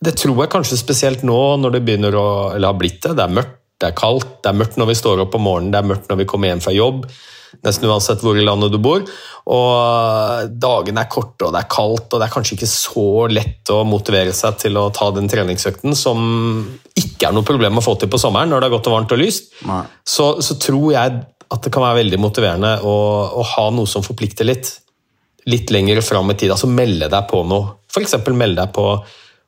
det 0.05 0.13
tror 0.19 0.43
jeg 0.43 0.51
kanskje 0.53 0.78
spesielt 0.78 1.23
nå 1.25 1.39
når 1.63 1.73
det 1.73 1.82
begynner 1.88 2.15
å 2.15 2.28
Eller 2.53 2.69
har 2.69 2.78
blitt 2.78 3.01
det. 3.03 3.15
Det 3.17 3.23
er 3.25 3.34
mørkt, 3.39 3.57
det 3.78 3.91
er 3.91 3.97
kaldt, 3.97 4.39
det 4.41 4.51
er 4.51 4.57
mørkt 4.57 4.78
når 4.80 4.91
vi 4.91 4.97
står 4.97 5.23
opp 5.23 5.36
om 5.38 5.43
morgenen, 5.45 5.73
det 5.73 5.82
er 5.82 5.89
mørkt 5.91 6.09
når 6.09 6.21
vi 6.23 6.30
kommer 6.30 6.51
hjem 6.51 6.63
fra 6.63 6.73
jobb. 6.73 7.05
Nesten 7.63 7.88
uansett 7.88 8.21
hvor 8.25 8.38
i 8.38 8.43
landet 8.43 8.73
du 8.73 8.78
bor. 8.84 9.05
Og 9.47 10.49
dagene 10.59 11.03
er 11.03 11.11
korte, 11.11 11.47
og 11.47 11.53
det 11.55 11.61
er 11.61 11.69
kaldt, 11.71 12.09
og 12.11 12.19
det 12.19 12.28
er 12.28 12.34
kanskje 12.34 12.57
ikke 12.57 12.69
så 12.69 13.07
lett 13.32 13.71
å 13.73 13.80
motivere 13.88 14.34
seg 14.36 14.57
til 14.65 14.80
å 14.82 14.89
ta 14.95 15.07
den 15.15 15.30
treningsøkten 15.32 15.95
som 15.97 16.19
ikke 16.97 17.30
er 17.30 17.38
noe 17.38 17.47
problem 17.47 17.80
å 17.80 17.86
få 17.86 17.95
til 18.01 18.11
på 18.11 18.19
sommeren 18.21 18.51
når 18.51 18.63
det 18.63 18.69
er 18.69 18.75
godt 18.75 18.89
og 18.91 18.97
varmt 18.97 19.15
og 19.15 19.21
lyst. 19.21 19.53
Så, 20.03 20.34
så 20.43 20.57
tror 20.61 20.91
jeg 20.95 21.21
at 21.47 21.63
det 21.63 21.71
kan 21.71 21.86
være 21.86 22.01
veldig 22.01 22.19
motiverende 22.19 22.73
å, 22.84 22.97
å 23.39 23.45
ha 23.55 23.69
noe 23.71 23.88
som 23.89 24.03
forplikter 24.03 24.47
litt. 24.49 24.73
Litt 25.47 25.71
lenger 25.71 26.01
fram 26.03 26.34
i 26.34 26.36
tid. 26.36 26.51
Altså 26.51 26.67
melde 26.67 27.07
deg 27.13 27.30
på 27.30 27.39
noe. 27.47 27.78
F.eks. 27.88 28.17
melde 28.34 28.65
deg 28.65 28.73
på 28.75 28.89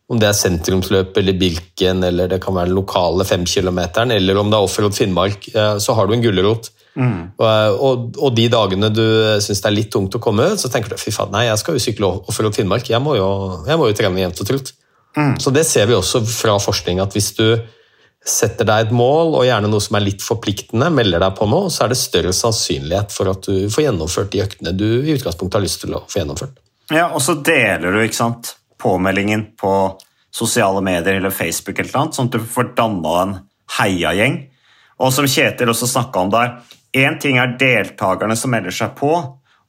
om 0.10 0.18
det 0.18 0.30
er 0.30 0.38
sentrumsløp 0.38 1.18
eller 1.22 1.38
Birken, 1.38 2.04
eller 2.04 2.30
det 2.32 2.42
kan 2.42 2.56
være 2.56 2.72
den 2.72 2.80
lokale 2.80 3.26
femkilometeren, 3.30 4.12
eller 4.16 4.42
om 4.42 4.50
det 4.50 4.58
er 4.58 4.66
Offroad 4.66 4.98
Finnmark, 4.98 5.46
så 5.54 5.94
har 5.94 6.10
du 6.10 6.16
en 6.16 6.24
gulrot. 6.24 6.72
Og, 7.00 7.46
og, 7.46 8.08
og 8.18 8.34
de 8.36 8.48
dagene 8.52 8.90
du 8.92 9.04
syns 9.40 9.62
det 9.62 9.70
er 9.70 9.76
litt 9.76 9.92
tungt 9.94 10.18
å 10.18 10.22
komme 10.24 10.48
ut, 10.50 10.60
så 10.60 10.72
tenker 10.74 10.92
du 10.92 10.98
fy 11.00 11.14
faen, 11.14 11.30
nei, 11.32 11.46
jeg 11.46 11.62
skal 11.62 11.78
jo 11.78 11.84
sykle 11.84 12.10
Offroad 12.32 12.58
Finnmark, 12.58 12.90
jeg 12.90 13.00
må 13.06 13.14
jo, 13.20 13.30
jeg 13.70 13.80
må 13.80 13.92
jo 13.92 13.98
trene 14.02 14.24
jevnt 14.24 14.42
og 14.42 14.50
trutt. 14.50 14.74
Så 15.42 15.54
det 15.54 15.66
ser 15.70 15.90
vi 15.90 15.98
også 15.98 16.24
fra 16.26 16.58
forskning, 16.62 17.02
at 17.04 17.14
hvis 17.14 17.32
du 17.38 17.46
setter 18.26 18.68
deg 18.68 18.88
et 18.88 18.94
mål, 18.96 19.34
og 19.40 19.46
gjerne 19.48 19.70
noe 19.72 19.84
som 19.84 19.98
er 19.98 20.06
litt 20.06 20.24
forpliktende, 20.26 20.90
melder 20.94 21.24
deg 21.24 21.38
på 21.38 21.48
noe, 21.50 21.70
så 21.74 21.86
er 21.86 21.94
det 21.94 22.00
større 22.02 22.34
sannsynlighet 22.36 23.14
for 23.16 23.32
at 23.32 23.48
du 23.48 23.70
får 23.72 23.86
gjennomført 23.88 24.34
de 24.34 24.44
øktene 24.44 24.76
du 24.76 24.88
i 25.00 25.16
utgangspunktet 25.16 25.60
har 25.60 25.66
lyst 25.66 25.84
til 25.86 25.96
å 25.96 26.04
få 26.10 26.22
gjennomført. 26.22 26.60
Ja, 26.92 27.10
og 27.14 27.22
så 27.24 27.38
deler 27.46 27.96
du 27.96 28.02
ikke 28.04 28.18
sant, 28.18 28.56
påmeldingen 28.80 29.46
på 29.60 29.74
sosiale 30.32 30.82
medier 30.86 31.18
eller 31.20 31.34
Facebook, 31.34 31.80
eller 31.80 31.92
noe 31.92 32.04
annet, 32.04 32.18
sånn 32.18 32.30
at 32.30 32.38
du 32.38 32.52
får 32.54 32.74
danna 32.78 33.16
en 33.24 33.36
heiagjeng. 33.80 34.40
Og 35.00 35.14
som 35.16 35.28
Kjetil 35.30 35.72
også 35.72 35.90
snakka 35.90 36.24
om 36.24 36.32
der, 36.34 36.58
én 36.96 37.20
ting 37.22 37.40
er 37.40 37.58
deltakerne 37.60 38.38
som 38.38 38.54
melder 38.54 38.76
seg 38.76 38.96
på, 39.00 39.12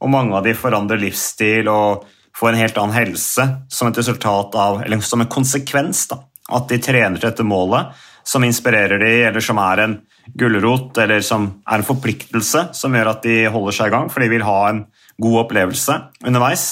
og 0.01 0.13
mange 0.13 0.37
av 0.37 0.47
de 0.47 0.57
forandrer 0.57 1.01
livsstil 1.01 1.69
og 1.69 2.07
får 2.37 2.53
en 2.53 2.63
helt 2.63 2.79
annen 2.81 2.97
helse 2.97 3.47
som 3.73 3.91
et 3.91 3.99
resultat 4.01 4.57
av, 4.57 4.81
eller 4.85 5.03
som 5.05 5.23
en 5.23 5.31
konsekvens 5.31 6.07
da, 6.11 6.23
at 6.51 6.71
de 6.71 6.81
trener 6.83 7.19
til 7.19 7.29
dette 7.29 7.47
målet, 7.47 7.93
som 8.25 8.45
inspirerer 8.45 9.01
de, 9.01 9.13
eller 9.29 9.45
som 9.45 9.59
er 9.63 9.85
en 9.85 9.97
gulrot, 10.39 10.99
eller 11.03 11.23
som 11.25 11.49
er 11.67 11.81
en 11.81 11.87
forpliktelse 11.87 12.69
som 12.77 12.95
gjør 12.95 13.15
at 13.15 13.25
de 13.27 13.37
holder 13.51 13.77
seg 13.77 13.91
i 13.91 13.95
gang, 13.97 14.11
for 14.13 14.23
de 14.23 14.31
vil 14.33 14.47
ha 14.47 14.61
en 14.69 14.85
god 15.21 15.45
opplevelse 15.45 15.97
underveis. 16.27 16.69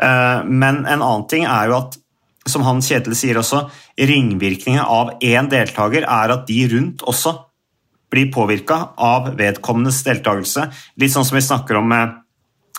Eh, 0.00 0.44
Men 0.44 0.86
en 0.86 1.02
annen 1.02 1.26
ting 1.28 1.44
er 1.44 1.68
jo 1.70 1.76
at, 1.80 1.98
som 2.48 2.64
han 2.66 2.80
Kjetil 2.82 3.14
sier 3.18 3.38
også, 3.40 3.66
ringvirkningen 3.98 4.82
av 4.82 5.18
én 5.20 5.50
deltaker 5.52 6.06
er 6.06 6.34
at 6.34 6.46
de 6.48 6.64
rundt 6.72 7.04
også 7.04 7.36
blir 8.10 8.30
påvirka 8.32 8.90
av 8.98 9.34
vedkommendes 9.38 10.02
deltakelse. 10.06 10.66
Litt 10.98 11.12
sånn 11.14 11.26
som 11.28 11.36
vi 11.38 11.46
snakker 11.46 11.78
om 11.78 11.86
med 11.92 12.16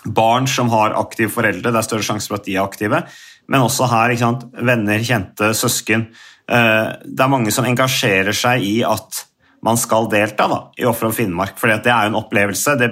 barn 0.04 0.48
som 0.50 0.68
har 0.72 0.96
aktive 0.98 1.30
foreldre. 1.32 1.70
Det 1.70 1.78
er 1.78 1.86
større 1.86 2.06
sjanse 2.06 2.28
for 2.28 2.40
at 2.40 2.48
de 2.48 2.56
er 2.56 2.66
aktive. 2.66 3.02
Men 3.48 3.64
også 3.64 3.88
her, 3.90 4.12
ikke 4.12 4.26
sant? 4.26 4.46
venner, 4.52 5.02
kjente, 5.06 5.52
søsken. 5.56 6.08
Eh, 6.50 6.88
det 7.06 7.22
er 7.22 7.32
mange 7.32 7.54
som 7.54 7.66
engasjerer 7.68 8.36
seg 8.36 8.66
i 8.66 8.80
at 8.86 9.24
man 9.62 9.78
skal 9.78 10.08
delta 10.10 10.48
da, 10.50 10.60
i 10.78 10.86
Offer 10.90 11.08
om 11.08 11.14
Finnmark. 11.14 11.54
For 11.60 11.70
det 11.70 11.86
er 11.86 12.08
jo 12.08 12.12
en 12.12 12.18
opplevelse. 12.18 12.74
Det, 12.80 12.90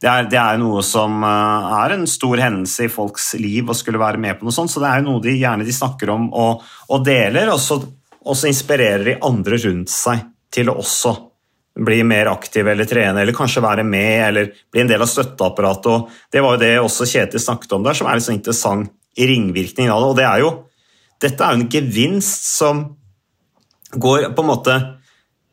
det, 0.00 0.08
er, 0.08 0.28
det, 0.32 0.38
er, 0.40 0.58
noe 0.60 0.80
som 0.86 1.20
eh, 1.26 1.72
er 1.76 1.94
en 1.94 2.06
stor 2.08 2.40
hendelse 2.40 2.86
i 2.86 2.92
folks 2.92 3.34
liv 3.40 3.68
å 3.68 3.76
skulle 3.76 4.00
være 4.00 4.20
med 4.20 4.38
på 4.38 4.46
noe 4.46 4.54
sånt. 4.54 4.72
Så 4.72 4.80
det 4.80 4.88
er 4.88 5.02
jo 5.02 5.10
noe 5.10 5.24
de 5.24 5.34
gjerne 5.36 5.66
de 5.66 5.74
snakker 5.76 6.12
om 6.14 6.30
og, 6.32 6.62
og 6.88 7.02
deler, 7.04 7.52
og 7.52 7.60
så, 7.60 7.82
inspirerer 8.48 9.04
de 9.04 9.18
andre 9.26 9.58
rundt 9.60 9.92
seg 9.92 10.22
til 10.52 10.72
å 10.72 10.78
også 10.80 11.12
bli 11.80 12.00
mer 12.04 12.30
aktiv 12.32 12.66
eller 12.68 12.88
trene, 12.88 13.22
eller 13.22 13.36
kanskje 13.36 13.62
være 13.62 13.84
med, 13.86 14.14
eller 14.28 14.48
bli 14.72 14.82
en 14.82 14.90
del 14.90 15.04
av 15.04 15.08
støtteapparatet. 15.08 15.90
og 15.92 16.32
Det 16.32 16.42
var 16.44 16.56
jo 16.56 16.62
det 16.64 16.72
også 16.80 17.08
Kjetil 17.08 17.44
snakket 17.44 17.76
om 17.76 17.84
der, 17.84 17.96
som 17.96 18.08
er 18.08 18.18
litt 18.18 18.26
sånn 18.26 18.40
interessant 18.40 18.90
i 19.20 19.28
ringvirkningen 19.28 19.92
av 19.92 20.02
det. 20.02 20.08
og 20.08 20.16
det 20.18 20.26
er 20.26 20.42
jo, 20.44 20.50
Dette 21.20 21.44
er 21.44 21.52
jo 21.52 21.60
en 21.60 21.68
gevinst 21.68 22.46
som 22.56 22.82
går 23.92 24.30
på 24.32 24.44
en 24.44 24.48
måte 24.48 24.76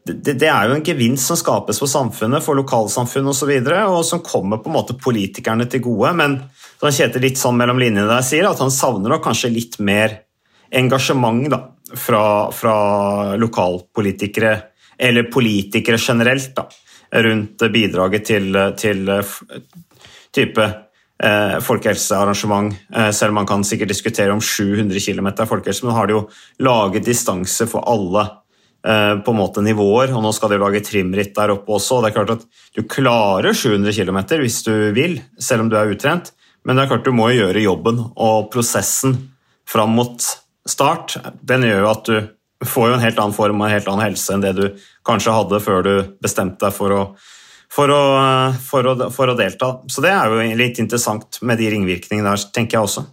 det, 0.07 0.33
det, 0.39 0.47
er 0.47 0.69
jo 0.69 0.77
en 0.77 0.85
gevinst 0.85 1.29
som 1.29 1.39
skapes 1.39 1.79
for 1.81 1.91
samfunnet, 1.91 2.43
for 2.45 2.57
lokalsamfunnet 2.59 3.33
osv., 3.33 3.51
og, 3.51 3.67
så 3.67 3.83
og 3.91 4.05
som 4.07 4.23
kommer 4.25 4.61
på 4.61 4.71
en 4.71 4.77
måte 4.77 4.97
politikerne 4.99 5.67
til 5.69 5.83
gode. 5.85 6.13
Men 6.19 6.39
som 6.79 6.93
Kjetil 6.93 7.25
litt 7.27 7.41
sånn 7.41 7.57
mellom 7.59 7.81
linjene 7.81 8.07
der 8.09 8.25
sier, 8.25 8.47
at 8.49 8.61
han 8.63 8.73
savner 8.73 9.13
nok 9.13 9.25
kanskje 9.25 9.53
litt 9.53 9.77
mer 9.83 10.19
engasjement 10.77 11.47
da, 11.51 11.61
fra, 11.95 12.23
fra 12.51 12.77
lokalpolitikere 13.39 14.55
eller 14.97 15.29
politikere 15.31 15.99
generelt, 16.01 16.55
da, 16.57 16.65
rundt 17.23 17.63
bidraget 17.71 18.25
til, 18.27 18.57
til 18.77 19.05
type 20.35 20.65
eh, 21.23 21.59
folkehelsearrangement. 21.63 22.73
Eh, 22.95 23.11
selv 23.11 23.29
om 23.29 23.41
man 23.41 23.47
kan 23.47 23.63
sikkert 23.63 23.93
diskutere 23.93 24.33
om 24.33 24.41
700 24.41 24.99
km 24.99 25.45
folkehelse, 25.45 25.85
men 25.85 25.95
har 25.95 26.07
de 26.07 26.17
jo 26.17 26.25
laget 26.65 27.05
distanse 27.05 27.69
for 27.69 27.85
alle 27.89 28.25
eh, 28.25 28.35
på 28.87 29.33
en 29.33 29.39
måte 29.39 29.59
nivåer, 29.65 30.13
og 30.15 30.21
nå 30.23 30.29
skal 30.31 30.53
de 30.53 30.59
lage 30.61 30.79
trimritt 30.85 31.33
der 31.35 31.51
oppe 31.51 31.73
også. 31.75 31.97
og 31.97 32.05
det 32.05 32.11
er 32.11 32.15
klart 32.15 32.29
at 32.37 32.45
Du 32.77 32.85
klarer 32.87 33.51
700 33.51 33.91
km 33.91 34.19
hvis 34.39 34.61
du 34.63 34.71
vil, 34.95 35.17
selv 35.39 35.65
om 35.65 35.71
du 35.71 35.75
er 35.75 35.91
utrent, 35.91 36.31
men 36.63 36.77
det 36.77 36.85
er 36.85 36.91
klart 36.93 37.07
du 37.07 37.15
må 37.15 37.29
gjøre 37.35 37.63
jobben, 37.63 37.99
og 38.15 38.49
prosessen 38.53 39.17
fram 39.67 39.95
mot 39.97 40.23
start 40.67 41.17
den 41.41 41.65
gjør 41.67 41.83
jo 41.83 41.91
at 41.91 42.11
du 42.11 42.67
får 42.67 42.93
en 42.93 43.03
helt 43.03 43.19
annen 43.21 43.35
form 43.35 43.61
og 43.61 43.67
en 43.67 43.75
helt 43.75 43.89
annen 43.91 44.05
helse 44.07 44.33
enn 44.33 44.43
det 44.43 44.53
du 44.57 44.65
kanskje 45.07 45.35
hadde 45.35 45.59
før 45.63 45.83
du 45.85 45.93
bestemte 46.23 46.65
deg 46.65 46.75
for 46.75 46.95
å, 46.95 47.01
for 47.71 47.93
å, 47.93 48.01
for 48.63 48.89
å, 48.89 48.95
for 49.13 49.31
å 49.31 49.37
delta. 49.37 49.73
Så 49.91 50.03
det 50.03 50.11
er 50.13 50.31
jo 50.31 50.57
litt 50.57 50.81
interessant 50.81 51.39
med 51.45 51.61
de 51.61 51.69
ringvirkningene 51.75 52.33
der, 52.33 52.47
tenker 52.55 52.79
jeg 52.79 52.89
også. 52.89 53.05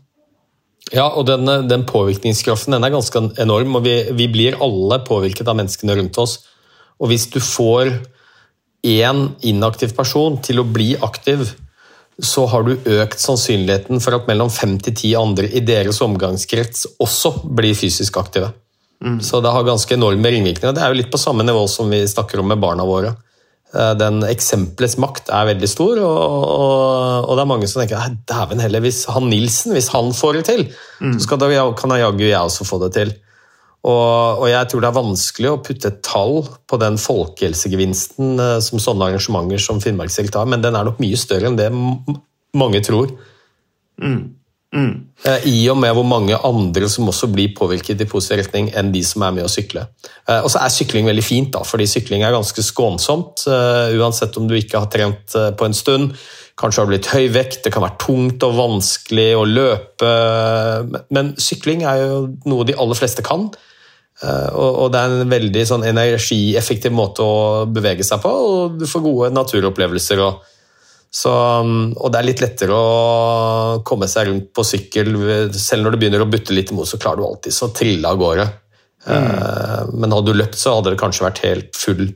Ja, 0.92 1.06
og 1.08 1.24
den, 1.28 1.48
den 1.68 1.86
påvirkningskraften 1.88 2.76
den 2.76 2.84
er 2.84 2.92
ganske 2.92 3.22
enorm, 3.40 3.78
og 3.78 3.86
vi, 3.86 3.94
vi, 4.12 4.28
blir 4.28 4.58
alle 4.62 5.00
påvirket 5.06 5.48
av 5.48 5.56
menneskene 5.56 5.96
rundt 5.96 6.18
oss. 6.20 6.38
Og 7.00 7.08
hvis 7.10 7.28
du 7.32 7.40
får 7.40 7.94
én 8.84 9.28
inaktiv 9.48 9.94
person 9.96 10.36
til 10.44 10.60
å 10.60 10.66
bli 10.68 10.92
aktiv, 11.00 11.46
så 12.22 12.44
har 12.46 12.66
du 12.66 12.76
økt 12.76 13.18
sannsynligheten 13.18 14.02
for 14.04 14.14
at 14.18 14.28
mellom 14.28 14.52
fem 14.52 14.76
til 14.82 14.94
ti 14.94 15.14
andre 15.18 15.48
i 15.48 15.64
deres 15.64 16.02
omgangskrets 16.04 16.86
også 17.02 17.32
blir 17.56 17.74
fysisk 17.74 18.20
aktive. 18.20 18.52
Mm. 19.04 19.18
Så 19.24 19.40
det 19.42 19.50
har 19.50 19.66
ganske 19.66 19.96
enorme 19.96 20.30
ringvirkninger. 20.30 20.76
Det 20.76 20.84
er 20.84 20.92
jo 20.92 21.00
litt 21.00 21.10
på 21.12 21.20
samme 21.20 21.46
nivå 21.46 21.64
som 21.68 21.90
vi 21.90 22.04
snakker 22.08 22.40
om 22.40 22.52
med 22.52 22.60
barna 22.62 22.86
våre. 22.86 23.16
Eh, 23.74 23.92
den 23.98 24.22
eksempelets 24.28 24.94
makt 25.02 25.30
er 25.34 25.48
veldig 25.50 25.68
stor, 25.70 25.98
og, 25.98 26.44
og, 26.46 27.26
og 27.26 27.34
det 27.34 27.42
er 27.42 27.50
mange 27.50 27.68
som 27.70 27.82
tenker 27.82 28.16
dæven 28.28 28.62
heller, 28.62 28.84
hvis 28.84 29.02
han 29.10 29.26
Nilsen 29.30 29.74
hvis 29.74 29.90
han 29.90 30.12
får 30.14 30.38
det 30.38 30.44
til, 30.46 30.64
mm. 31.00 31.16
så 31.18 31.38
det, 31.42 31.50
kan 31.80 31.94
jeg 31.94 32.04
jaggu 32.04 32.26
jeg 32.28 32.38
også 32.38 32.68
få 32.68 32.78
det 32.84 32.92
til. 32.98 33.14
Og, 33.84 34.40
og, 34.40 34.46
jeg 34.48 34.68
tror 34.70 34.80
det 34.80 34.88
er 34.88 34.96
vanskelig 34.96 35.50
å 35.50 35.58
putte 35.60 35.90
et 35.90 35.98
tall 36.06 36.38
på 36.70 36.78
den 36.80 36.96
folkehelsegevinsten 37.02 38.38
eh, 38.40 38.60
som 38.64 38.80
sånne 38.80 39.10
arrangementer 39.10 39.60
som 39.60 39.82
Finnmarksdelt 39.82 40.38
har, 40.38 40.48
men 40.48 40.62
den 40.64 40.78
er 40.78 40.86
nok 40.86 41.02
mye 41.02 41.18
større 41.20 41.50
enn 41.50 41.58
det 41.58 41.68
mange 42.54 42.80
tror. 42.86 43.10
Mm. 44.00 44.36
Mm. 44.74 44.94
I 45.46 45.58
og 45.70 45.76
med 45.78 45.94
hvor 45.94 46.06
mange 46.08 46.34
andre 46.34 46.88
som 46.90 47.06
også 47.08 47.28
blir 47.30 47.52
påvirket 47.54 48.00
i 48.02 48.08
positiv 48.10 48.40
retning 48.42 48.72
enn 48.74 48.90
de 48.94 49.04
som 49.06 49.22
er 49.22 49.34
med 49.36 49.46
å 49.46 49.50
sykle. 49.50 49.86
Eh, 50.26 50.40
og 50.40 50.50
så 50.50 50.64
er 50.64 50.72
sykling 50.74 51.06
veldig 51.06 51.24
fint, 51.24 51.52
da, 51.54 51.62
fordi 51.66 51.86
sykling 51.88 52.24
er 52.26 52.34
ganske 52.34 52.64
skånsomt. 52.66 53.46
Eh, 53.46 53.94
uansett 54.00 54.34
om 54.40 54.48
du 54.50 54.56
ikke 54.58 54.82
har 54.82 54.90
trent 54.90 55.36
på 55.58 55.68
en 55.68 55.76
stund. 55.76 56.16
Kanskje 56.58 56.82
har 56.82 56.90
blitt 56.90 57.10
høy 57.12 57.28
vekt, 57.34 57.62
det 57.64 57.72
kan 57.74 57.84
være 57.86 58.00
tungt 58.02 58.46
og 58.46 58.58
vanskelig 58.58 59.28
å 59.38 59.46
løpe. 59.46 60.10
Men 61.14 61.32
sykling 61.40 61.86
er 61.86 62.02
jo 62.02 62.18
noe 62.50 62.66
de 62.66 62.76
aller 62.78 62.98
fleste 62.98 63.24
kan. 63.26 63.48
Og 64.54 64.84
det 64.94 65.00
er 65.00 65.14
en 65.16 65.32
veldig 65.32 65.64
sånn 65.66 65.86
energieffektiv 65.88 66.94
måte 66.94 67.26
å 67.26 67.64
bevege 67.66 68.06
seg 68.06 68.22
på, 68.22 68.30
og 68.30 68.76
du 68.78 68.86
får 68.86 69.02
gode 69.02 69.32
naturopplevelser. 69.34 70.22
og 70.22 70.53
så, 71.14 71.30
um, 71.62 71.92
og 71.94 72.10
det 72.10 72.18
er 72.18 72.26
litt 72.26 72.40
lettere 72.42 72.74
å 72.74 73.82
komme 73.86 74.08
seg 74.10 74.26
rundt 74.26 74.48
på 74.56 74.64
sykkel. 74.66 75.12
Selv 75.54 75.86
når 75.86 75.94
det 75.94 76.00
begynner 76.02 76.24
å 76.24 76.30
butte 76.30 76.56
litt 76.56 76.72
imot, 76.74 76.90
så 76.90 76.98
klarer 76.98 77.20
du 77.22 77.26
alltid 77.28 77.54
å 77.62 77.70
trille 77.76 78.10
av 78.10 78.18
gårde. 78.18 78.46
Mm. 79.06 79.28
Uh, 79.28 79.92
men 79.94 80.14
hadde 80.16 80.32
du 80.32 80.40
løpt, 80.40 80.58
så 80.58 80.74
hadde 80.74 80.94
det 80.94 80.98
kanskje 80.98 81.26
vært 81.28 81.42
helt 81.44 81.78
full, 81.78 82.08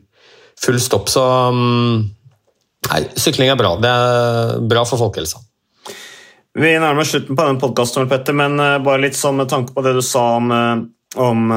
full 0.58 0.80
stopp. 0.82 1.12
Så 1.14 1.22
um, 1.22 2.08
nei, 2.88 3.00
sykling 3.14 3.52
er 3.52 3.60
bra. 3.60 3.76
Det 3.78 3.92
er 4.00 4.66
bra 4.74 4.82
for 4.88 4.98
folkehelsa. 5.04 5.44
Vi 6.58 6.72
nærmer 6.82 7.04
oss 7.04 7.12
slutten 7.14 7.38
på 7.38 7.46
den 7.46 7.60
podkasten, 7.62 8.10
Petter, 8.10 8.34
men 8.34 8.58
uh, 8.58 8.80
bare 8.82 9.04
litt 9.04 9.18
sånn 9.18 9.38
med 9.38 9.52
tanke 9.52 9.76
på 9.76 9.84
det 9.86 9.94
du 9.94 10.02
sa 10.02 10.24
om, 10.40 10.50
uh, 10.50 11.22
om 11.22 11.52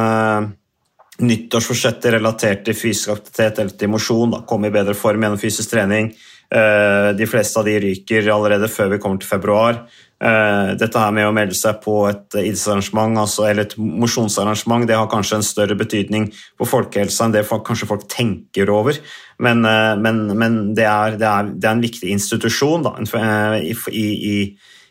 nyttårsforsettet 1.25 2.19
relatert 2.19 2.67
til 2.67 2.77
fysisk 2.77 3.15
aktivitet 3.15 3.63
eller 3.63 3.73
til 3.81 3.89
mosjon. 3.97 4.43
Komme 4.45 4.69
i 4.69 4.77
bedre 4.77 4.93
form 4.93 5.25
gjennom 5.25 5.41
fysisk 5.41 5.73
trening. 5.73 6.13
Eh, 6.55 7.15
de 7.15 7.27
fleste 7.27 7.59
av 7.59 7.65
de 7.65 7.77
ryker 7.79 8.25
allerede 8.27 8.67
før 8.67 8.89
vi 8.91 8.99
kommer 8.99 9.21
til 9.21 9.29
februar. 9.29 9.77
Eh, 10.21 10.73
dette 10.75 10.99
her 10.99 11.13
med 11.15 11.29
å 11.29 11.33
melde 11.33 11.55
seg 11.55 11.79
på 11.81 11.93
et 12.09 12.35
idrettsarrangement 12.35 13.21
altså, 13.23 13.45
eller 13.47 13.65
et 13.69 13.77
mosjonsarrangement 13.79 14.83
det 14.85 14.97
har 14.99 15.07
kanskje 15.09 15.39
en 15.39 15.47
større 15.47 15.77
betydning 15.79 16.27
på 16.59 16.67
folkehelsa 16.67 17.25
enn 17.25 17.37
det 17.37 17.45
kanskje 17.47 17.87
folk 17.87 18.03
tenker 18.11 18.69
over. 18.69 18.99
Men, 19.39 19.63
eh, 19.63 19.95
men, 20.03 20.25
men 20.35 20.59
det, 20.75 20.89
er, 20.89 21.15
det, 21.15 21.29
er, 21.29 21.53
det, 21.55 21.63
er, 21.63 21.71
en 21.71 21.87
viktig 21.87 22.11
institusjon 22.17 22.83
da, 22.83 22.97
i, 22.99 23.71
i, 23.71 24.05
i, 24.11 24.37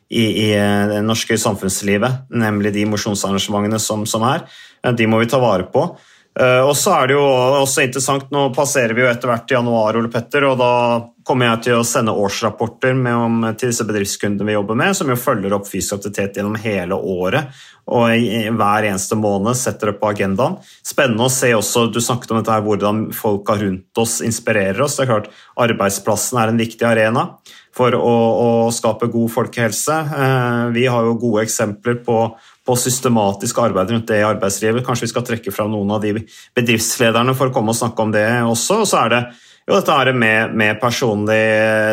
i, 0.09 0.25
det 0.95 1.05
norske 1.05 1.37
samfunnslivet, 1.45 2.25
nemlig 2.33 2.73
de 2.79 2.89
mosjonsarrangementene 2.89 3.83
som, 3.85 4.09
som 4.09 4.25
er. 4.33 4.49
De 4.97 5.07
må 5.07 5.21
vi 5.21 5.29
ta 5.29 5.39
vare 5.43 5.69
på. 5.69 5.91
Og 6.41 6.73
så 6.79 6.93
er 6.95 7.11
det 7.11 7.17
jo 7.19 7.23
også 7.61 7.83
interessant, 7.85 8.29
Nå 8.33 8.47
passerer 8.55 8.95
vi 8.97 9.03
jo 9.03 9.09
etter 9.11 9.29
hvert 9.29 9.51
januar, 9.51 9.99
Ole 9.99 10.09
Petter, 10.09 10.47
og 10.49 10.61
da 10.63 10.71
kommer 11.31 11.53
jeg 11.53 11.63
til 11.69 11.79
å 11.79 11.87
sende 11.87 12.15
årsrapporter 12.19 12.97
om, 13.15 13.45
til 13.55 13.71
disse 13.71 13.87
bedriftskundene 13.87 14.51
vi 14.51 14.57
jobber 14.57 14.79
med, 14.83 14.97
som 14.99 15.11
jo 15.11 15.19
følger 15.19 15.55
opp 15.55 15.69
fysisk 15.71 16.01
aktivitet 16.01 16.41
gjennom 16.41 16.59
hele 16.59 16.99
året 16.99 17.55
og 17.91 18.55
hver 18.55 18.87
eneste 18.87 19.17
måned 19.19 19.59
setter 19.59 19.91
det 19.91 19.99
på 19.99 20.11
agendaen. 20.13 20.59
Spennende 20.87 21.27
å 21.27 21.33
se 21.33 21.51
også, 21.57 21.89
Du 21.91 21.99
snakket 22.01 22.31
om 22.31 22.39
dette 22.39 22.53
her, 22.53 22.63
hvordan 22.63 23.09
folka 23.17 23.57
rundt 23.59 23.99
oss 23.99 24.21
inspirerer 24.23 24.81
oss. 24.85 24.97
det 24.97 25.07
er 25.07 25.11
klart 25.11 25.31
Arbeidsplassen 25.59 26.39
er 26.39 26.53
en 26.53 26.61
viktig 26.61 26.87
arena 26.87 27.25
for 27.75 27.95
å, 27.95 28.15
å 28.45 28.71
skape 28.71 29.11
god 29.11 29.31
folkehelse. 29.31 29.97
Uh, 30.13 30.71
vi 30.75 30.87
har 30.87 31.03
jo 31.07 31.19
gode 31.19 31.47
eksempler 31.49 31.99
på 32.05 32.23
på 32.71 32.77
systematisk 32.77 33.59
arbeid 33.59 33.91
rundt 33.91 34.07
det 34.07 34.21
i 34.21 34.27
arbeidslivet. 34.27 34.85
Kanskje 34.87 35.09
vi 35.09 35.11
skal 35.11 35.25
trekke 35.27 35.51
fram 35.51 35.73
noen 35.73 35.91
av 35.97 36.03
de 36.05 36.13
bedriftslederne 36.55 37.35
for 37.35 37.51
å 37.51 37.55
komme 37.55 37.73
og 37.73 37.79
snakke 37.79 38.05
om 38.05 38.13
det 38.15 38.27
også. 38.47 38.83
Og 38.85 38.87
så 38.87 39.01
er 39.01 39.15
det 39.15 39.21
jo 39.69 39.77
dette 39.77 39.95
her 39.95 40.13
med, 40.17 40.55
med 40.57 40.81
personlig 40.83 41.43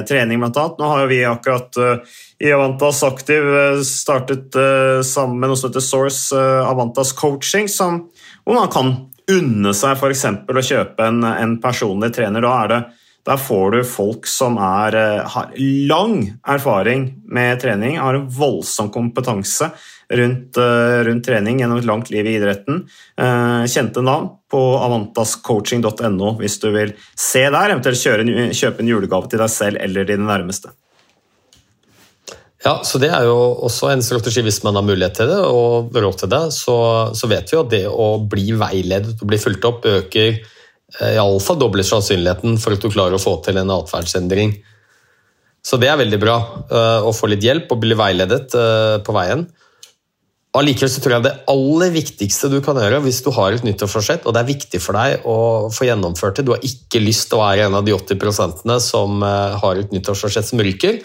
trening, 0.09 0.39
blant 0.41 0.57
annet. 0.57 0.79
Nå 0.79 0.91
har 0.91 1.03
jo 1.03 1.09
vi 1.11 1.19
akkurat 1.27 1.79
uh, 1.81 2.15
i 2.41 2.53
Avantas 2.53 3.03
Aktiv 3.05 3.43
uh, 3.43 3.81
startet 3.85 4.55
uh, 4.57 5.01
sammen 5.05 5.41
med 5.41 5.51
noe 5.51 5.59
som 5.59 5.69
heter 5.69 5.85
Source 5.85 6.37
Avantas 6.37 7.13
Coaching, 7.17 7.69
som, 7.71 8.05
hvor 8.45 8.57
man 8.57 8.71
kan 8.73 8.93
unne 9.31 9.73
seg 9.75 9.97
f.eks. 9.97 10.25
å 10.47 10.63
kjøpe 10.69 11.09
en, 11.11 11.21
en 11.27 11.57
personlig 11.61 12.13
trener. 12.15 12.45
Da 12.45 12.55
er 12.63 12.73
det 12.73 12.81
der 13.27 13.39
får 13.41 13.71
du 13.75 13.81
folk 13.83 14.27
som 14.29 14.55
er, 14.61 14.95
har 15.27 15.51
lang 15.89 16.21
erfaring 16.47 17.09
med 17.27 17.59
trening, 17.59 17.97
har 17.99 18.15
en 18.15 18.29
voldsom 18.31 18.87
kompetanse 18.93 19.67
rundt, 20.07 20.57
eh, 20.57 21.03
rundt, 21.03 21.25
trening 21.25 21.59
gjennom 21.59 21.81
et 21.81 21.89
langt 21.89 22.09
liv 22.13 22.25
i 22.25 22.37
idretten. 22.39 22.85
Eh, 23.19 23.67
kjente 23.67 24.01
navn 24.01 24.31
på 24.51 24.63
avantascoaching.no 24.79 26.33
hvis 26.39 26.59
du 26.63 26.71
vil 26.71 26.95
se 27.19 27.43
der, 27.49 27.75
eventuelt 27.75 27.99
kjøre, 27.99 28.49
kjøpe 28.55 28.83
en 28.83 28.91
julegave 28.95 29.27
til 29.31 29.43
deg 29.43 29.51
selv 29.51 29.83
eller 29.83 30.07
dine 30.07 30.27
nærmeste. 30.27 30.71
Ja, 32.63 32.79
så 32.83 32.97
Det 32.99 33.11
er 33.13 33.27
jo 33.27 33.35
også 33.67 33.91
en 33.91 34.01
strategi 34.01 34.41
hvis 34.43 34.63
man 34.63 34.75
har 34.75 34.83
mulighet 34.87 35.19
til 35.19 35.29
det 35.29 35.39
og 35.45 35.93
råd 35.93 36.21
til 36.23 36.31
det. 36.31 36.45
Så, 36.55 36.77
så 37.15 37.27
vet 37.27 37.51
vi 37.51 37.59
at 37.59 37.73
det 37.75 37.87
å 37.91 38.13
bli 38.23 38.55
veiledet 38.55 39.19
og 39.19 39.27
bli 39.27 39.39
fulgt 39.39 39.67
opp 39.67 39.85
øker 39.85 40.31
eh, 40.31 40.53
iallfall 41.03 41.59
dobler 41.59 41.85
sannsynligheten 41.85 42.57
for 42.61 42.75
at 42.75 42.83
du 42.83 42.89
klarer 42.91 43.17
å 43.17 43.21
få 43.21 43.37
til 43.45 43.59
en 43.59 43.73
atferdsendring. 43.75 44.55
Så 45.67 45.79
det 45.81 45.89
er 45.91 45.99
veldig 45.99 46.19
bra 46.21 46.37
eh, 46.71 47.07
å 47.07 47.13
få 47.15 47.27
litt 47.31 47.43
hjelp 47.43 47.71
og 47.73 47.81
bli 47.83 47.97
veiledet 47.97 48.55
eh, 48.55 48.97
på 49.03 49.15
veien. 49.15 49.43
Allikevel 50.57 50.89
så 50.89 51.03
tror 51.03 51.17
jeg 51.17 51.25
det 51.27 51.35
aller 51.51 51.91
viktigste 51.93 52.49
du 52.49 52.57
kan 52.65 52.79
gjøre 52.79 53.01
hvis 53.03 53.19
du 53.25 53.29
har 53.35 53.53
et 53.53 53.65
nyttårsforsett, 53.67 54.25
og 54.25 54.33
det 54.33 54.41
er 54.41 54.49
viktig 54.53 54.79
for 54.81 54.97
deg 54.97 55.27
å 55.27 55.37
få 55.73 55.89
gjennomført 55.89 56.39
det, 56.39 56.47
du 56.47 56.53
har 56.55 56.63
ikke 56.65 57.03
lyst 57.03 57.27
til 57.29 57.37
å 57.37 57.43
være 57.43 57.67
en 57.67 57.77
av 57.77 57.85
de 57.85 57.93
80% 57.93 58.63
som 58.83 59.21
eh, 59.27 59.59
har 59.61 59.81
et 59.81 59.93
nyttårsforsett 59.93 60.47
som 60.47 60.63
ryker, 60.63 61.01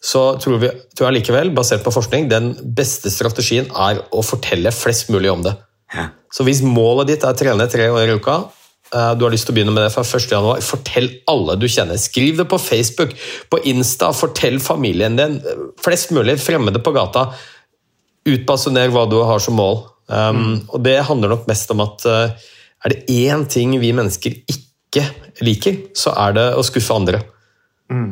så 0.00 0.22
tror, 0.38 0.60
vi, 0.62 0.70
tror 0.94 1.08
jeg 1.08 1.18
likevel, 1.18 1.50
basert 1.54 1.82
på 1.84 1.92
forskning, 1.92 2.28
den 2.30 2.52
beste 2.62 3.10
strategien 3.10 3.66
er 3.74 4.00
å 4.14 4.22
fortelle 4.22 4.70
flest 4.74 5.10
mulig 5.10 5.30
om 5.32 5.42
det. 5.42 5.56
Så 6.34 6.44
hvis 6.46 6.60
målet 6.62 7.08
ditt 7.10 7.24
er 7.24 7.34
å 7.34 7.38
trene 7.38 7.66
tre 7.70 7.88
år 7.90 8.12
i 8.12 8.16
uka, 8.18 8.36
eh, 8.38 8.57
du 8.90 9.24
har 9.24 9.32
lyst 9.34 9.44
til 9.44 9.52
å 9.52 9.56
begynne 9.58 9.72
med 9.74 9.82
det 9.84 9.90
fra 9.92 10.00
1. 10.00 10.30
januar, 10.32 10.62
fortell 10.64 11.10
alle 11.28 11.58
du 11.60 11.66
kjenner. 11.68 11.98
Skriv 12.00 12.38
det 12.40 12.46
på 12.48 12.56
Facebook, 12.62 13.10
på 13.52 13.60
Insta, 13.68 14.08
fortell 14.16 14.56
familien 14.64 15.18
din, 15.18 15.36
flest 15.84 16.14
mulig 16.16 16.38
fremmede 16.40 16.80
på 16.80 16.94
gata. 16.96 17.26
Utbasuner 18.28 18.88
hva 18.94 19.04
du 19.10 19.18
har 19.28 19.42
som 19.44 19.58
mål. 19.60 19.82
Um, 20.08 20.38
mm. 20.40 20.54
Og 20.72 20.80
det 20.84 20.96
handler 21.04 21.34
nok 21.34 21.44
mest 21.50 21.68
om 21.74 21.82
at 21.84 22.06
uh, 22.08 22.54
er 22.84 22.94
det 22.94 23.04
én 23.12 23.44
ting 23.50 23.74
vi 23.80 23.92
mennesker 23.96 24.40
ikke 24.48 25.04
liker, 25.44 25.82
så 25.96 26.14
er 26.16 26.36
det 26.38 26.46
å 26.56 26.64
skuffe 26.66 26.96
andre. 26.96 27.20
Mm. 27.92 28.08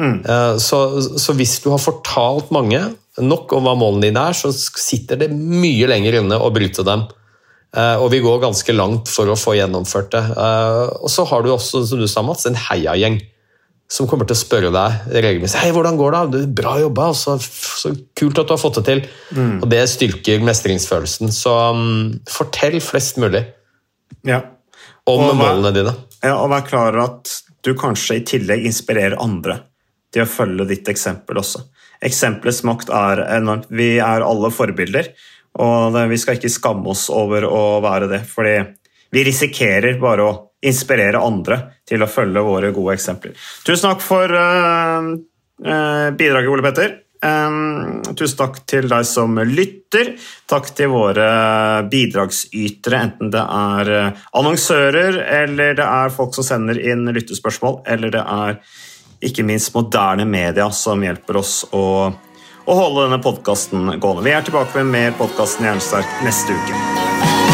Mm. 0.00 0.18
Uh, 0.26 0.54
så, 0.60 0.84
så, 1.00 1.36
hvis 1.38 1.56
du 1.64 1.70
har 1.72 1.82
fortalt 1.82 2.52
mange 2.54 2.82
nok 3.22 3.52
om 3.56 3.68
hva 3.68 3.76
målene 3.78 4.08
dine 4.08 4.28
er, 4.30 4.36
så 4.36 4.50
sitter 4.52 5.22
det 5.22 5.30
mye 5.32 5.88
lenger 5.88 6.20
inne 6.20 6.40
å 6.40 6.52
bryte 6.54 6.84
dem. 6.86 7.06
Uh, 7.74 7.98
og 7.98 8.10
vi 8.12 8.22
går 8.22 8.42
ganske 8.42 8.74
langt 8.74 9.10
for 9.10 9.30
å 9.30 9.38
få 9.38 9.56
gjennomført 9.58 10.12
det. 10.14 10.24
og 11.02 11.10
så 11.10 11.24
har 11.26 11.42
du 11.42 11.50
også, 11.50 11.82
som 11.88 11.98
du 11.98 12.06
sa, 12.10 12.22
Mats, 12.22 12.46
en 12.46 12.58
heiagjeng 12.68 13.18
som 13.90 14.08
kommer 14.08 14.26
til 14.28 14.36
å 14.36 14.40
spørre 14.40 14.70
deg 14.74 15.10
regelmessig 15.12 15.60
Hei, 15.60 15.72
hvordan 15.74 15.98
går 15.98 16.16
det? 16.32 16.40
bra 16.56 16.76
jobba, 16.80 17.10
så, 17.16 17.36
så, 17.38 17.92
kult 18.16 18.40
at 18.40 18.48
du 18.48 18.54
har 18.54 18.60
fått 18.62 18.80
det 18.80 18.84
til. 18.88 19.02
Mm. 19.36 19.58
Og 19.60 19.68
det 19.70 19.82
styrker 19.92 20.44
mestringsfølelsen. 20.46 21.32
Så 21.34 21.52
um, 21.74 22.14
fortell 22.30 22.80
flest 22.84 23.20
mulig 23.22 23.44
ja. 24.26 24.40
om 25.10 25.26
og 25.28 25.36
målene 25.38 25.74
dine. 25.76 25.94
Ja, 26.24 26.38
og 26.38 26.50
vær 26.54 26.64
klar 26.66 26.90
over 26.94 27.04
at 27.04 27.36
du 27.64 27.74
kanskje 27.78 28.18
i 28.18 28.26
tillegg 28.28 28.66
inspirerer 28.68 29.20
andre 29.22 29.60
til 30.14 30.24
å 30.24 30.30
følge 30.30 30.66
ditt 30.70 30.88
eksempel 30.90 31.38
også. 31.40 31.64
Eksempelets 32.04 32.62
makt 32.66 32.90
er 32.92 33.22
enormt. 33.38 33.68
Vi 33.72 33.96
er 34.02 34.24
alle 34.24 34.50
forbilder, 34.52 35.12
og 35.62 35.98
vi 36.10 36.18
skal 36.18 36.38
ikke 36.38 36.52
skamme 36.52 36.90
oss 36.90 37.06
over 37.14 37.46
å 37.46 37.78
være 37.84 38.10
det. 38.10 38.24
fordi 38.26 38.56
vi 39.14 39.22
risikerer 39.22 40.00
bare 40.00 40.26
å 40.26 40.34
inspirere 40.66 41.20
andre 41.22 41.60
til 41.86 42.02
å 42.02 42.10
følge 42.10 42.42
våre 42.42 42.72
gode 42.74 42.96
eksempler. 42.96 43.36
Tusen 43.66 43.86
takk 43.86 44.02
for 44.02 44.32
uh, 44.34 45.12
uh, 45.62 46.08
bidraget, 46.18 46.50
Ole 46.50 46.64
Petter. 46.66 47.00
Tusen 47.24 48.36
takk 48.36 48.58
til 48.68 48.88
deg 48.90 49.06
som 49.08 49.38
lytter. 49.48 50.10
Takk 50.50 50.66
til 50.76 50.90
våre 50.92 51.28
bidragsytere, 51.88 52.98
enten 53.00 53.30
det 53.32 53.44
er 53.44 53.92
annonsører, 54.36 55.22
eller 55.38 55.78
det 55.78 55.86
er 55.86 56.12
folk 56.12 56.34
som 56.36 56.44
sender 56.44 56.80
inn 56.82 57.06
lyttespørsmål, 57.14 57.78
eller 57.94 58.12
det 58.12 58.24
er 58.24 58.58
ikke 59.24 59.46
minst 59.46 59.72
moderne 59.76 60.26
media 60.28 60.68
som 60.74 61.00
hjelper 61.04 61.40
oss 61.40 61.62
å, 61.72 62.12
å 62.64 62.76
holde 62.78 63.06
denne 63.06 63.20
podkasten 63.22 63.90
gående. 64.00 64.24
Vi 64.24 64.32
er 64.32 64.46
tilbake 64.46 64.80
med 64.80 64.92
mer 64.94 65.18
podkasten 65.18 65.68
Jernsterk 65.68 66.20
neste 66.24 66.56
uke. 66.56 67.53